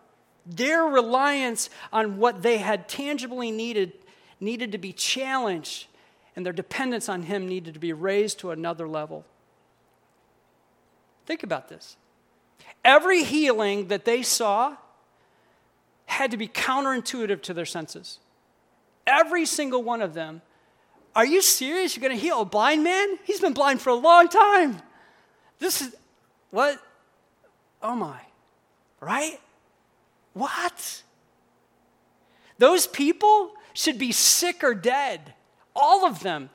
Their 0.44 0.82
reliance 0.82 1.70
on 1.92 2.16
what 2.16 2.42
they 2.42 2.56
had 2.56 2.88
tangibly 2.88 3.52
needed 3.52 3.92
needed 4.40 4.72
to 4.72 4.78
be 4.78 4.92
challenged, 4.92 5.86
and 6.34 6.44
their 6.44 6.52
dependence 6.52 7.08
on 7.08 7.22
him 7.22 7.46
needed 7.46 7.74
to 7.74 7.80
be 7.80 7.92
raised 7.92 8.40
to 8.40 8.50
another 8.50 8.88
level. 8.88 9.24
Think 11.26 11.44
about 11.44 11.68
this. 11.68 11.96
Every 12.84 13.22
healing 13.22 13.86
that 13.86 14.04
they 14.04 14.22
saw 14.22 14.78
had 16.06 16.32
to 16.32 16.36
be 16.36 16.48
counterintuitive 16.48 17.40
to 17.42 17.54
their 17.54 17.64
senses. 17.64 18.18
Every 19.06 19.46
single 19.46 19.82
one 19.82 20.02
of 20.02 20.14
them. 20.14 20.42
Are 21.14 21.26
you 21.26 21.42
serious? 21.42 21.96
You're 21.96 22.02
going 22.06 22.16
to 22.16 22.22
heal 22.22 22.40
a 22.40 22.44
blind 22.44 22.82
man? 22.82 23.18
He's 23.24 23.40
been 23.40 23.52
blind 23.52 23.80
for 23.80 23.90
a 23.90 23.94
long 23.94 24.28
time. 24.28 24.80
This 25.58 25.80
is 25.80 25.94
what? 26.50 26.80
Oh 27.82 27.94
my. 27.94 28.20
Right? 29.00 29.40
What? 30.32 31.02
Those 32.58 32.86
people 32.86 33.52
should 33.72 33.98
be 33.98 34.12
sick 34.12 34.64
or 34.64 34.74
dead. 34.74 35.34
All 35.76 36.06
of 36.06 36.20
them, 36.20 36.50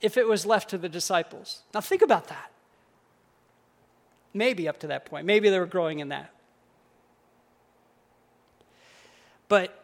if 0.00 0.16
it 0.16 0.26
was 0.26 0.44
left 0.44 0.70
to 0.70 0.78
the 0.78 0.88
disciples. 0.88 1.62
Now 1.72 1.80
think 1.80 2.02
about 2.02 2.28
that. 2.28 2.50
Maybe 4.32 4.68
up 4.68 4.78
to 4.80 4.86
that 4.88 5.06
point. 5.06 5.26
Maybe 5.26 5.50
they 5.50 5.58
were 5.58 5.66
growing 5.66 5.98
in 5.98 6.08
that. 6.10 6.32
But 9.48 9.79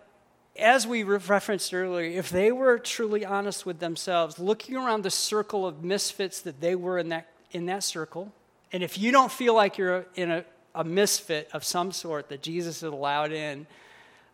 as 0.58 0.86
we 0.86 1.02
referenced 1.02 1.72
earlier, 1.72 2.18
if 2.18 2.30
they 2.30 2.52
were 2.52 2.78
truly 2.78 3.24
honest 3.24 3.66
with 3.66 3.78
themselves, 3.78 4.38
looking 4.38 4.76
around 4.76 5.02
the 5.02 5.10
circle 5.10 5.66
of 5.66 5.82
misfits 5.82 6.40
that 6.42 6.60
they 6.60 6.74
were 6.74 6.98
in 6.98 7.10
that, 7.10 7.28
in 7.52 7.66
that 7.66 7.82
circle, 7.82 8.32
and 8.72 8.82
if 8.82 8.98
you 8.98 9.12
don't 9.12 9.30
feel 9.30 9.54
like 9.54 9.78
you're 9.78 10.06
in 10.14 10.30
a, 10.30 10.44
a 10.74 10.84
misfit 10.84 11.48
of 11.52 11.64
some 11.64 11.92
sort 11.92 12.28
that 12.28 12.42
Jesus 12.42 12.80
has 12.80 12.92
allowed 12.92 13.32
in, 13.32 13.66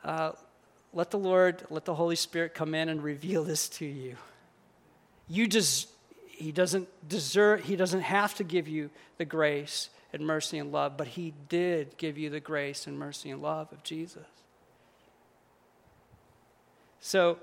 uh, 0.04 0.32
let 0.92 1.10
the 1.10 1.18
Lord, 1.18 1.64
let 1.70 1.84
the 1.84 1.94
Holy 1.94 2.16
Spirit 2.16 2.54
come 2.54 2.74
in 2.74 2.88
and 2.88 3.02
reveal 3.02 3.44
this 3.44 3.68
to 3.70 3.86
you. 3.86 4.16
You 5.28 5.46
just, 5.46 5.88
He 6.26 6.52
doesn't 6.52 6.88
deserve, 7.08 7.64
He 7.64 7.76
doesn't 7.76 8.00
have 8.00 8.34
to 8.36 8.44
give 8.44 8.68
you 8.68 8.90
the 9.18 9.24
grace 9.24 9.90
and 10.12 10.26
mercy 10.26 10.58
and 10.58 10.72
love, 10.72 10.96
but 10.96 11.06
He 11.06 11.32
did 11.48 11.96
give 11.96 12.18
you 12.18 12.30
the 12.30 12.40
grace 12.40 12.86
and 12.86 12.98
mercy 12.98 13.30
and 13.30 13.40
love 13.40 13.72
of 13.72 13.82
Jesus. 13.82 14.26
So 17.02 17.36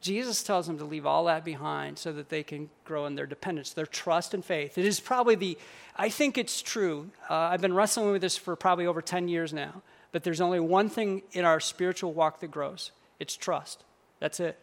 Jesus 0.00 0.42
tells 0.42 0.66
them 0.66 0.78
to 0.78 0.84
leave 0.84 1.04
all 1.04 1.26
that 1.26 1.44
behind 1.44 1.98
so 1.98 2.12
that 2.12 2.30
they 2.30 2.42
can 2.42 2.70
grow 2.84 3.04
in 3.06 3.14
their 3.14 3.26
dependence, 3.26 3.72
their 3.72 3.86
trust 3.86 4.32
and 4.32 4.42
faith. 4.42 4.78
It 4.78 4.86
is 4.86 4.98
probably 4.98 5.34
the, 5.34 5.58
I 5.94 6.08
think 6.08 6.38
it's 6.38 6.62
true. 6.62 7.10
Uh, 7.28 7.34
I've 7.34 7.60
been 7.60 7.74
wrestling 7.74 8.10
with 8.10 8.22
this 8.22 8.36
for 8.36 8.56
probably 8.56 8.86
over 8.86 9.02
10 9.02 9.28
years 9.28 9.52
now, 9.52 9.82
but 10.10 10.24
there's 10.24 10.40
only 10.40 10.58
one 10.58 10.88
thing 10.88 11.22
in 11.32 11.44
our 11.44 11.60
spiritual 11.60 12.12
walk 12.12 12.40
that 12.40 12.50
grows 12.50 12.90
it's 13.20 13.36
trust. 13.36 13.84
That's 14.18 14.40
it. 14.40 14.58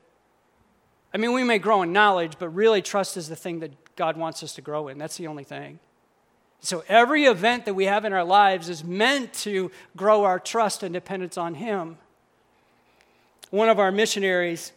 I 1.13 1.17
mean, 1.17 1.32
we 1.34 1.43
may 1.43 1.60
grow 1.60 1.84
in 1.84 1.93
knowledge, 1.93 2.34
but 2.39 2.49
really, 2.49 2.82
trust 2.82 3.17
is 3.17 3.30
the 3.30 3.36
thing 3.36 3.60
that 3.60 3.95
God 3.95 4.17
wants 4.17 4.41
us 4.41 4.53
to 4.56 4.62
grow 4.62 4.88
in. 4.88 4.97
That's 4.97 5.17
the 5.17 5.27
only 5.27 5.43
thing. 5.43 5.80
So, 6.60 6.84
every 6.88 7.25
event 7.25 7.65
that 7.65 7.75
we 7.75 7.86
have 7.86 8.03
in 8.03 8.13
our 8.13 8.23
lives 8.23 8.67
is 8.67 8.84
meant 8.84 9.32
to 9.34 9.71
grow 9.95 10.23
our 10.23 10.39
trust 10.39 10.82
and 10.82 10.91
dependence 10.91 11.38
on 11.38 11.53
Him. 11.53 11.99
One 13.51 13.69
of 13.69 13.79
our 13.79 13.93
missionaries 13.93 14.73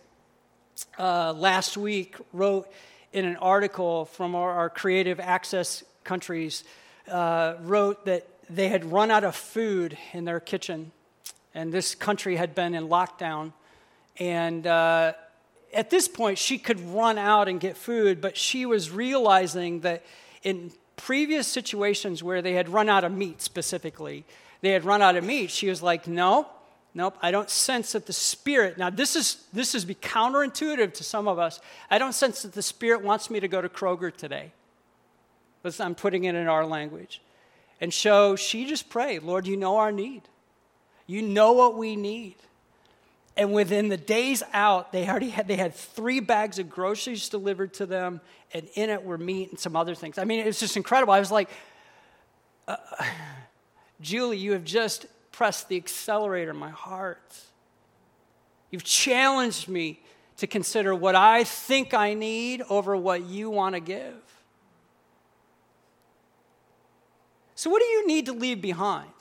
uh, 0.97 1.33
last 1.33 1.77
week 1.77 2.15
wrote 2.33 2.73
in 3.13 3.25
an 3.25 3.35
article 3.39 4.05
from 4.05 4.37
our, 4.37 4.53
our 4.53 4.71
creative 4.71 5.19
access 5.19 5.83
countries, 6.05 6.63
uh, 7.11 7.55
wrote 7.63 8.05
that 8.05 8.29
they 8.49 8.69
had 8.69 8.85
run 8.85 9.11
out 9.11 9.25
of 9.25 9.35
food 9.35 9.99
in 10.13 10.25
their 10.25 10.39
kitchen, 10.39 10.93
and 11.53 11.73
this 11.73 11.97
country 11.97 12.37
had 12.37 12.55
been 12.55 12.77
in 12.77 12.87
lockdown. 12.87 13.53
And 14.21 14.65
uh, 14.69 15.15
at 15.75 15.91
this 15.91 16.07
point, 16.07 16.39
she 16.39 16.57
could 16.57 16.79
run 16.95 17.19
out 17.19 17.49
and 17.49 17.59
get 17.59 17.77
food, 17.77 18.21
but 18.21 18.37
she 18.37 18.67
was 18.67 18.89
realizing 18.89 19.81
that 19.81 20.05
in 20.45 20.71
previous 20.95 21.49
situations 21.49 22.23
where 22.23 22.41
they 22.41 22.53
had 22.53 22.69
run 22.69 22.89
out 22.89 23.03
of 23.03 23.11
meat 23.11 23.43
specifically, 23.43 24.25
they 24.61 24.71
had 24.71 24.85
run 24.85 25.03
out 25.03 25.17
of 25.17 25.25
meat, 25.25 25.51
she 25.51 25.69
was 25.69 25.83
like, 25.83 26.07
No, 26.07 26.47
Nope, 26.93 27.17
I 27.23 27.31
don't 27.31 27.49
sense 27.49 27.93
that 27.93 28.07
the 28.07 28.13
Spirit, 28.13 28.77
now 28.77 28.91
this 28.91 29.15
is, 29.15 29.45
this 29.53 29.75
is 29.75 29.85
be 29.85 29.95
counterintuitive 29.95 30.93
to 30.95 31.05
some 31.05 31.29
of 31.29 31.39
us. 31.39 31.61
I 31.89 31.99
don't 31.99 32.15
sense 32.15 32.43
that 32.43 32.53
the 32.53 32.63
Spirit 32.63 33.03
wants 33.03 33.31
me 33.31 33.39
to 33.39 33.49
go 33.49 33.63
to 33.63 33.69
Kroger 33.69 34.15
today. 34.15 34.53
I'm 35.79 35.95
putting 35.95 36.25
it 36.25 36.35
in 36.35 36.49
our 36.49 36.67
language. 36.67 37.21
And 37.81 37.95
so 37.95 38.35
she 38.35 38.67
just 38.67 38.89
prayed, 38.89 39.23
Lord, 39.23 39.47
you 39.47 39.57
know 39.57 39.77
our 39.77 39.93
need. 39.93 40.23
You 41.07 41.23
know 41.23 41.53
what 41.53 41.77
we 41.77 41.97
need. 41.97 42.37
And 43.37 43.53
within 43.53 43.89
the 43.89 43.97
days 43.97 44.43
out, 44.53 44.93
they 44.93 45.09
already 45.09 45.31
had, 45.31 45.47
they 45.47 45.57
had 45.57 45.75
three 45.75 46.21
bags 46.21 46.59
of 46.59 46.69
groceries 46.69 47.29
delivered 47.29 47.73
to 47.75 47.87
them, 47.87 48.21
and 48.53 48.69
in 48.75 48.91
it 48.91 49.05
were 49.05 49.17
meat 49.17 49.51
and 49.51 49.59
some 49.59 49.77
other 49.77 49.95
things. 49.95 50.19
I 50.19 50.25
mean, 50.25 50.41
it 50.41 50.47
was 50.47 50.59
just 50.59 50.77
incredible. 50.77 51.13
I 51.13 51.21
was 51.21 51.31
like, 51.31 51.49
uh, 52.67 52.77
Julie, 54.01 54.39
you 54.39 54.53
have 54.53 54.65
just 54.65 55.07
pressed 55.41 55.71
the 55.71 55.77
accelerator 55.79 56.51
in 56.51 56.57
my 56.59 56.69
heart. 56.69 57.35
You've 58.71 58.85
challenged 58.85 59.71
me 59.71 60.03
to 60.37 60.47
consider 60.47 60.95
what 60.95 61.15
I 61.15 61.45
think 61.45 61.95
I 61.95 62.13
need 62.13 62.61
over 62.69 62.95
what 62.95 63.23
you 63.23 63.49
want 63.49 63.75
to 63.75 63.81
give. 63.81 64.21
So, 67.55 67.71
what 67.71 67.81
do 67.81 67.89
you 67.89 68.07
need 68.07 68.27
to 68.27 68.35
leave 68.35 68.61
behind? 68.61 69.15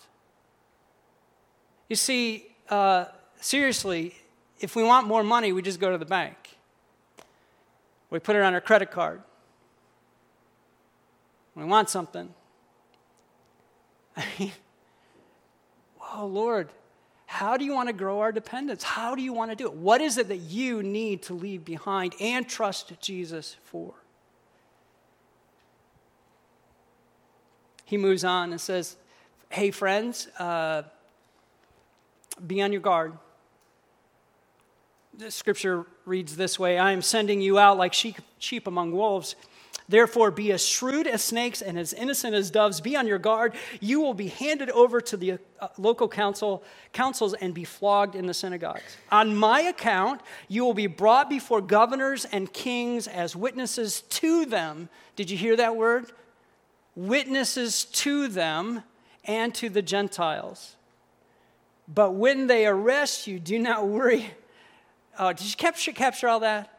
You 1.87 1.95
see, 1.95 2.47
uh, 2.67 3.05
seriously, 3.39 4.13
if 4.59 4.75
we 4.75 4.83
want 4.83 5.07
more 5.07 5.23
money, 5.23 5.53
we 5.53 5.61
just 5.61 5.79
go 5.79 5.89
to 5.89 5.97
the 5.97 6.03
bank. 6.03 6.35
We 8.09 8.19
put 8.19 8.35
it 8.35 8.41
on 8.41 8.53
our 8.53 8.59
credit 8.59 8.91
card. 8.91 9.21
We 11.55 11.63
want 11.63 11.89
something. 11.89 12.27
I 14.17 14.25
mean, 14.37 14.51
oh, 16.13 16.25
Lord, 16.25 16.69
how 17.25 17.57
do 17.57 17.65
you 17.65 17.73
want 17.73 17.87
to 17.89 17.93
grow 17.93 18.19
our 18.21 18.31
dependence? 18.31 18.83
How 18.83 19.15
do 19.15 19.21
you 19.21 19.33
want 19.33 19.51
to 19.51 19.55
do 19.55 19.65
it? 19.67 19.73
What 19.73 20.01
is 20.01 20.17
it 20.17 20.29
that 20.29 20.37
you 20.37 20.81
need 20.81 21.21
to 21.23 21.33
leave 21.33 21.63
behind 21.63 22.15
and 22.19 22.47
trust 22.49 22.93
Jesus 22.99 23.55
for? 23.65 23.93
He 27.85 27.97
moves 27.97 28.23
on 28.23 28.51
and 28.51 28.59
says, 28.59 28.95
Hey, 29.49 29.71
friends, 29.71 30.27
uh, 30.37 30.83
be 32.45 32.61
on 32.61 32.71
your 32.71 32.81
guard. 32.81 33.13
The 35.17 35.31
scripture 35.31 35.85
reads 36.05 36.35
this 36.35 36.57
way 36.57 36.77
I 36.77 36.91
am 36.91 37.01
sending 37.01 37.41
you 37.41 37.59
out 37.59 37.77
like 37.77 37.93
sheep, 37.93 38.17
sheep 38.37 38.67
among 38.67 38.91
wolves. 38.91 39.35
Therefore, 39.89 40.29
be 40.29 40.51
as 40.51 40.63
shrewd 40.63 41.07
as 41.07 41.23
snakes 41.23 41.63
and 41.63 41.77
as 41.77 41.93
innocent 41.93 42.35
as 42.35 42.51
doves. 42.51 42.79
Be 42.79 42.95
on 42.95 43.07
your 43.07 43.17
guard. 43.17 43.55
You 43.81 43.99
will 43.99 44.13
be 44.13 44.27
handed 44.27 44.69
over 44.69 45.01
to 45.01 45.17
the 45.17 45.39
uh, 45.59 45.67
local 45.79 46.07
council, 46.07 46.63
councils 46.93 47.33
and 47.33 47.55
be 47.55 47.63
flogged 47.63 48.15
in 48.15 48.27
the 48.27 48.33
synagogues. 48.35 48.97
On 49.11 49.35
my 49.35 49.61
account, 49.61 50.21
you 50.47 50.63
will 50.63 50.75
be 50.75 50.85
brought 50.85 51.27
before 51.27 51.59
governors 51.59 52.25
and 52.25 52.53
kings 52.53 53.07
as 53.07 53.35
witnesses 53.35 54.01
to 54.09 54.45
them. 54.45 54.89
Did 55.15 55.31
you 55.31 55.37
hear 55.37 55.55
that 55.55 55.75
word? 55.75 56.11
Witnesses 56.95 57.85
to 57.85 58.27
them 58.27 58.83
and 59.25 59.55
to 59.55 59.69
the 59.69 59.81
Gentiles. 59.81 60.75
But 61.87 62.11
when 62.11 62.45
they 62.45 62.67
arrest 62.67 63.25
you, 63.25 63.39
do 63.39 63.57
not 63.57 63.87
worry. 63.87 64.33
Oh, 65.17 65.33
did 65.33 65.49
you 65.49 65.55
capture, 65.55 65.91
capture 65.91 66.27
all 66.27 66.41
that? 66.41 66.78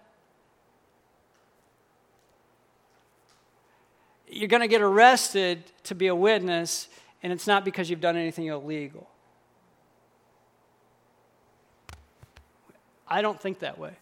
You're 4.33 4.49
going 4.49 4.63
to 4.63 4.69
get 4.69 4.81
arrested 4.81 5.65
to 5.85 5.95
be 5.95 6.07
a 6.07 6.15
witness, 6.15 6.89
and 7.23 7.33
it's 7.33 7.47
not 7.47 7.65
because 7.65 7.91
you've 7.91 8.01
done 8.01 8.17
anything 8.17 8.47
illegal. 8.47 9.09
I 13.09 13.23
don't 13.23 13.41
think 13.41 13.59
that 13.59 13.77
way. 13.77 13.93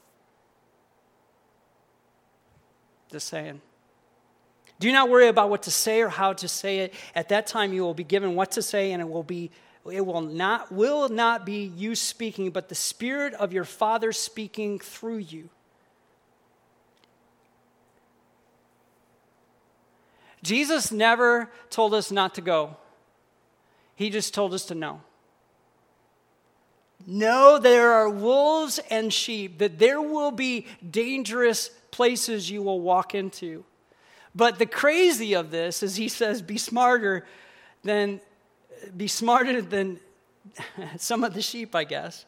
Just 3.10 3.28
saying. 3.28 3.62
Do 4.78 4.92
not 4.92 5.08
worry 5.08 5.28
about 5.28 5.48
what 5.48 5.62
to 5.62 5.70
say 5.70 6.02
or 6.02 6.10
how 6.10 6.34
to 6.34 6.46
say 6.46 6.80
it. 6.80 6.94
At 7.14 7.30
that 7.30 7.46
time, 7.46 7.72
you 7.72 7.82
will 7.82 7.94
be 7.94 8.04
given 8.04 8.34
what 8.34 8.52
to 8.52 8.62
say, 8.62 8.92
and 8.92 9.00
it 9.00 9.08
will 9.08 9.22
be 9.22 9.50
it 9.90 10.04
will 10.04 10.20
not 10.20 10.70
will 10.70 11.08
not 11.08 11.46
be 11.46 11.64
you 11.64 11.94
speaking, 11.94 12.50
but 12.50 12.68
the 12.68 12.74
Spirit 12.74 13.32
of 13.34 13.54
your 13.54 13.64
Father 13.64 14.12
speaking 14.12 14.78
through 14.78 15.18
you. 15.18 15.48
Jesus 20.42 20.92
never 20.92 21.51
told 21.70 21.94
us 21.94 22.11
not 22.11 22.35
to 22.37 22.40
go. 22.40 22.77
He 23.94 24.11
just 24.11 24.33
told 24.35 24.55
us 24.55 24.64
to 24.66 24.74
know. 24.74 25.01
Know 27.07 27.59
there 27.59 27.92
are 27.92 28.09
wolves 28.09 28.79
and 28.90 29.12
sheep, 29.12 29.59
that 29.59 29.79
there 29.79 30.01
will 30.01 30.31
be 30.31 30.66
dangerous 30.88 31.70
places 31.90 32.51
you 32.51 32.62
will 32.62 32.81
walk 32.81 33.14
into. 33.14 33.64
But 34.35 34.59
the 34.59 34.66
crazy 34.66 35.35
of 35.35 35.51
this 35.51 35.83
is 35.83 35.96
he 35.96 36.09
says, 36.09 36.42
be 36.42 36.59
smarter 36.59 37.27
than 37.83 38.20
be 38.96 39.09
smarter 39.09 39.61
than 39.61 39.98
some 40.96 41.24
of 41.24 41.35
the 41.35 41.42
sheep, 41.42 41.74
I 41.74 41.85
guess. 41.85 42.24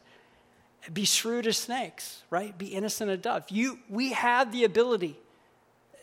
Be 0.91 1.05
shrewd 1.05 1.47
as 1.47 1.57
snakes, 1.57 2.23
right? 2.29 2.57
Be 2.57 2.67
innocent 2.67 3.11
as 3.11 3.19
dove. 3.19 3.45
You, 3.49 3.79
we 3.87 4.13
have 4.13 4.51
the 4.51 4.63
ability. 4.63 5.17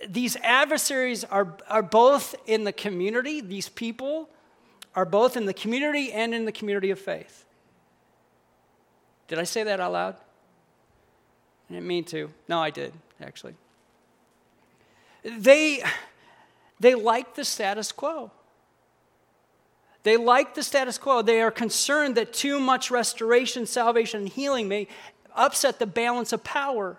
These 0.06 0.36
adversaries 0.42 1.24
are, 1.24 1.56
are 1.68 1.82
both 1.82 2.34
in 2.46 2.64
the 2.64 2.72
community, 2.72 3.40
these 3.40 3.68
people 3.68 4.28
are 4.94 5.04
both 5.04 5.36
in 5.36 5.46
the 5.46 5.54
community 5.54 6.12
and 6.12 6.34
in 6.34 6.44
the 6.44 6.52
community 6.52 6.90
of 6.90 6.98
faith. 6.98 7.44
Did 9.28 9.38
I 9.38 9.44
say 9.44 9.62
that 9.64 9.80
out 9.80 9.92
loud? 9.92 10.16
I 11.68 11.74
didn't 11.74 11.86
mean 11.86 12.04
to. 12.04 12.30
No, 12.48 12.60
I 12.60 12.70
did, 12.70 12.92
actually. 13.20 13.54
They, 15.22 15.82
they 16.80 16.94
like 16.94 17.34
the 17.34 17.44
status 17.44 17.92
quo. 17.92 18.30
They 20.04 20.16
like 20.16 20.54
the 20.54 20.62
status 20.62 20.96
quo. 20.96 21.22
They 21.22 21.42
are 21.42 21.50
concerned 21.50 22.14
that 22.14 22.32
too 22.32 22.58
much 22.58 22.90
restoration, 22.90 23.66
salvation, 23.66 24.20
and 24.20 24.28
healing 24.28 24.68
may 24.68 24.88
upset 25.34 25.78
the 25.78 25.86
balance 25.86 26.32
of 26.32 26.42
power. 26.42 26.98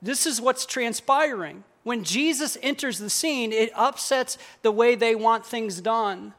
This 0.00 0.26
is 0.26 0.40
what's 0.40 0.66
transpiring. 0.66 1.64
When 1.82 2.04
Jesus 2.04 2.56
enters 2.62 2.98
the 2.98 3.10
scene, 3.10 3.52
it 3.52 3.70
upsets 3.74 4.38
the 4.62 4.70
way 4.70 4.94
they 4.94 5.14
want 5.14 5.44
things 5.46 5.80
done 5.80 6.34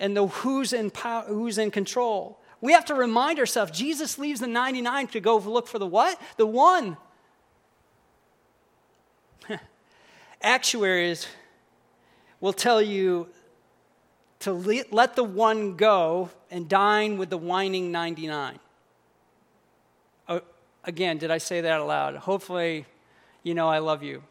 and 0.00 0.16
the 0.16 0.26
who's 0.26 0.72
in, 0.72 0.90
power, 0.90 1.24
who's 1.26 1.58
in 1.58 1.70
control. 1.70 2.40
We 2.60 2.72
have 2.72 2.86
to 2.86 2.94
remind 2.94 3.38
ourselves 3.38 3.70
Jesus 3.72 4.18
leaves 4.18 4.40
the 4.40 4.46
99 4.46 5.08
to 5.08 5.20
go 5.20 5.36
look 5.38 5.68
for 5.68 5.78
the 5.78 5.86
what? 5.86 6.20
The 6.38 6.46
one. 6.46 6.96
Actuaries 10.42 11.26
will 12.40 12.52
tell 12.52 12.80
you 12.80 13.28
to 14.40 14.52
let 14.90 15.16
the 15.16 15.24
one 15.24 15.76
go 15.76 16.30
and 16.50 16.68
dine 16.68 17.18
with 17.18 17.28
the 17.28 17.38
whining 17.38 17.92
99. 17.92 18.58
Again, 20.84 21.18
did 21.18 21.30
I 21.30 21.38
say 21.38 21.60
that 21.60 21.80
aloud? 21.80 22.16
Hopefully, 22.16 22.86
you 23.42 23.54
know 23.54 23.68
I 23.68 23.78
love 23.78 24.02
you. 24.02 24.22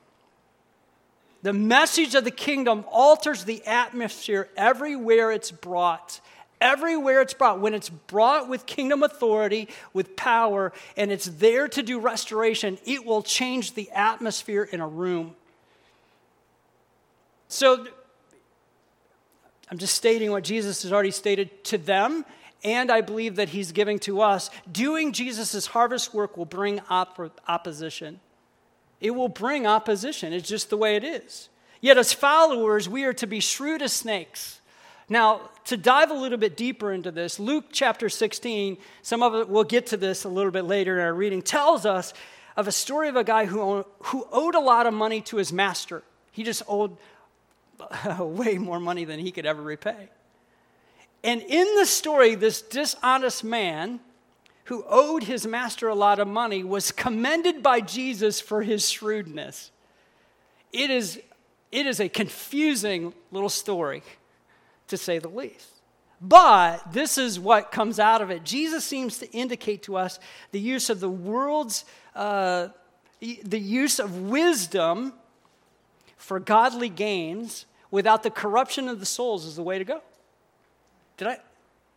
The 1.42 1.54
message 1.54 2.16
of 2.16 2.24
the 2.24 2.32
kingdom 2.32 2.84
alters 2.92 3.46
the 3.46 3.66
atmosphere 3.66 4.50
everywhere 4.58 5.32
it's 5.32 5.52
brought. 5.52 6.20
Everywhere 6.60 7.22
it's 7.22 7.34
brought, 7.34 7.62
when 7.62 7.74
it's 7.74 7.88
brought 7.88 8.50
with 8.50 8.66
kingdom 8.66 9.02
authority, 9.02 9.70
with 9.94 10.18
power, 10.18 10.74
and 10.98 11.10
it's 11.10 11.26
there 11.26 11.70
to 11.70 11.82
do 11.82 12.00
restoration, 12.00 12.78
it 12.86 13.06
will 13.06 13.24
change 13.24 13.76
the 13.76 13.90
atmosphere 13.92 14.64
in 14.64 14.82
a 14.82 14.88
room. 14.88 15.36
So, 17.48 17.88
I'm 19.72 19.78
just 19.78 19.96
stating 19.96 20.32
what 20.32 20.44
Jesus 20.44 20.84
has 20.84 20.92
already 20.92 21.12
stated 21.12 21.64
to 21.66 21.78
them, 21.78 22.26
and 22.64 22.92
I 22.92 23.02
believe 23.02 23.38
that 23.38 23.50
he's 23.50 23.72
giving 23.72 24.00
to 24.00 24.22
us. 24.22 24.50
Doing 24.72 25.14
Jesus' 25.14 25.68
harvest 25.68 26.14
work 26.14 26.38
will 26.38 26.46
bring 26.46 26.82
op- 26.90 27.40
opposition. 27.48 28.20
It 29.00 29.12
will 29.12 29.30
bring 29.30 29.66
opposition. 29.66 30.34
It's 30.34 30.50
just 30.50 30.70
the 30.70 30.78
way 30.78 30.96
it 30.96 31.04
is. 31.04 31.50
Yet, 31.82 31.98
as 31.98 32.12
followers, 32.12 32.90
we 32.90 33.06
are 33.06 33.14
to 33.14 33.28
be 33.28 33.40
shrewd 33.40 33.82
as 33.82 33.94
snakes. 33.94 34.60
Now, 35.08 35.50
to 35.66 35.78
dive 35.78 36.12
a 36.12 36.14
little 36.14 36.38
bit 36.38 36.58
deeper 36.58 36.92
into 36.92 37.12
this, 37.12 37.40
Luke 37.40 37.66
chapter 37.72 38.10
16, 38.10 38.78
some 39.02 39.24
of 39.24 39.34
it, 39.36 39.50
we'll 39.50 39.64
get 39.64 39.88
to 39.88 39.98
this 39.98 40.26
a 40.26 40.30
little 40.30 40.52
bit 40.52 40.66
later 40.66 41.00
in 41.00 41.06
our 41.06 41.14
reading, 41.14 41.42
tells 41.42 41.86
us 41.86 42.14
of 42.58 42.68
a 42.68 42.72
story 42.72 43.08
of 43.08 43.16
a 43.16 43.24
guy 43.24 43.46
who, 43.46 43.86
who 44.00 44.28
owed 44.32 44.56
a 44.56 44.60
lot 44.60 44.86
of 44.86 44.94
money 44.94 45.22
to 45.22 45.38
his 45.38 45.54
master. 45.54 46.04
He 46.32 46.44
just 46.44 46.62
owed 46.68 46.98
way 48.20 48.58
more 48.58 48.80
money 48.80 49.06
than 49.06 49.20
he 49.20 49.32
could 49.32 49.46
ever 49.46 49.62
repay. 49.62 50.10
And 51.24 51.42
in 51.42 51.76
the 51.76 51.86
story, 51.86 52.36
this 52.36 52.62
dishonest 52.62 53.44
man 53.44 54.00
who 54.66 54.86
owed 54.88 55.24
his 55.24 55.48
master 55.48 55.88
a 55.88 55.96
lot 55.96 56.20
of 56.20 56.28
money 56.28 56.64
was 56.64 56.92
commended 56.92 57.64
by 57.64 57.82
Jesus 57.82 58.40
for 58.40 58.62
his 58.62 58.90
shrewdness. 58.90 59.72
It 60.72 60.90
is, 60.92 61.20
it 61.72 61.88
is 61.88 62.00
a 62.00 62.08
confusing 62.08 63.14
little 63.32 63.50
story, 63.50 64.04
to 64.88 64.98
say 64.98 65.18
the 65.20 65.28
least. 65.28 65.82
But 66.22 66.94
this 66.94 67.18
is 67.18 67.40
what 67.40 67.72
comes 67.72 68.00
out 68.00 68.22
of 68.22 68.30
it. 68.30 68.44
Jesus 68.44 68.84
seems 68.84 69.18
to 69.20 69.32
indicate 69.32 69.84
to 69.84 69.98
us 69.98 70.20
the 70.52 70.60
use 70.60 70.90
of 70.90 71.00
the 71.00 71.10
world's, 71.10 71.86
uh, 72.14 72.68
the 73.20 73.60
use 73.60 74.00
of 74.00 74.30
wisdom 74.30 75.14
for 76.18 76.40
godly 76.40 76.90
gains 76.90 77.66
without 77.90 78.24
the 78.24 78.30
corruption 78.30 78.88
of 78.88 79.00
the 79.00 79.06
souls 79.06 79.46
is 79.46 79.56
the 79.56 79.64
way 79.64 79.78
to 79.80 79.86
go. 79.86 80.02
Did 81.20 81.28
I 81.28 81.40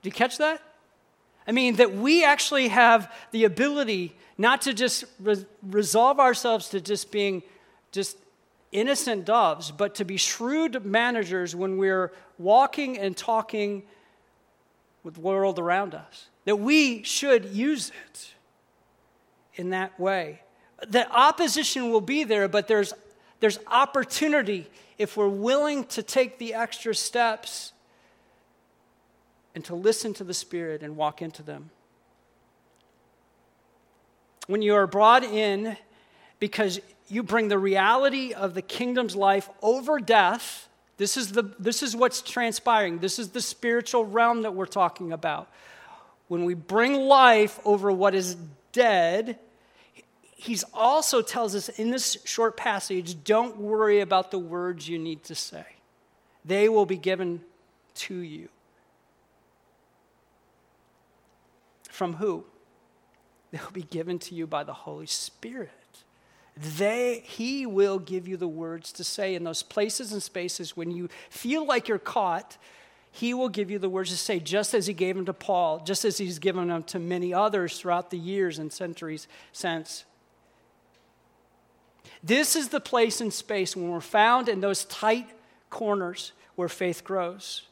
did 0.02 0.08
you 0.08 0.12
catch 0.12 0.38
that? 0.38 0.60
I 1.46 1.52
mean, 1.52 1.76
that 1.76 1.94
we 1.94 2.24
actually 2.24 2.68
have 2.68 3.12
the 3.30 3.44
ability 3.44 4.14
not 4.36 4.62
to 4.62 4.74
just 4.74 5.04
re- 5.20 5.46
resolve 5.62 6.18
ourselves 6.18 6.68
to 6.70 6.80
just 6.80 7.12
being 7.12 7.42
just 7.92 8.16
innocent 8.72 9.24
doves, 9.24 9.70
but 9.70 9.94
to 9.96 10.04
be 10.04 10.16
shrewd 10.16 10.84
managers 10.84 11.54
when 11.54 11.78
we're 11.78 12.12
walking 12.38 12.98
and 12.98 13.16
talking 13.16 13.84
with 15.04 15.14
the 15.14 15.20
world 15.20 15.58
around 15.58 15.94
us. 15.94 16.28
That 16.44 16.56
we 16.56 17.04
should 17.04 17.44
use 17.46 17.92
it 18.08 18.34
in 19.54 19.70
that 19.70 19.98
way. 20.00 20.40
The 20.88 21.08
opposition 21.10 21.90
will 21.90 22.00
be 22.00 22.24
there, 22.24 22.48
but 22.48 22.66
there's, 22.66 22.92
there's 23.38 23.58
opportunity 23.68 24.68
if 24.98 25.16
we're 25.16 25.28
willing 25.28 25.84
to 25.86 26.02
take 26.02 26.38
the 26.38 26.54
extra 26.54 26.94
steps 26.94 27.71
and 29.54 29.64
to 29.64 29.74
listen 29.74 30.14
to 30.14 30.24
the 30.24 30.34
Spirit 30.34 30.82
and 30.82 30.96
walk 30.96 31.22
into 31.22 31.42
them. 31.42 31.70
when 34.46 34.62
you 34.62 34.74
are 34.74 34.86
brought 34.86 35.24
in 35.24 35.76
because 36.38 36.80
you 37.08 37.22
bring 37.22 37.48
the 37.48 37.58
reality 37.58 38.32
of 38.32 38.54
the 38.54 38.62
kingdom's 38.62 39.14
life 39.14 39.48
over 39.62 39.98
death. 39.98 40.68
This 40.96 41.16
is, 41.16 41.32
the, 41.32 41.42
this 41.58 41.82
is 41.82 41.94
what's 41.94 42.22
transpiring. 42.22 42.98
This 42.98 43.18
is 43.18 43.30
the 43.30 43.40
spiritual 43.40 44.04
realm 44.04 44.42
that 44.42 44.54
we're 44.54 44.66
talking 44.66 45.12
about. 45.12 45.48
When 46.28 46.44
we 46.44 46.54
bring 46.54 46.94
life 46.94 47.60
over 47.64 47.92
what 47.92 48.14
is 48.14 48.36
dead, 48.72 49.38
he 50.34 50.58
also 50.74 51.22
tells 51.22 51.54
us 51.54 51.68
in 51.68 51.90
this 51.90 52.16
short 52.24 52.56
passage 52.56 53.22
don't 53.24 53.58
worry 53.58 54.00
about 54.00 54.30
the 54.30 54.38
words 54.38 54.88
you 54.88 54.98
need 54.98 55.22
to 55.24 55.34
say, 55.34 55.64
they 56.44 56.68
will 56.68 56.86
be 56.86 56.96
given 56.96 57.42
to 57.94 58.14
you. 58.14 58.48
From 62.02 62.14
who? 62.14 62.42
They'll 63.52 63.70
be 63.72 63.84
given 63.84 64.18
to 64.18 64.34
you 64.34 64.48
by 64.48 64.64
the 64.64 64.72
Holy 64.72 65.06
Spirit. 65.06 65.70
They, 66.56 67.22
he 67.24 67.64
will 67.64 68.00
give 68.00 68.26
you 68.26 68.36
the 68.36 68.48
words 68.48 68.90
to 68.94 69.04
say 69.04 69.36
in 69.36 69.44
those 69.44 69.62
places 69.62 70.10
and 70.12 70.20
spaces 70.20 70.76
when 70.76 70.90
you 70.90 71.08
feel 71.30 71.64
like 71.64 71.86
you're 71.86 72.00
caught. 72.00 72.58
He 73.12 73.34
will 73.34 73.48
give 73.48 73.70
you 73.70 73.78
the 73.78 73.88
words 73.88 74.10
to 74.10 74.16
say, 74.16 74.40
just 74.40 74.74
as 74.74 74.88
he 74.88 74.92
gave 74.92 75.14
them 75.14 75.26
to 75.26 75.32
Paul, 75.32 75.78
just 75.84 76.04
as 76.04 76.18
he's 76.18 76.40
given 76.40 76.66
them 76.66 76.82
to 76.82 76.98
many 76.98 77.32
others 77.32 77.78
throughout 77.78 78.10
the 78.10 78.18
years 78.18 78.58
and 78.58 78.72
centuries 78.72 79.28
since. 79.52 80.04
This 82.20 82.56
is 82.56 82.70
the 82.70 82.80
place 82.80 83.20
and 83.20 83.32
space 83.32 83.76
when 83.76 83.90
we're 83.90 84.00
found 84.00 84.48
in 84.48 84.60
those 84.60 84.86
tight 84.86 85.30
corners 85.70 86.32
where 86.56 86.68
faith 86.68 87.04
grows. 87.04 87.68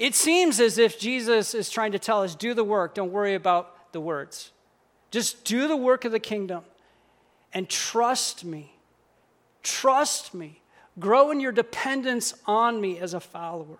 It 0.00 0.14
seems 0.14 0.60
as 0.60 0.78
if 0.78 0.98
Jesus 0.98 1.54
is 1.54 1.68
trying 1.68 1.92
to 1.92 1.98
tell 1.98 2.22
us 2.22 2.34
do 2.34 2.54
the 2.54 2.64
work, 2.64 2.94
don't 2.94 3.12
worry 3.12 3.34
about 3.34 3.92
the 3.92 4.00
words. 4.00 4.50
Just 5.10 5.44
do 5.44 5.68
the 5.68 5.76
work 5.76 6.06
of 6.06 6.10
the 6.10 6.18
kingdom 6.18 6.64
and 7.52 7.68
trust 7.68 8.42
me. 8.42 8.72
Trust 9.62 10.32
me. 10.32 10.62
Grow 10.98 11.30
in 11.30 11.38
your 11.38 11.52
dependence 11.52 12.32
on 12.46 12.80
me 12.80 12.98
as 12.98 13.12
a 13.12 13.20
follower. 13.20 13.76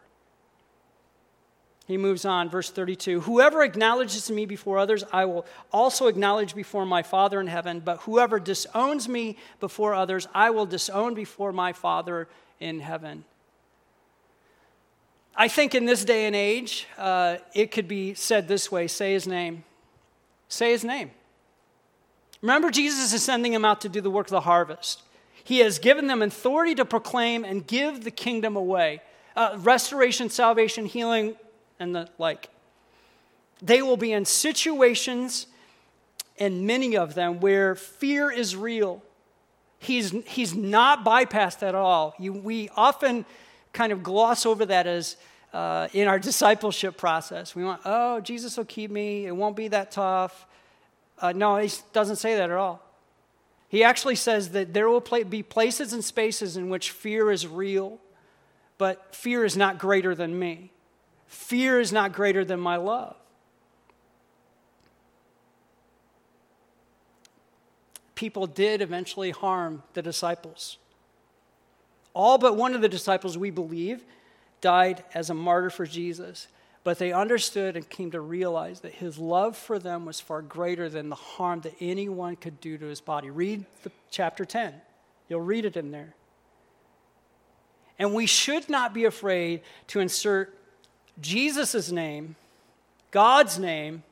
He 1.86 1.96
moves 1.96 2.26
on, 2.26 2.50
verse 2.50 2.70
32 2.70 3.22
Whoever 3.22 3.62
acknowledges 3.62 4.30
me 4.30 4.44
before 4.44 4.76
others, 4.76 5.02
I 5.14 5.24
will 5.24 5.46
also 5.72 6.06
acknowledge 6.06 6.54
before 6.54 6.84
my 6.84 7.02
Father 7.02 7.40
in 7.40 7.46
heaven. 7.46 7.80
But 7.80 8.00
whoever 8.02 8.38
disowns 8.38 9.08
me 9.08 9.38
before 9.58 9.94
others, 9.94 10.28
I 10.34 10.50
will 10.50 10.66
disown 10.66 11.14
before 11.14 11.50
my 11.50 11.72
Father 11.72 12.28
in 12.60 12.80
heaven. 12.80 13.24
I 15.36 15.48
think 15.48 15.74
in 15.74 15.84
this 15.84 16.04
day 16.04 16.26
and 16.26 16.36
age, 16.36 16.86
uh, 16.98 17.36
it 17.54 17.70
could 17.70 17.88
be 17.88 18.14
said 18.14 18.48
this 18.48 18.70
way 18.70 18.86
say 18.86 19.12
his 19.12 19.26
name. 19.26 19.64
Say 20.48 20.72
his 20.72 20.84
name. 20.84 21.12
Remember, 22.42 22.70
Jesus 22.70 23.12
is 23.12 23.22
sending 23.22 23.52
them 23.52 23.64
out 23.64 23.80
to 23.82 23.88
do 23.88 24.00
the 24.00 24.10
work 24.10 24.26
of 24.26 24.32
the 24.32 24.40
harvest. 24.40 25.02
He 25.44 25.58
has 25.58 25.78
given 25.78 26.06
them 26.06 26.22
authority 26.22 26.74
to 26.76 26.84
proclaim 26.84 27.44
and 27.44 27.66
give 27.66 28.04
the 28.04 28.10
kingdom 28.10 28.56
away 28.56 29.02
uh, 29.36 29.56
restoration, 29.58 30.28
salvation, 30.28 30.86
healing, 30.86 31.36
and 31.78 31.94
the 31.94 32.08
like. 32.18 32.48
They 33.62 33.82
will 33.82 33.96
be 33.96 34.12
in 34.12 34.24
situations, 34.24 35.46
and 36.38 36.66
many 36.66 36.96
of 36.96 37.14
them, 37.14 37.40
where 37.40 37.74
fear 37.74 38.30
is 38.30 38.56
real. 38.56 39.02
He's, 39.78 40.10
he's 40.26 40.54
not 40.54 41.04
bypassed 41.04 41.62
at 41.62 41.74
all. 41.74 42.14
You, 42.18 42.32
we 42.32 42.70
often 42.76 43.24
kind 43.72 43.92
of 43.92 44.02
gloss 44.02 44.46
over 44.46 44.66
that 44.66 44.86
as 44.86 45.16
uh, 45.52 45.88
in 45.92 46.08
our 46.08 46.18
discipleship 46.18 46.96
process. 46.96 47.54
We 47.54 47.64
want, 47.64 47.82
oh, 47.84 48.20
Jesus 48.20 48.56
will 48.56 48.64
keep 48.64 48.90
me, 48.90 49.26
it 49.26 49.34
won't 49.34 49.56
be 49.56 49.68
that 49.68 49.90
tough. 49.90 50.46
Uh, 51.18 51.32
no, 51.32 51.56
he 51.56 51.70
doesn't 51.92 52.16
say 52.16 52.36
that 52.36 52.50
at 52.50 52.56
all. 52.56 52.82
He 53.68 53.84
actually 53.84 54.16
says 54.16 54.50
that 54.50 54.74
there 54.74 54.88
will 54.88 55.00
be 55.00 55.42
places 55.42 55.92
and 55.92 56.04
spaces 56.04 56.56
in 56.56 56.70
which 56.70 56.90
fear 56.90 57.30
is 57.30 57.46
real, 57.46 57.98
but 58.78 59.14
fear 59.14 59.44
is 59.44 59.56
not 59.56 59.78
greater 59.78 60.14
than 60.14 60.36
me. 60.38 60.72
Fear 61.26 61.78
is 61.78 61.92
not 61.92 62.12
greater 62.12 62.44
than 62.44 62.58
my 62.58 62.76
love. 62.76 63.14
People 68.16 68.46
did 68.46 68.82
eventually 68.82 69.30
harm 69.30 69.84
the 69.94 70.02
disciples. 70.02 70.78
All 72.14 72.38
but 72.38 72.56
one 72.56 72.74
of 72.74 72.80
the 72.80 72.88
disciples, 72.88 73.38
we 73.38 73.50
believe, 73.50 74.04
died 74.60 75.04
as 75.14 75.30
a 75.30 75.34
martyr 75.34 75.70
for 75.70 75.86
Jesus. 75.86 76.48
But 76.82 76.98
they 76.98 77.12
understood 77.12 77.76
and 77.76 77.88
came 77.88 78.10
to 78.12 78.20
realize 78.20 78.80
that 78.80 78.94
his 78.94 79.18
love 79.18 79.56
for 79.56 79.78
them 79.78 80.06
was 80.06 80.18
far 80.20 80.40
greater 80.40 80.88
than 80.88 81.10
the 81.10 81.16
harm 81.16 81.60
that 81.60 81.74
anyone 81.80 82.36
could 82.36 82.60
do 82.60 82.78
to 82.78 82.86
his 82.86 83.00
body. 83.00 83.30
Read 83.30 83.64
the, 83.82 83.92
chapter 84.10 84.44
10, 84.44 84.74
you'll 85.28 85.42
read 85.42 85.64
it 85.66 85.76
in 85.76 85.90
there. 85.90 86.14
And 87.98 88.14
we 88.14 88.24
should 88.24 88.70
not 88.70 88.94
be 88.94 89.04
afraid 89.04 89.60
to 89.88 90.00
insert 90.00 90.56
Jesus' 91.20 91.92
name, 91.92 92.36
God's 93.10 93.58
name, 93.58 94.04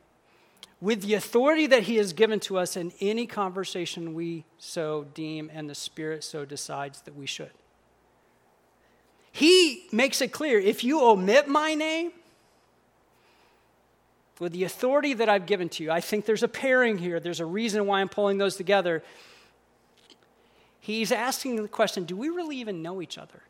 with 0.81 1.01
the 1.01 1.15
authority 1.15 1.67
that 1.67 1.85
he 1.85 1.97
has 1.97 2.13
given 2.13 2.39
to 2.41 2.59
us 2.59 2.77
in 2.77 2.93
any 3.01 3.27
conversation 3.27 4.13
we 4.13 4.45
so 4.59 5.07
deem 5.15 5.51
and 5.53 5.71
the 5.71 5.75
Spirit 5.75 6.23
so 6.23 6.45
decides 6.45 7.01
that 7.03 7.17
we 7.17 7.25
should. 7.25 7.51
He 9.33 9.87
makes 9.93 10.21
it 10.21 10.33
clear 10.33 10.59
if 10.59 10.83
you 10.83 11.03
omit 11.03 11.49
my 11.49 11.75
name, 11.75 12.12
with 14.41 14.53
the 14.53 14.64
authority 14.64 15.14
that 15.14 15.29
I've 15.29 15.47
given 15.47 15.69
to 15.71 15.85
you, 15.85 15.91
I 15.91 16.01
think 16.01 16.25
there's 16.25 16.43
a 16.43 16.49
pairing 16.49 16.99
here. 16.99 17.21
There's 17.21 17.41
a 17.41 17.47
reason 17.47 17.87
why 17.87 18.01
I'm 18.01 18.09
pulling 18.09 18.38
those 18.38 18.57
together. 18.57 19.03
He's 20.81 21.12
asking 21.12 21.57
the 21.57 21.69
question 21.69 22.05
do 22.05 22.17
we 22.17 22.29
really 22.29 22.57
even 22.59 22.83
know 22.83 23.03
each 23.03 23.19
other? 23.19 23.43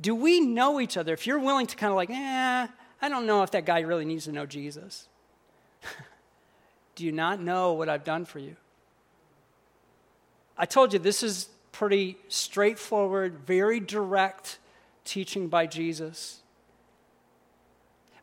Do 0.00 0.14
we 0.14 0.40
know 0.40 0.80
each 0.80 0.96
other? 0.96 1.12
If 1.12 1.26
you're 1.26 1.38
willing 1.38 1.66
to 1.66 1.76
kind 1.76 1.90
of 1.90 1.96
like, 1.96 2.10
eh, 2.10 2.66
I 3.02 3.08
don't 3.08 3.26
know 3.26 3.42
if 3.42 3.50
that 3.50 3.66
guy 3.66 3.80
really 3.80 4.04
needs 4.04 4.24
to 4.24 4.32
know 4.32 4.46
Jesus. 4.46 5.08
do 6.94 7.04
you 7.04 7.12
not 7.12 7.40
know 7.40 7.72
what 7.72 7.88
I've 7.88 8.04
done 8.04 8.24
for 8.24 8.38
you? 8.38 8.56
I 10.56 10.66
told 10.66 10.92
you 10.92 10.98
this 10.98 11.22
is 11.22 11.48
pretty 11.72 12.16
straightforward, 12.28 13.40
very 13.46 13.80
direct 13.80 14.58
teaching 15.10 15.48
by 15.48 15.66
Jesus. 15.66 16.40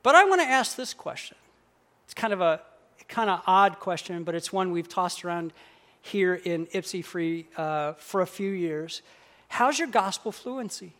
But 0.03 0.15
I 0.15 0.23
want 0.23 0.39
to 0.39 0.47
ask 0.47 0.77
this 0.77 0.93
question 0.93 1.37
it's 2.05 2.13
kind 2.13 2.31
of 2.31 2.39
a 2.39 2.61
kind 3.09 3.29
of 3.29 3.41
odd 3.45 3.79
question, 3.79 4.23
but 4.23 4.35
it's 4.35 4.51
one 4.53 4.71
we've 4.71 4.87
tossed 4.87 5.25
around 5.25 5.51
here 6.01 6.35
in 6.35 6.65
Ypsi 6.67 7.03
Free 7.03 7.47
uh, 7.57 7.93
for 7.93 8.21
a 8.21 8.27
few 8.27 8.51
years. 8.51 9.01
How's 9.49 9.77
your 9.79 9.89
gospel 9.89 10.31
fluency? 10.31 10.93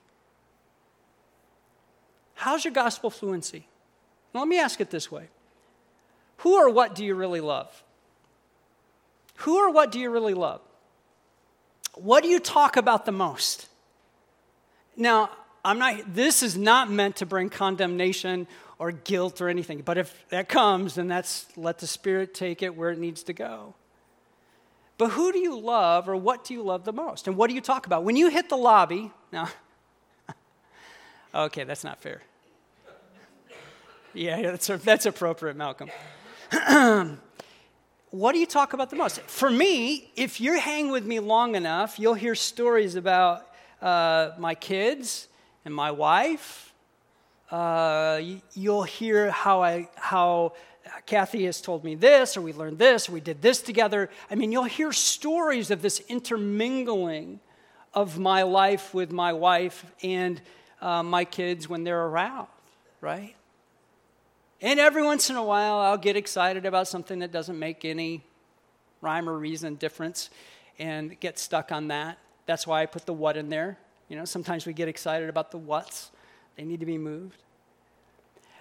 How's 2.36 2.66
your 2.66 2.74
gospel 2.74 3.10
fluency? 3.10 3.68
Let 4.34 4.48
me 4.48 4.60
ask 4.60 4.82
it 4.82 4.90
this 4.90 5.10
way 5.10 5.30
Who 6.38 6.56
or 6.56 6.70
what 6.70 6.96
do 6.96 7.06
you 7.06 7.16
really 7.16 7.42
love? 7.42 7.84
Who 9.38 9.58
or 9.58 9.72
what 9.72 9.92
do 9.92 10.00
you 10.00 10.10
really 10.10 10.34
love? 10.34 10.60
What 11.94 12.24
do 12.24 12.30
you 12.30 12.40
talk 12.40 12.76
about 12.76 13.06
the 13.06 13.12
most? 13.12 13.68
Now, 14.98 15.30
I'm 15.64 15.80
not, 15.80 16.14
this 16.14 16.44
is 16.44 16.58
not 16.58 16.90
meant 16.90 17.18
to 17.18 17.26
bring 17.26 17.50
condemnation 17.50 18.48
or 18.80 18.92
guilt 18.92 19.42
or 19.42 19.50
anything. 19.50 19.82
But 19.82 19.98
if 19.98 20.28
that 20.30 20.50
comes, 20.50 20.96
then 20.96 21.08
that's 21.08 21.48
let 21.58 21.80
the 21.80 21.88
Spirit 21.88 22.34
take 22.34 22.62
it 22.62 22.76
where 22.76 22.92
it 22.92 23.00
needs 23.00 23.24
to 23.24 23.34
go. 23.34 23.74
But 24.98 25.10
who 25.10 25.32
do 25.32 25.40
you 25.40 25.60
love 25.60 26.10
or 26.10 26.16
what 26.16 26.44
do 26.44 26.54
you 26.54 26.64
love 26.64 26.84
the 26.84 26.94
most? 26.94 27.28
And 27.28 27.38
what 27.38 27.50
do 27.50 27.54
you 27.54 27.62
talk 27.62 27.86
about? 27.86 28.04
When 28.04 28.16
you 28.16 28.30
hit 28.30 28.50
the 28.50 28.58
lobby, 28.58 29.12
now, 29.32 29.50
okay, 31.36 31.64
that's 31.64 31.84
not 31.84 32.02
fair. 32.02 32.22
Yeah, 34.14 34.42
that's, 34.42 34.68
that's 34.68 35.06
appropriate, 35.06 35.56
Malcolm. 35.56 35.92
what 38.10 38.32
do 38.32 38.40
you 38.40 38.48
talk 38.48 38.74
about 38.74 38.90
the 38.90 38.96
most? 38.96 39.22
For 39.22 39.50
me, 39.50 40.10
if 40.16 40.42
you 40.42 40.60
hang 40.60 40.90
with 40.90 41.06
me 41.06 41.20
long 41.20 41.56
enough, 41.56 42.00
you'll 42.00 42.16
hear 42.16 42.34
stories 42.34 42.96
about 42.96 43.48
uh, 43.80 44.32
my 44.40 44.56
kids 44.56 45.28
and 45.68 45.76
my 45.76 45.92
wife 45.92 46.74
uh, 47.52 48.22
you'll 48.54 48.84
hear 48.84 49.30
how 49.30 49.62
I 49.62 49.90
how 49.96 50.54
Kathy 51.06 51.44
has 51.44 51.60
told 51.60 51.84
me 51.84 51.94
this, 51.94 52.38
or 52.38 52.42
we 52.42 52.54
learned 52.54 52.80
this, 52.80 53.10
or 53.10 53.12
we 53.12 53.20
did 53.20 53.42
this 53.42 53.62
together. 53.62 54.10
I 54.32 54.36
mean, 54.36 54.54
you'll 54.54 54.64
hear 54.64 54.94
stories 54.94 55.70
of 55.70 55.82
this 55.82 56.00
intermingling 56.08 57.42
of 57.94 58.18
my 58.18 58.44
life 58.44 58.94
with 58.94 59.12
my 59.12 59.34
wife 59.34 59.86
and 60.02 60.42
uh, 60.82 61.04
my 61.04 61.26
kids 61.26 61.68
when 61.68 61.84
they're 61.84 62.06
around, 62.06 62.48
right? 63.02 63.36
And 64.62 64.80
every 64.80 65.04
once 65.04 65.30
in 65.30 65.36
a 65.36 65.44
while, 65.44 65.80
I'll 65.80 65.98
get 65.98 66.16
excited 66.16 66.66
about 66.66 66.88
something 66.88 67.20
that 67.20 67.34
doesn't 67.34 67.60
make 67.60 67.84
any 67.84 68.24
rhyme 69.02 69.28
or 69.28 69.38
reason 69.38 69.76
difference 69.76 70.30
and 70.80 71.20
get 71.20 71.38
stuck 71.38 71.74
on 71.74 71.90
that. 71.90 72.20
That's 72.46 72.66
why 72.66 72.84
I 72.84 72.86
put 72.86 73.06
the 73.06 73.12
what 73.12 73.36
in 73.36 73.50
there. 73.50 73.78
You 74.10 74.16
know, 74.16 74.26
sometimes 74.26 74.66
we 74.66 74.74
get 74.74 74.88
excited 74.88 75.30
about 75.30 75.52
the 75.52 75.58
what's. 75.58 76.12
They 76.56 76.64
need 76.64 76.80
to 76.80 76.86
be 76.86 76.98
moved. 76.98 77.42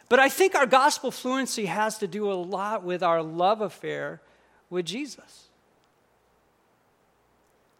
But 0.09 0.21
I 0.21 0.29
think 0.29 0.55
our 0.55 0.67
gospel 0.67 1.11
fluency 1.11 1.67
has 1.67 1.99
to 1.99 2.07
do 2.07 2.31
a 2.31 2.35
lot 2.35 2.83
with 2.83 3.03
our 3.03 3.23
love 3.23 3.61
affair 3.61 4.21
with 4.71 4.87
Jesus. 4.87 5.49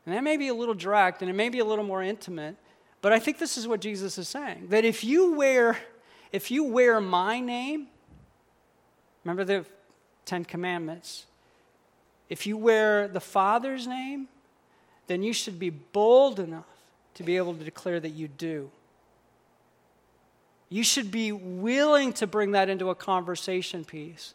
And 0.05 0.15
that 0.15 0.23
may 0.23 0.37
be 0.37 0.49
a 0.49 0.55
little 0.55 0.75
direct 0.75 1.23
and 1.23 1.31
it 1.31 1.35
may 1.35 1.49
be 1.49 1.59
a 1.59 1.65
little 1.65 1.85
more 1.85 2.03
intimate, 2.03 2.57
but 3.03 3.13
I 3.13 3.19
think 3.19 3.39
this 3.39 3.57
is 3.57 3.69
what 3.69 3.81
Jesus 3.81 4.19
is 4.19 4.29
saying 4.29 4.69
that 4.71 4.85
if 4.85 5.05
you 5.05 5.35
wear 5.35 5.79
if 6.33 6.51
you 6.51 6.65
wear 6.65 7.01
my 7.01 7.41
name, 7.41 7.87
remember 9.25 9.45
the 9.45 9.65
10 10.25 10.45
commandments, 10.45 11.27
if 12.29 12.47
you 12.47 12.57
wear 12.57 13.07
the 13.07 13.21
Father's 13.21 13.87
name, 13.87 14.29
then 15.07 15.23
you 15.23 15.33
should 15.33 15.59
be 15.59 15.71
bold 15.71 16.41
enough 16.41 16.67
to 17.17 17.23
be 17.23 17.37
able 17.37 17.55
to 17.55 17.65
declare 17.65 18.01
that 18.01 18.11
you 18.11 18.29
do. 18.29 18.71
You 20.69 20.83
should 20.83 21.11
be 21.11 21.33
willing 21.33 22.13
to 22.15 22.27
bring 22.27 22.53
that 22.53 22.69
into 22.69 22.91
a 22.91 22.95
conversation 22.95 23.85
piece. 23.85 24.35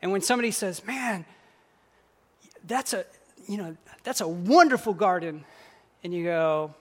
And 0.00 0.12
when 0.12 0.20
somebody 0.22 0.50
says, 0.50 0.84
"Man, 0.84 1.24
that's 2.66 2.92
a, 2.92 3.04
you 3.46 3.56
know, 3.56 3.76
that's 4.02 4.20
a 4.20 4.28
wonderful 4.28 4.94
garden." 4.94 5.44
And 6.02 6.14
you 6.14 6.24
go, 6.24 6.74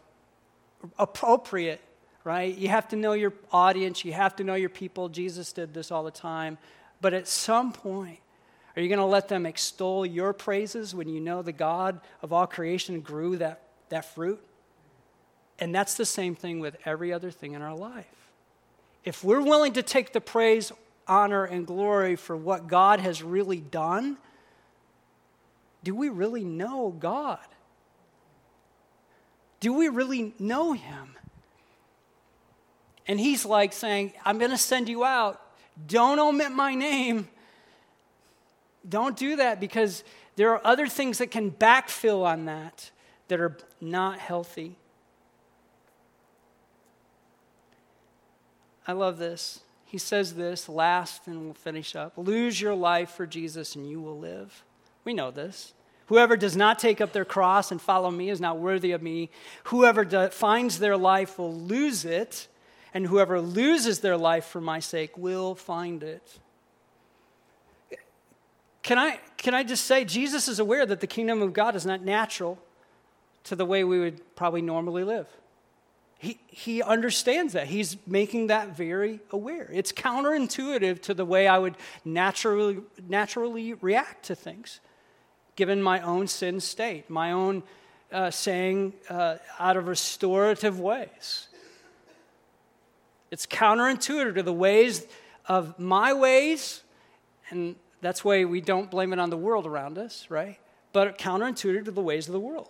"Appropriate." 0.97 1.81
Right? 2.25 2.55
You 2.55 2.67
have 2.67 2.89
to 2.89 2.95
know 2.95 3.13
your 3.13 3.33
audience, 3.51 4.03
you 4.05 4.13
have 4.13 4.35
to 4.35 4.43
know 4.43 4.55
your 4.55 4.69
people. 4.69 5.09
Jesus 5.09 5.53
did 5.53 5.73
this 5.73 5.89
all 5.89 6.03
the 6.03 6.11
time. 6.11 6.57
But 7.01 7.13
at 7.13 7.27
some 7.27 7.71
point, 7.71 8.19
are 8.75 8.81
you 8.81 8.89
going 8.89 8.99
to 8.99 9.05
let 9.05 9.29
them 9.29 9.45
extol 9.45 10.05
your 10.05 10.33
praises 10.33 10.93
when 10.93 11.09
you 11.09 11.21
know 11.21 11.41
the 11.41 11.53
God 11.53 12.01
of 12.21 12.31
all 12.33 12.45
creation 12.45 12.99
grew 12.99 13.37
that, 13.37 13.61
that 13.87 14.05
fruit? 14.13 14.43
And 15.59 15.73
that's 15.75 15.95
the 15.95 16.05
same 16.05 16.35
thing 16.35 16.59
with 16.59 16.77
every 16.85 17.11
other 17.11 17.31
thing 17.31 17.53
in 17.53 17.61
our 17.61 17.75
life. 17.75 18.05
If 19.03 19.23
we're 19.23 19.41
willing 19.41 19.73
to 19.73 19.83
take 19.83 20.13
the 20.13 20.21
praise, 20.21 20.71
honor, 21.07 21.43
and 21.43 21.67
glory 21.67 22.15
for 22.15 22.35
what 22.35 22.67
God 22.67 22.99
has 22.99 23.21
really 23.21 23.59
done, 23.59 24.17
do 25.83 25.95
we 25.95 26.09
really 26.09 26.43
know 26.43 26.95
God? 26.97 27.39
Do 29.59 29.73
we 29.73 29.89
really 29.89 30.33
know 30.39 30.73
Him? 30.73 31.15
And 33.07 33.19
He's 33.19 33.45
like 33.45 33.73
saying, 33.73 34.13
I'm 34.23 34.37
going 34.37 34.51
to 34.51 34.57
send 34.57 34.87
you 34.87 35.03
out. 35.03 35.41
Don't 35.87 36.19
omit 36.19 36.51
my 36.51 36.75
name 36.75 37.27
don't 38.87 39.17
do 39.17 39.35
that 39.37 39.59
because 39.59 40.03
there 40.35 40.51
are 40.53 40.61
other 40.65 40.87
things 40.87 41.17
that 41.17 41.31
can 41.31 41.51
backfill 41.51 42.23
on 42.25 42.45
that 42.45 42.91
that 43.27 43.39
are 43.39 43.57
not 43.81 44.19
healthy. 44.19 44.77
I 48.89 48.93
love 48.93 49.19
this. 49.19 49.59
He 49.85 49.99
says 49.99 50.33
this 50.33 50.67
last, 50.67 51.27
and 51.27 51.45
we'll 51.45 51.53
finish 51.53 51.95
up. 51.95 52.17
Lose 52.17 52.59
your 52.59 52.73
life 52.73 53.11
for 53.11 53.27
Jesus, 53.27 53.75
and 53.75 53.87
you 53.87 54.01
will 54.01 54.17
live. 54.17 54.63
We 55.05 55.13
know 55.13 55.29
this. 55.29 55.75
Whoever 56.07 56.35
does 56.35 56.55
not 56.55 56.79
take 56.79 56.99
up 56.99 57.13
their 57.13 57.23
cross 57.23 57.71
and 57.71 57.79
follow 57.79 58.09
me 58.09 58.31
is 58.31 58.41
not 58.41 58.57
worthy 58.57 58.91
of 58.93 59.03
me. 59.03 59.29
Whoever 59.65 60.03
do, 60.03 60.29
finds 60.29 60.79
their 60.79 60.97
life 60.97 61.37
will 61.37 61.53
lose 61.53 62.03
it, 62.03 62.47
and 62.91 63.05
whoever 63.05 63.39
loses 63.39 63.99
their 63.99 64.17
life 64.17 64.45
for 64.45 64.59
my 64.59 64.79
sake 64.79 65.15
will 65.15 65.53
find 65.53 66.01
it. 66.01 66.39
Can 68.81 68.97
I, 68.97 69.19
can 69.37 69.53
I 69.53 69.61
just 69.61 69.85
say, 69.85 70.03
Jesus 70.03 70.47
is 70.47 70.57
aware 70.57 70.87
that 70.87 70.99
the 70.99 71.05
kingdom 71.05 71.43
of 71.43 71.53
God 71.53 71.75
is 71.75 71.85
not 71.85 72.01
natural 72.01 72.57
to 73.43 73.55
the 73.55 73.67
way 73.67 73.83
we 73.83 73.99
would 73.99 74.35
probably 74.35 74.63
normally 74.63 75.03
live. 75.03 75.27
He, 76.19 76.37
he 76.47 76.83
understands 76.83 77.53
that. 77.53 77.67
He's 77.67 77.95
making 78.05 78.47
that 78.47 78.75
very 78.75 79.21
aware. 79.31 79.69
It's 79.71 79.93
counterintuitive 79.93 81.01
to 81.03 81.13
the 81.13 81.23
way 81.25 81.47
I 81.47 81.57
would 81.57 81.75
naturally, 82.03 82.79
naturally 83.07 83.73
react 83.75 84.25
to 84.25 84.35
things, 84.35 84.81
given 85.55 85.81
my 85.81 86.01
own 86.01 86.27
sin 86.27 86.59
state, 86.59 87.09
my 87.09 87.31
own 87.31 87.63
uh, 88.11 88.31
saying 88.31 88.93
uh, 89.09 89.37
out 89.59 89.77
of 89.77 89.87
restorative 89.87 90.77
ways. 90.79 91.47
It's 93.31 93.45
counterintuitive 93.45 94.35
to 94.35 94.43
the 94.43 94.53
ways 94.53 95.07
of 95.47 95.79
my 95.79 96.13
ways 96.13 96.83
and 97.49 97.75
that's 98.01 98.23
why 98.23 98.45
we 98.45 98.61
don't 98.61 98.89
blame 98.89 99.13
it 99.13 99.19
on 99.19 99.29
the 99.29 99.37
world 99.37 99.65
around 99.65 99.97
us, 99.97 100.27
right? 100.29 100.59
But 100.93 101.17
counterintuitive 101.17 101.85
to 101.85 101.91
the 101.91 102.01
ways 102.01 102.27
of 102.27 102.33
the 102.33 102.39
world. 102.39 102.69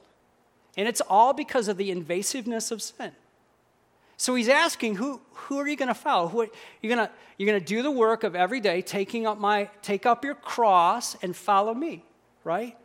And 0.78 0.88
it's 0.88 1.02
all 1.02 1.34
because 1.34 1.68
of 1.68 1.78
the 1.78 1.94
invasiveness 1.94 2.72
of 2.72 2.82
sin. 2.82 3.12
So 4.20 4.36
he's 4.36 4.50
asking, 4.50 4.98
who, 4.98 5.22
who 5.32 5.60
are 5.60 5.68
you 5.68 5.78
going 5.78 5.88
to 5.88 5.94
follow? 5.94 6.28
Who, 6.28 6.46
you're 6.82 6.94
going 6.94 7.08
you're 7.38 7.48
gonna 7.48 7.62
do 7.62 7.82
the 7.82 7.90
work 7.90 8.26
of 8.26 8.36
every 8.36 8.60
day, 8.60 8.82
taking 8.82 9.26
up 9.26 9.40
my, 9.40 9.70
take 9.82 10.06
up 10.06 10.26
your 10.26 10.36
cross 10.36 11.16
and 11.22 11.34
follow 11.34 11.74
me, 11.74 12.04
right? 12.44 12.76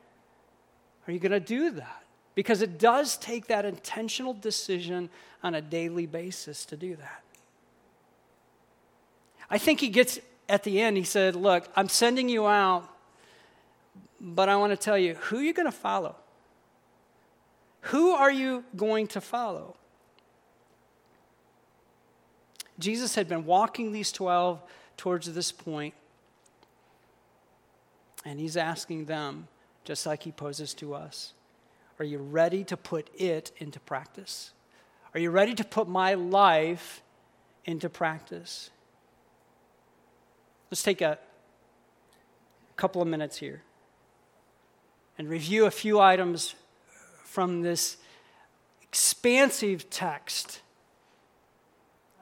Are 1.09 1.13
you 1.13 1.19
going 1.19 1.33
to 1.33 1.41
do 1.41 1.73
that? 1.73 2.05
Because 2.37 2.63
it 2.63 2.79
does 2.79 3.17
take 3.17 3.49
that 3.49 3.65
intentional 3.65 4.33
decision 4.33 5.11
on 5.43 5.57
a 5.57 5.61
daily 5.61 6.07
basis 6.07 6.65
to 6.67 6.77
do 6.77 6.95
that. 6.95 7.25
I 9.51 9.59
think 9.59 9.81
he 9.81 9.89
gets 9.89 10.21
at 10.49 10.63
the 10.63 10.81
end, 10.81 10.97
he 10.97 11.03
said, 11.03 11.35
Look, 11.35 11.69
I'm 11.75 11.89
sending 11.89 12.29
you 12.29 12.47
out, 12.47 12.89
but 14.21 14.49
I 14.49 14.55
want 14.57 14.71
to 14.71 14.77
tell 14.77 14.97
you 14.97 15.15
who 15.15 15.39
are 15.39 15.43
you 15.43 15.53
going 15.53 15.67
to 15.67 15.73
follow? 15.73 16.15
Who 17.81 18.13
are 18.13 18.31
you 18.31 18.63
going 18.77 19.09
to 19.09 19.21
follow? 19.21 19.77
Jesus 22.79 23.15
had 23.15 23.29
been 23.29 23.45
walking 23.45 23.93
these 23.93 24.11
12 24.13 24.63
towards 24.97 25.33
this 25.33 25.53
point, 25.53 25.95
and 28.25 28.41
he's 28.41 28.57
asking 28.57 29.05
them, 29.05 29.49
just 29.85 30.07
like 30.07 30.23
he 30.23 30.33
poses 30.33 30.75
to 30.75 30.95
us, 30.95 31.35
Are 31.99 32.05
you 32.05 32.19
ready 32.19 32.65
to 32.65 32.77
put 32.77 33.11
it 33.15 33.53
into 33.59 33.79
practice? 33.81 34.53
Are 35.13 35.21
you 35.21 35.31
ready 35.31 35.55
to 35.55 35.65
put 35.65 35.87
my 35.87 36.15
life 36.15 37.03
into 37.65 37.89
practice? 37.89 38.71
Let's 40.71 40.83
take 40.83 41.03
a 41.03 41.19
couple 42.77 43.01
of 43.01 43.07
minutes 43.07 43.37
here 43.37 43.63
and 45.17 45.29
review 45.29 45.67
a 45.67 45.71
few 45.71 46.01
items 46.01 46.57
from 47.23 47.63
this 47.63 47.97
expansive 48.83 49.89
text. 49.91 50.61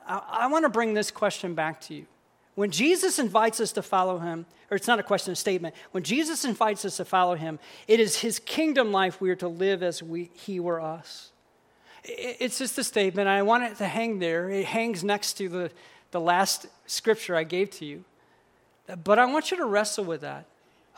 I, 0.06 0.46
want 0.48 0.64
to 0.64 0.68
bring 0.68 0.94
this 0.94 1.10
question 1.10 1.54
back 1.54 1.80
to 1.82 1.94
you. 1.94 2.06
When 2.54 2.70
Jesus 2.70 3.18
invites 3.18 3.60
us 3.60 3.72
to 3.72 3.82
follow 3.82 4.18
him, 4.18 4.46
or 4.70 4.76
it's 4.76 4.86
not 4.86 4.98
a 4.98 5.02
question, 5.02 5.32
a 5.32 5.36
statement, 5.36 5.74
when 5.92 6.02
Jesus 6.02 6.44
invites 6.44 6.84
us 6.84 6.98
to 6.98 7.04
follow 7.04 7.34
him, 7.34 7.58
it 7.88 7.98
is 7.98 8.18
his 8.18 8.38
kingdom 8.38 8.92
life 8.92 9.20
we 9.20 9.30
are 9.30 9.36
to 9.36 9.48
live 9.48 9.82
as 9.82 10.02
we, 10.02 10.30
he 10.34 10.60
were 10.60 10.80
us. 10.80 11.30
It's 12.04 12.58
just 12.58 12.76
a 12.78 12.84
statement. 12.84 13.28
I 13.28 13.42
want 13.42 13.64
it 13.64 13.76
to 13.76 13.86
hang 13.86 14.18
there. 14.18 14.50
It 14.50 14.66
hangs 14.66 15.04
next 15.04 15.34
to 15.34 15.48
the, 15.48 15.70
the 16.10 16.20
last 16.20 16.66
scripture 16.86 17.36
I 17.36 17.44
gave 17.44 17.70
to 17.72 17.84
you. 17.84 18.04
But 19.04 19.18
I 19.18 19.26
want 19.26 19.50
you 19.50 19.56
to 19.58 19.64
wrestle 19.64 20.04
with 20.04 20.22
that. 20.22 20.46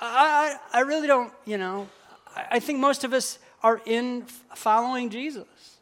I, 0.01 0.57
I, 0.73 0.79
I 0.79 0.81
really 0.83 1.07
don't, 1.07 1.33
you 1.45 1.59
know, 1.59 1.89
I, 2.35 2.47
I 2.53 2.59
think 2.59 2.81
most 2.81 3.05
of 3.05 3.13
us 3.13 3.39
are 3.63 3.81
in 3.87 4.25
following 4.55 5.11
Jesus. 5.11 5.77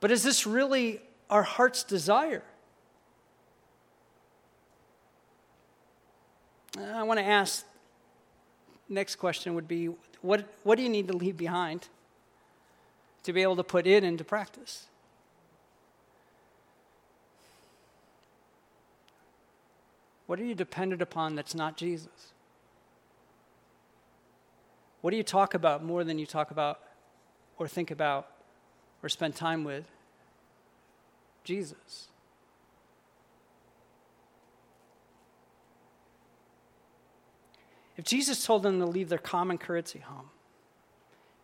But 0.00 0.10
is 0.10 0.22
this 0.22 0.46
really 0.46 1.00
our 1.30 1.42
heart's 1.42 1.84
desire? 1.84 2.42
I 6.78 7.02
want 7.02 7.18
to 7.18 7.24
ask 7.24 7.64
next 8.88 9.16
question 9.16 9.54
would 9.54 9.68
be 9.68 9.90
what, 10.22 10.44
what 10.62 10.76
do 10.76 10.82
you 10.82 10.88
need 10.88 11.08
to 11.08 11.16
leave 11.16 11.36
behind 11.36 11.88
to 13.24 13.32
be 13.32 13.42
able 13.42 13.56
to 13.56 13.64
put 13.64 13.86
it 13.86 14.04
into 14.04 14.24
practice? 14.24 14.86
What 20.26 20.38
are 20.38 20.44
you 20.44 20.54
dependent 20.54 21.00
upon 21.00 21.34
that's 21.34 21.54
not 21.54 21.76
Jesus? 21.76 22.32
What 25.00 25.10
do 25.10 25.16
you 25.16 25.22
talk 25.22 25.54
about 25.54 25.82
more 25.84 26.04
than 26.04 26.18
you 26.18 26.26
talk 26.26 26.50
about 26.50 26.80
or 27.58 27.66
think 27.66 27.90
about 27.90 28.28
or 29.02 29.08
spend 29.08 29.36
time 29.36 29.64
with? 29.64 29.84
Jesus. 31.48 32.08
If 37.96 38.04
Jesus 38.04 38.44
told 38.44 38.62
them 38.62 38.78
to 38.80 38.84
leave 38.84 39.08
their 39.08 39.16
common 39.16 39.56
courtesy 39.56 40.00
home, 40.00 40.28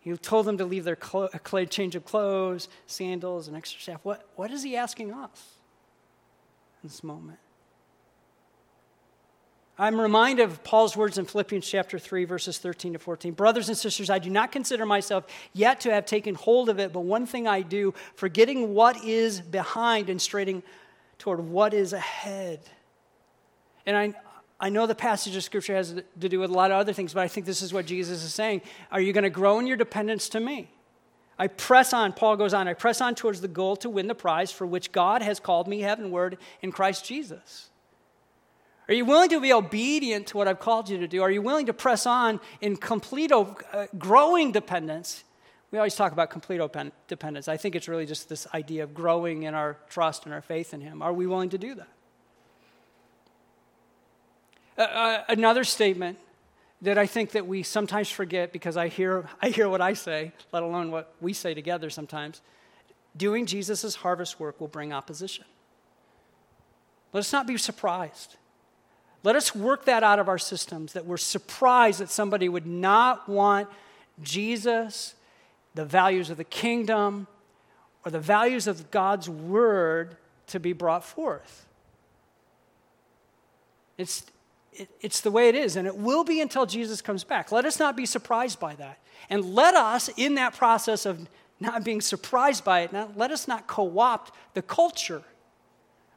he 0.01 0.15
told 0.19 0.45
them 0.45 0.59
to 0.59 0.67
leave 0.67 0.85
their 0.85 0.95
clo- 0.95 1.31
change 1.71 1.97
of 1.97 2.05
clothes, 2.05 2.69
sandals, 2.87 3.49
and 3.49 3.57
extra 3.57 3.81
staff. 3.81 4.01
What, 4.03 4.29
what 4.37 4.51
is 4.51 4.63
he 4.63 4.77
asking 4.77 5.11
us 5.11 5.55
in 6.83 6.91
this 6.91 7.03
moment? 7.03 7.39
I'm 9.77 10.01
reminded 10.01 10.45
of 10.45 10.63
Paul's 10.63 10.97
words 10.97 11.19
in 11.19 11.25
Philippians 11.25 11.69
chapter 11.69 11.99
3, 11.99 12.27
verses 12.27 12.59
13 12.59 12.93
to 12.93 12.99
14. 13.01 13.33
Brothers 13.33 13.69
and 13.69 13.77
sisters, 13.77 14.09
I 14.09 14.21
do 14.21 14.31
not 14.31 14.53
consider 14.53 14.87
myself 14.87 15.27
yet 15.53 15.81
to 15.81 15.93
have 15.93 16.07
taken 16.07 16.37
hold 16.37 16.69
of 16.69 16.79
it, 16.79 16.93
but 16.93 17.01
one 17.01 17.27
thing 17.27 17.49
I 17.49 17.63
do, 17.63 17.93
forgetting 18.15 18.73
what 18.73 19.03
is 19.05 19.41
behind 19.41 20.09
and 20.11 20.23
straining 20.23 20.63
toward 21.19 21.41
what 21.41 21.75
is 21.75 21.93
ahead. 21.93 22.61
And 23.85 23.97
I, 23.97 24.15
I 24.61 24.69
know 24.69 24.87
the 24.87 24.95
passage 24.95 25.35
of 25.35 25.43
Scripture 25.43 25.75
has 25.75 25.93
to 26.21 26.29
do 26.29 26.39
with 26.39 26.51
a 26.51 26.55
lot 26.55 26.71
of 26.71 26.77
other 26.77 26.93
things, 26.93 27.13
but 27.13 27.23
I 27.23 27.29
think 27.29 27.45
this 27.45 27.61
is 27.61 27.73
what 27.73 27.85
Jesus 27.85 28.23
is 28.23 28.33
saying. 28.33 28.63
Are 28.93 29.01
you 29.01 29.13
going 29.13 29.25
to 29.25 29.31
grow 29.31 29.59
in 29.59 29.67
your 29.67 29.77
dependence 29.77 30.29
to 30.31 30.41
me? 30.41 30.71
I 31.37 31.49
press 31.49 31.93
on, 31.93 32.13
Paul 32.13 32.37
goes 32.37 32.55
on, 32.55 32.69
I 32.69 32.75
press 32.75 33.01
on 33.01 33.17
towards 33.17 33.41
the 33.41 33.49
goal 33.49 33.75
to 33.77 33.91
win 33.91 34.07
the 34.07 34.15
prize 34.15 34.53
for 34.53 34.69
which 34.69 34.93
God 34.93 35.21
has 35.21 35.41
called 35.41 35.67
me 35.67 35.81
heavenward 35.81 36.39
in 36.63 36.71
Christ 36.71 37.05
Jesus. 37.05 37.71
Are 38.89 38.95
you 38.95 39.05
willing 39.05 39.31
to 39.31 39.41
be 39.41 39.53
obedient 39.53 40.27
to 40.29 40.37
what 40.37 40.47
I've 40.47 40.61
called 40.61 40.91
you 40.91 40.99
to 40.99 41.09
do? 41.09 41.23
Are 41.23 41.31
you 41.31 41.41
willing 41.41 41.67
to 41.67 41.73
press 41.73 42.05
on 42.05 42.39
in 42.61 42.77
complete, 42.77 43.33
uh, 43.33 43.87
growing 43.97 44.53
dependence? 44.53 45.25
We 45.71 45.79
always 45.79 45.97
talk 45.97 46.13
about 46.13 46.31
complete 46.31 46.61
dependence. 47.09 47.49
I 47.49 47.57
think 47.57 47.75
it's 47.75 47.89
really 47.89 48.07
just 48.07 48.29
this 48.29 48.47
idea 48.53 48.85
of 48.85 48.95
growing 48.95 49.45
in 49.45 49.55
our 49.55 49.79
trust 49.89 50.27
and 50.27 50.35
our 50.35 50.43
faith 50.43 50.75
in 50.75 50.81
Him. 50.83 51.01
Are 51.01 51.13
we 51.13 51.27
willing 51.27 51.49
to 51.51 51.59
do 51.59 51.75
that? 51.75 51.89
Uh, 54.77 54.83
uh, 54.83 55.25
another 55.29 55.65
statement 55.65 56.19
that 56.83 56.99
I 56.99 57.07
think 57.07 57.31
that 57.31 57.47
we 57.47 57.63
sometimes 57.63 58.11
forget 58.11 58.53
because 58.53 58.77
I 58.77 58.89
hear, 58.89 59.29
I 59.41 59.49
hear 59.49 59.69
what 59.69 59.81
I 59.81 59.95
say, 59.95 60.33
let 60.53 60.63
alone 60.63 60.91
what 60.91 61.15
we 61.21 61.33
say 61.33 61.55
together 61.55 61.89
sometimes. 61.89 62.43
Doing 63.17 63.47
Jesus' 63.47 63.95
harvest 63.95 64.39
work 64.39 64.61
will 64.61 64.69
bring 64.69 64.93
opposition. 64.93 65.45
Let 67.13 67.21
us 67.21 67.33
not 67.33 67.47
be 67.47 67.57
surprised. 67.57 68.37
Let 69.25 69.37
us 69.37 69.55
work 69.55 69.87
that 69.87 70.03
out 70.03 70.19
of 70.19 70.29
our 70.29 70.39
systems 70.39 70.93
that 70.93 71.07
we're 71.07 71.17
surprised 71.17 71.99
that 72.01 72.11
somebody 72.11 72.47
would 72.49 72.67
not 72.67 73.27
want 73.27 73.69
Jesus, 74.23 75.15
the 75.75 75.87
values 75.87 76.29
of 76.29 76.37
the 76.37 76.45
kingdom, 76.45 77.27
or 78.05 78.11
the 78.11 78.21
values 78.21 78.67
of 78.67 78.91
God's 78.91 79.29
word 79.29 80.19
to 80.49 80.61
be 80.61 80.75
brought 80.75 81.05
forth. 81.05 81.65
It's, 83.97 84.27
it, 84.75 84.91
it's 85.01 85.23
the 85.23 85.31
way 85.31 85.49
it 85.49 85.55
is, 85.55 85.77
and 85.77 85.87
it 85.87 85.97
will 85.97 86.23
be 86.23 86.43
until 86.43 86.67
Jesus 86.67 87.01
comes 87.01 87.25
back. 87.25 87.51
Let 87.51 87.65
us 87.65 87.79
not 87.79 87.97
be 87.97 88.05
surprised 88.05 88.61
by 88.61 88.75
that. 88.75 88.99
And 89.31 89.55
let 89.55 89.75
us, 89.75 90.11
in 90.19 90.35
that 90.35 90.55
process 90.55 91.07
of 91.07 91.27
not 91.61 91.83
being 91.83 92.03
surprised 92.03 92.63
by 92.63 92.81
it, 92.81 92.93
not, 92.93 93.17
let 93.17 93.31
us 93.31 93.49
not 93.49 93.67
co 93.67 93.99
opt 93.99 94.33
the 94.53 94.61
culture 94.61 95.23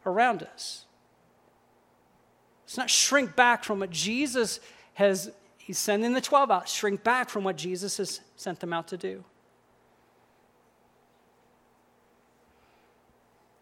around 0.06 0.44
us. 0.44 0.87
Let's 2.68 2.78
not 2.78 2.90
shrink 2.90 3.34
back 3.34 3.64
from 3.64 3.80
what 3.80 3.92
Jesus 3.92 4.60
has, 4.96 5.32
he's 5.58 5.78
sending 5.78 6.12
the 6.12 6.20
12 6.20 6.52
out, 6.52 6.68
shrink 6.68 7.02
back 7.02 7.30
from 7.30 7.46
what 7.46 7.56
Jesus 7.56 7.96
has 7.96 8.20
sent 8.36 8.60
them 8.60 8.74
out 8.74 8.90
to 8.90 8.98
do. 8.98 9.24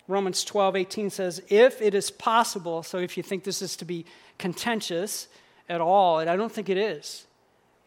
Romans 0.07 0.43
12, 0.43 0.75
18 0.75 1.09
says, 1.11 1.39
If 1.49 1.83
it 1.83 1.93
is 1.93 2.09
possible, 2.09 2.81
so 2.81 2.97
if 2.97 3.15
you 3.15 3.21
think 3.21 3.43
this 3.43 3.61
is 3.61 3.75
to 3.77 3.85
be 3.85 4.05
contentious 4.39 5.27
at 5.69 5.81
all, 5.81 6.17
and 6.17 6.27
I 6.27 6.35
don't 6.35 6.51
think 6.51 6.69
it 6.69 6.77
is, 6.77 7.27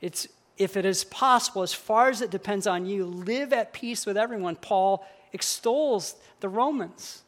it's 0.00 0.28
if 0.56 0.76
it 0.76 0.84
is 0.84 1.02
possible, 1.02 1.62
as 1.62 1.74
far 1.74 2.10
as 2.10 2.22
it 2.22 2.30
depends 2.30 2.68
on 2.68 2.86
you, 2.86 3.04
live 3.04 3.52
at 3.52 3.72
peace 3.72 4.06
with 4.06 4.16
everyone. 4.16 4.54
Paul 4.54 5.04
extols 5.32 6.14
the 6.38 6.48
Romans 6.48 7.22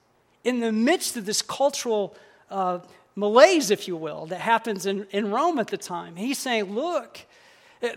in 0.44 0.60
the 0.60 0.70
midst 0.70 1.16
of 1.16 1.26
this 1.26 1.42
cultural 1.42 2.16
uh, 2.50 2.78
malaise, 3.14 3.70
if 3.70 3.88
you 3.88 3.96
will, 3.96 4.26
that 4.26 4.40
happens 4.40 4.86
in, 4.86 5.06
in 5.10 5.30
Rome 5.30 5.58
at 5.58 5.68
the 5.68 5.78
time. 5.78 6.16
He's 6.16 6.38
saying, 6.38 6.74
Look, 6.74 7.20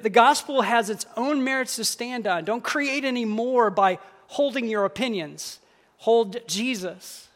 the 0.01 0.09
gospel 0.09 0.61
has 0.61 0.89
its 0.89 1.05
own 1.17 1.43
merits 1.43 1.75
to 1.77 1.85
stand 1.85 2.27
on. 2.27 2.45
Don't 2.45 2.63
create 2.63 3.03
any 3.03 3.25
more 3.25 3.69
by 3.69 3.99
holding 4.27 4.67
your 4.67 4.85
opinions 4.85 5.59
Hold 6.03 6.45
Jesus. 6.47 7.29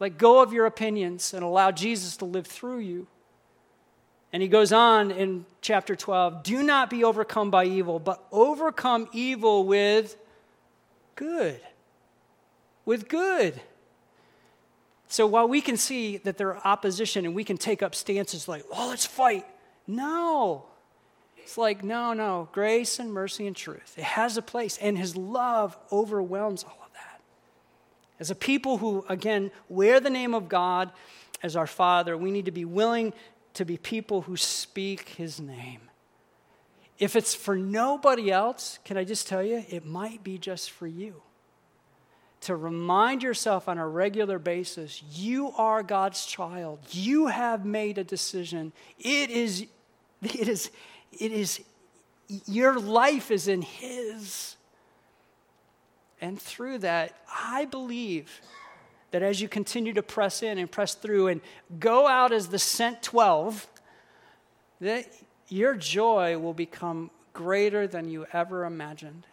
Let 0.00 0.18
go 0.18 0.42
of 0.42 0.52
your 0.52 0.66
opinions 0.66 1.32
and 1.32 1.42
allow 1.42 1.70
Jesus 1.70 2.18
to 2.18 2.26
live 2.26 2.46
through 2.46 2.80
you. 2.80 3.06
And 4.34 4.42
he 4.42 4.50
goes 4.50 4.70
on 4.70 5.10
in 5.10 5.46
chapter 5.62 5.96
12 5.96 6.42
Do 6.42 6.62
not 6.62 6.90
be 6.90 7.04
overcome 7.04 7.50
by 7.50 7.64
evil, 7.64 7.98
but 7.98 8.22
overcome 8.30 9.08
evil 9.14 9.64
with 9.64 10.14
good. 11.14 11.58
With 12.84 13.08
good. 13.08 13.58
So 15.08 15.26
while 15.26 15.48
we 15.48 15.60
can 15.60 15.76
see 15.76 16.16
that 16.18 16.36
there 16.36 16.54
are 16.54 16.66
opposition 16.66 17.24
and 17.24 17.34
we 17.34 17.44
can 17.44 17.56
take 17.56 17.82
up 17.82 17.94
stances 17.94 18.48
like, 18.48 18.64
oh, 18.72 18.88
let's 18.88 19.06
fight. 19.06 19.46
No. 19.86 20.64
It's 21.36 21.56
like, 21.56 21.84
no, 21.84 22.12
no. 22.12 22.48
Grace 22.52 22.98
and 22.98 23.12
mercy 23.12 23.46
and 23.46 23.54
truth. 23.54 23.94
It 23.96 24.04
has 24.04 24.36
a 24.36 24.42
place, 24.42 24.78
and 24.78 24.98
his 24.98 25.16
love 25.16 25.76
overwhelms 25.92 26.64
all 26.64 26.78
of 26.84 26.92
that. 26.94 27.20
as 28.18 28.30
a 28.30 28.34
people 28.34 28.78
who, 28.78 29.04
again, 29.08 29.52
wear 29.68 30.00
the 30.00 30.10
name 30.10 30.34
of 30.34 30.48
God 30.48 30.90
as 31.42 31.54
our 31.54 31.66
Father, 31.66 32.16
we 32.16 32.30
need 32.30 32.46
to 32.46 32.50
be 32.50 32.64
willing 32.64 33.12
to 33.54 33.64
be 33.64 33.76
people 33.76 34.22
who 34.22 34.36
speak 34.36 35.10
His 35.10 35.40
name. 35.40 35.80
If 36.98 37.14
it's 37.14 37.34
for 37.34 37.56
nobody 37.56 38.30
else, 38.30 38.78
can 38.84 38.96
I 38.96 39.04
just 39.04 39.28
tell 39.28 39.42
you, 39.42 39.64
it 39.68 39.84
might 39.84 40.24
be 40.24 40.38
just 40.38 40.70
for 40.70 40.86
you. 40.86 41.22
To 42.46 42.54
remind 42.54 43.24
yourself 43.24 43.68
on 43.68 43.76
a 43.76 43.88
regular 43.88 44.38
basis, 44.38 45.02
you 45.10 45.50
are 45.56 45.82
God's 45.82 46.24
child. 46.24 46.78
You 46.92 47.26
have 47.26 47.64
made 47.64 47.98
a 47.98 48.04
decision. 48.04 48.72
It 49.00 49.30
is, 49.30 49.66
it 50.22 50.48
is, 50.48 50.70
it 51.18 51.32
is, 51.32 51.60
your 52.46 52.78
life 52.78 53.32
is 53.32 53.48
in 53.48 53.62
His. 53.62 54.54
And 56.20 56.40
through 56.40 56.78
that, 56.78 57.18
I 57.28 57.64
believe 57.64 58.40
that 59.10 59.22
as 59.24 59.40
you 59.40 59.48
continue 59.48 59.94
to 59.94 60.02
press 60.04 60.40
in 60.40 60.58
and 60.58 60.70
press 60.70 60.94
through 60.94 61.26
and 61.26 61.40
go 61.80 62.06
out 62.06 62.30
as 62.30 62.46
the 62.46 62.60
sent 62.60 63.02
12, 63.02 63.66
that 64.82 65.04
your 65.48 65.74
joy 65.74 66.38
will 66.38 66.54
become 66.54 67.10
greater 67.32 67.88
than 67.88 68.08
you 68.08 68.24
ever 68.32 68.66
imagined 68.66 69.26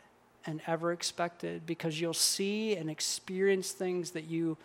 and 0.46 0.62
ever 0.68 0.92
expected 0.92 1.66
because 1.66 2.00
you'll 2.00 2.14
see 2.14 2.76
and 2.76 2.90
experience 2.90 3.72
things 3.72 4.12
that 4.12 4.26
you 4.26 4.58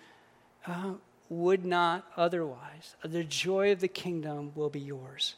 uh, 0.66 0.92
would 1.28 1.64
not 1.64 2.04
otherwise. 2.16 2.96
The 3.02 3.24
joy 3.24 3.72
of 3.72 3.80
the 3.80 3.88
kingdom 3.88 4.52
will 4.54 4.70
be 4.70 4.80
yours. 4.80 5.34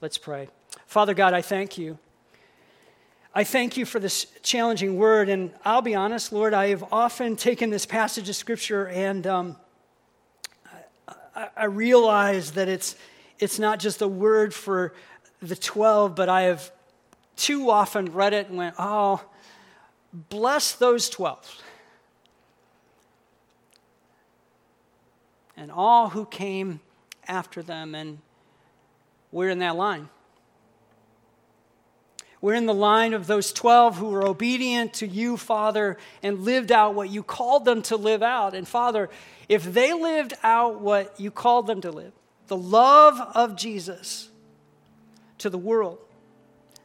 Let's 0.00 0.18
pray. 0.18 0.48
Father 0.86 1.14
God, 1.14 1.34
I 1.34 1.42
thank 1.42 1.78
you 1.78 1.98
I 3.36 3.44
thank 3.44 3.76
you 3.76 3.84
for 3.84 4.00
this 4.00 4.24
challenging 4.42 4.96
word. 4.96 5.28
And 5.28 5.52
I'll 5.62 5.82
be 5.82 5.94
honest, 5.94 6.32
Lord, 6.32 6.54
I 6.54 6.68
have 6.68 6.82
often 6.90 7.36
taken 7.36 7.68
this 7.68 7.84
passage 7.84 8.30
of 8.30 8.34
Scripture 8.34 8.88
and 8.88 9.26
um, 9.26 9.56
I, 11.36 11.48
I 11.54 11.64
realize 11.66 12.52
that 12.52 12.66
it's, 12.66 12.96
it's 13.38 13.58
not 13.58 13.78
just 13.78 14.00
a 14.00 14.08
word 14.08 14.54
for 14.54 14.94
the 15.42 15.54
12, 15.54 16.16
but 16.16 16.30
I 16.30 16.44
have 16.44 16.72
too 17.36 17.68
often 17.68 18.06
read 18.14 18.32
it 18.32 18.48
and 18.48 18.56
went, 18.56 18.74
oh, 18.78 19.22
bless 20.16 20.72
those 20.72 21.08
12. 21.10 21.62
And 25.56 25.70
all 25.70 26.10
who 26.10 26.26
came 26.26 26.80
after 27.28 27.62
them. 27.62 27.94
And 27.94 28.18
we're 29.30 29.50
in 29.50 29.58
that 29.60 29.76
line. 29.76 30.08
We're 32.40 32.54
in 32.54 32.66
the 32.66 32.74
line 32.74 33.14
of 33.14 33.26
those 33.26 33.52
12 33.52 33.96
who 33.96 34.10
were 34.10 34.24
obedient 34.24 34.94
to 34.94 35.06
you, 35.06 35.36
Father, 35.36 35.96
and 36.22 36.40
lived 36.40 36.70
out 36.70 36.94
what 36.94 37.08
you 37.10 37.22
called 37.22 37.64
them 37.64 37.82
to 37.82 37.96
live 37.96 38.22
out. 38.22 38.54
And 38.54 38.68
Father, 38.68 39.08
if 39.48 39.64
they 39.64 39.92
lived 39.92 40.34
out 40.42 40.80
what 40.80 41.18
you 41.18 41.30
called 41.30 41.66
them 41.66 41.80
to 41.80 41.90
live, 41.90 42.12
the 42.46 42.56
love 42.56 43.20
of 43.34 43.56
Jesus 43.56 44.28
to 45.38 45.50
the 45.50 45.58
world, 45.58 45.98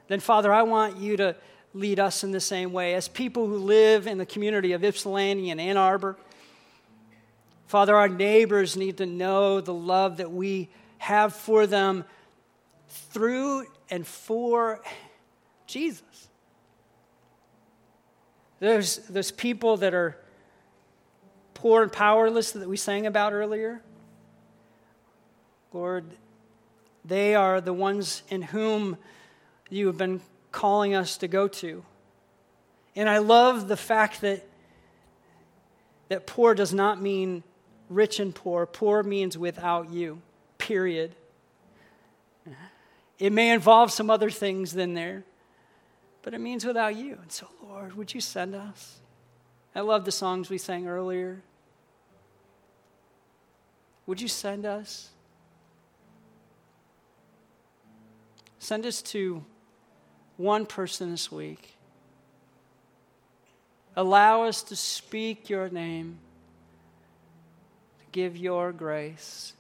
then 0.08 0.20
Father, 0.20 0.52
I 0.52 0.64
want 0.64 0.98
you 0.98 1.18
to 1.18 1.36
lead 1.74 2.00
us 2.00 2.24
in 2.24 2.32
the 2.32 2.40
same 2.40 2.74
way. 2.74 2.94
As 2.96 3.08
people 3.08 3.48
who 3.48 3.58
live 3.58 4.08
in 4.08 4.18
the 4.18 4.26
community 4.26 4.74
of 4.74 4.84
Ypsilanti 4.84 5.50
and 5.50 5.62
Ann 5.62 5.78
Arbor, 5.78 6.18
Father, 7.68 7.96
our 7.96 8.10
neighbors 8.10 8.76
need 8.76 8.98
to 8.98 9.06
know 9.06 9.62
the 9.62 9.74
love 9.74 10.18
that 10.18 10.32
we 10.32 10.70
have 10.98 11.34
for 11.34 11.66
them 11.66 12.04
through 12.90 13.66
and 13.90 14.06
for 14.06 14.82
Jesus. 15.68 16.28
There's, 18.60 18.98
there's 19.08 19.32
people 19.32 19.78
that 19.78 19.94
are 19.94 20.18
poor 21.54 21.84
and 21.84 21.92
powerless 21.92 22.52
that 22.52 22.68
we 22.68 22.78
sang 22.78 23.06
about 23.06 23.34
earlier. 23.34 23.82
Lord, 25.74 26.06
they 27.06 27.36
are 27.36 27.62
the 27.62 27.74
ones 27.74 28.24
in 28.30 28.42
whom 28.42 28.98
you 29.70 29.88
have 29.88 29.98
been 29.98 30.22
calling 30.52 30.94
us 30.96 31.18
to 31.18 31.28
go 31.28 31.48
to. 31.48 31.84
And 32.96 33.10
I 33.10 33.20
love 33.20 33.68
the 33.68 33.78
fact 33.78 34.22
that, 34.22 34.46
that 36.10 36.28
poor 36.28 36.54
does 36.54 36.74
not 36.74 37.02
mean 37.02 37.44
rich 37.90 38.20
and 38.20 38.34
poor. 38.36 38.66
Poor 38.66 39.04
means 39.04 39.38
without 39.38 39.92
you, 39.92 40.22
period. 40.58 41.16
It 43.18 43.32
may 43.32 43.52
involve 43.52 43.92
some 43.92 44.10
other 44.10 44.30
things 44.30 44.74
than 44.74 44.94
there 44.94 45.24
but 46.24 46.34
it 46.34 46.40
means 46.40 46.66
without 46.66 46.96
you. 46.96 47.18
And 47.22 47.32
so, 47.32 47.48
Lord, 47.68 47.96
would 47.96 48.14
you 48.14 48.22
send 48.22 48.56
us? 48.56 49.00
I 49.74 49.82
love 49.82 50.06
the 50.06 50.12
songs 50.12 50.50
we 50.50 50.58
sang 50.58 50.88
earlier. 50.88 51.42
Would 54.06 54.22
you 54.22 54.28
send 54.28 54.66
us? 54.66 55.10
Send 58.60 58.86
us 58.86 59.02
to 59.04 59.44
one 60.42 60.66
person 60.66 61.12
this 61.12 61.32
week. 61.32 61.76
Allow 63.96 64.44
us 64.44 64.64
to 64.64 64.76
speak 64.76 65.50
your 65.50 65.70
name, 65.70 66.18
to 68.00 68.06
give 68.12 68.38
your 68.38 68.72
grace, 68.72 69.54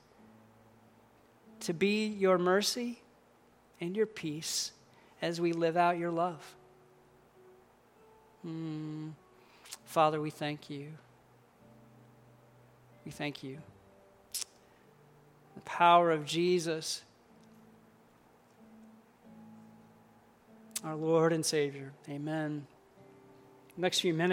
to 1.61 1.73
be 1.73 2.07
your 2.07 2.37
mercy 2.37 3.01
and 3.79 3.95
your 3.95 4.05
peace 4.05 4.71
as 5.21 5.39
we 5.39 5.53
live 5.53 5.77
out 5.77 5.97
your 5.97 6.11
love. 6.11 6.55
Mm. 8.45 9.11
Father, 9.85 10.21
we 10.21 10.29
thank 10.29 10.69
you. 10.69 10.87
We 13.05 13.11
thank 13.11 13.43
you. 13.43 13.57
The 15.55 15.61
power 15.61 16.11
of 16.11 16.25
Jesus, 16.25 17.01
our 20.83 20.95
Lord 20.95 21.33
and 21.33 21.45
Savior. 21.45 21.93
Amen. 22.09 22.67
Next 23.77 23.99
few 23.99 24.13
minutes. 24.13 24.29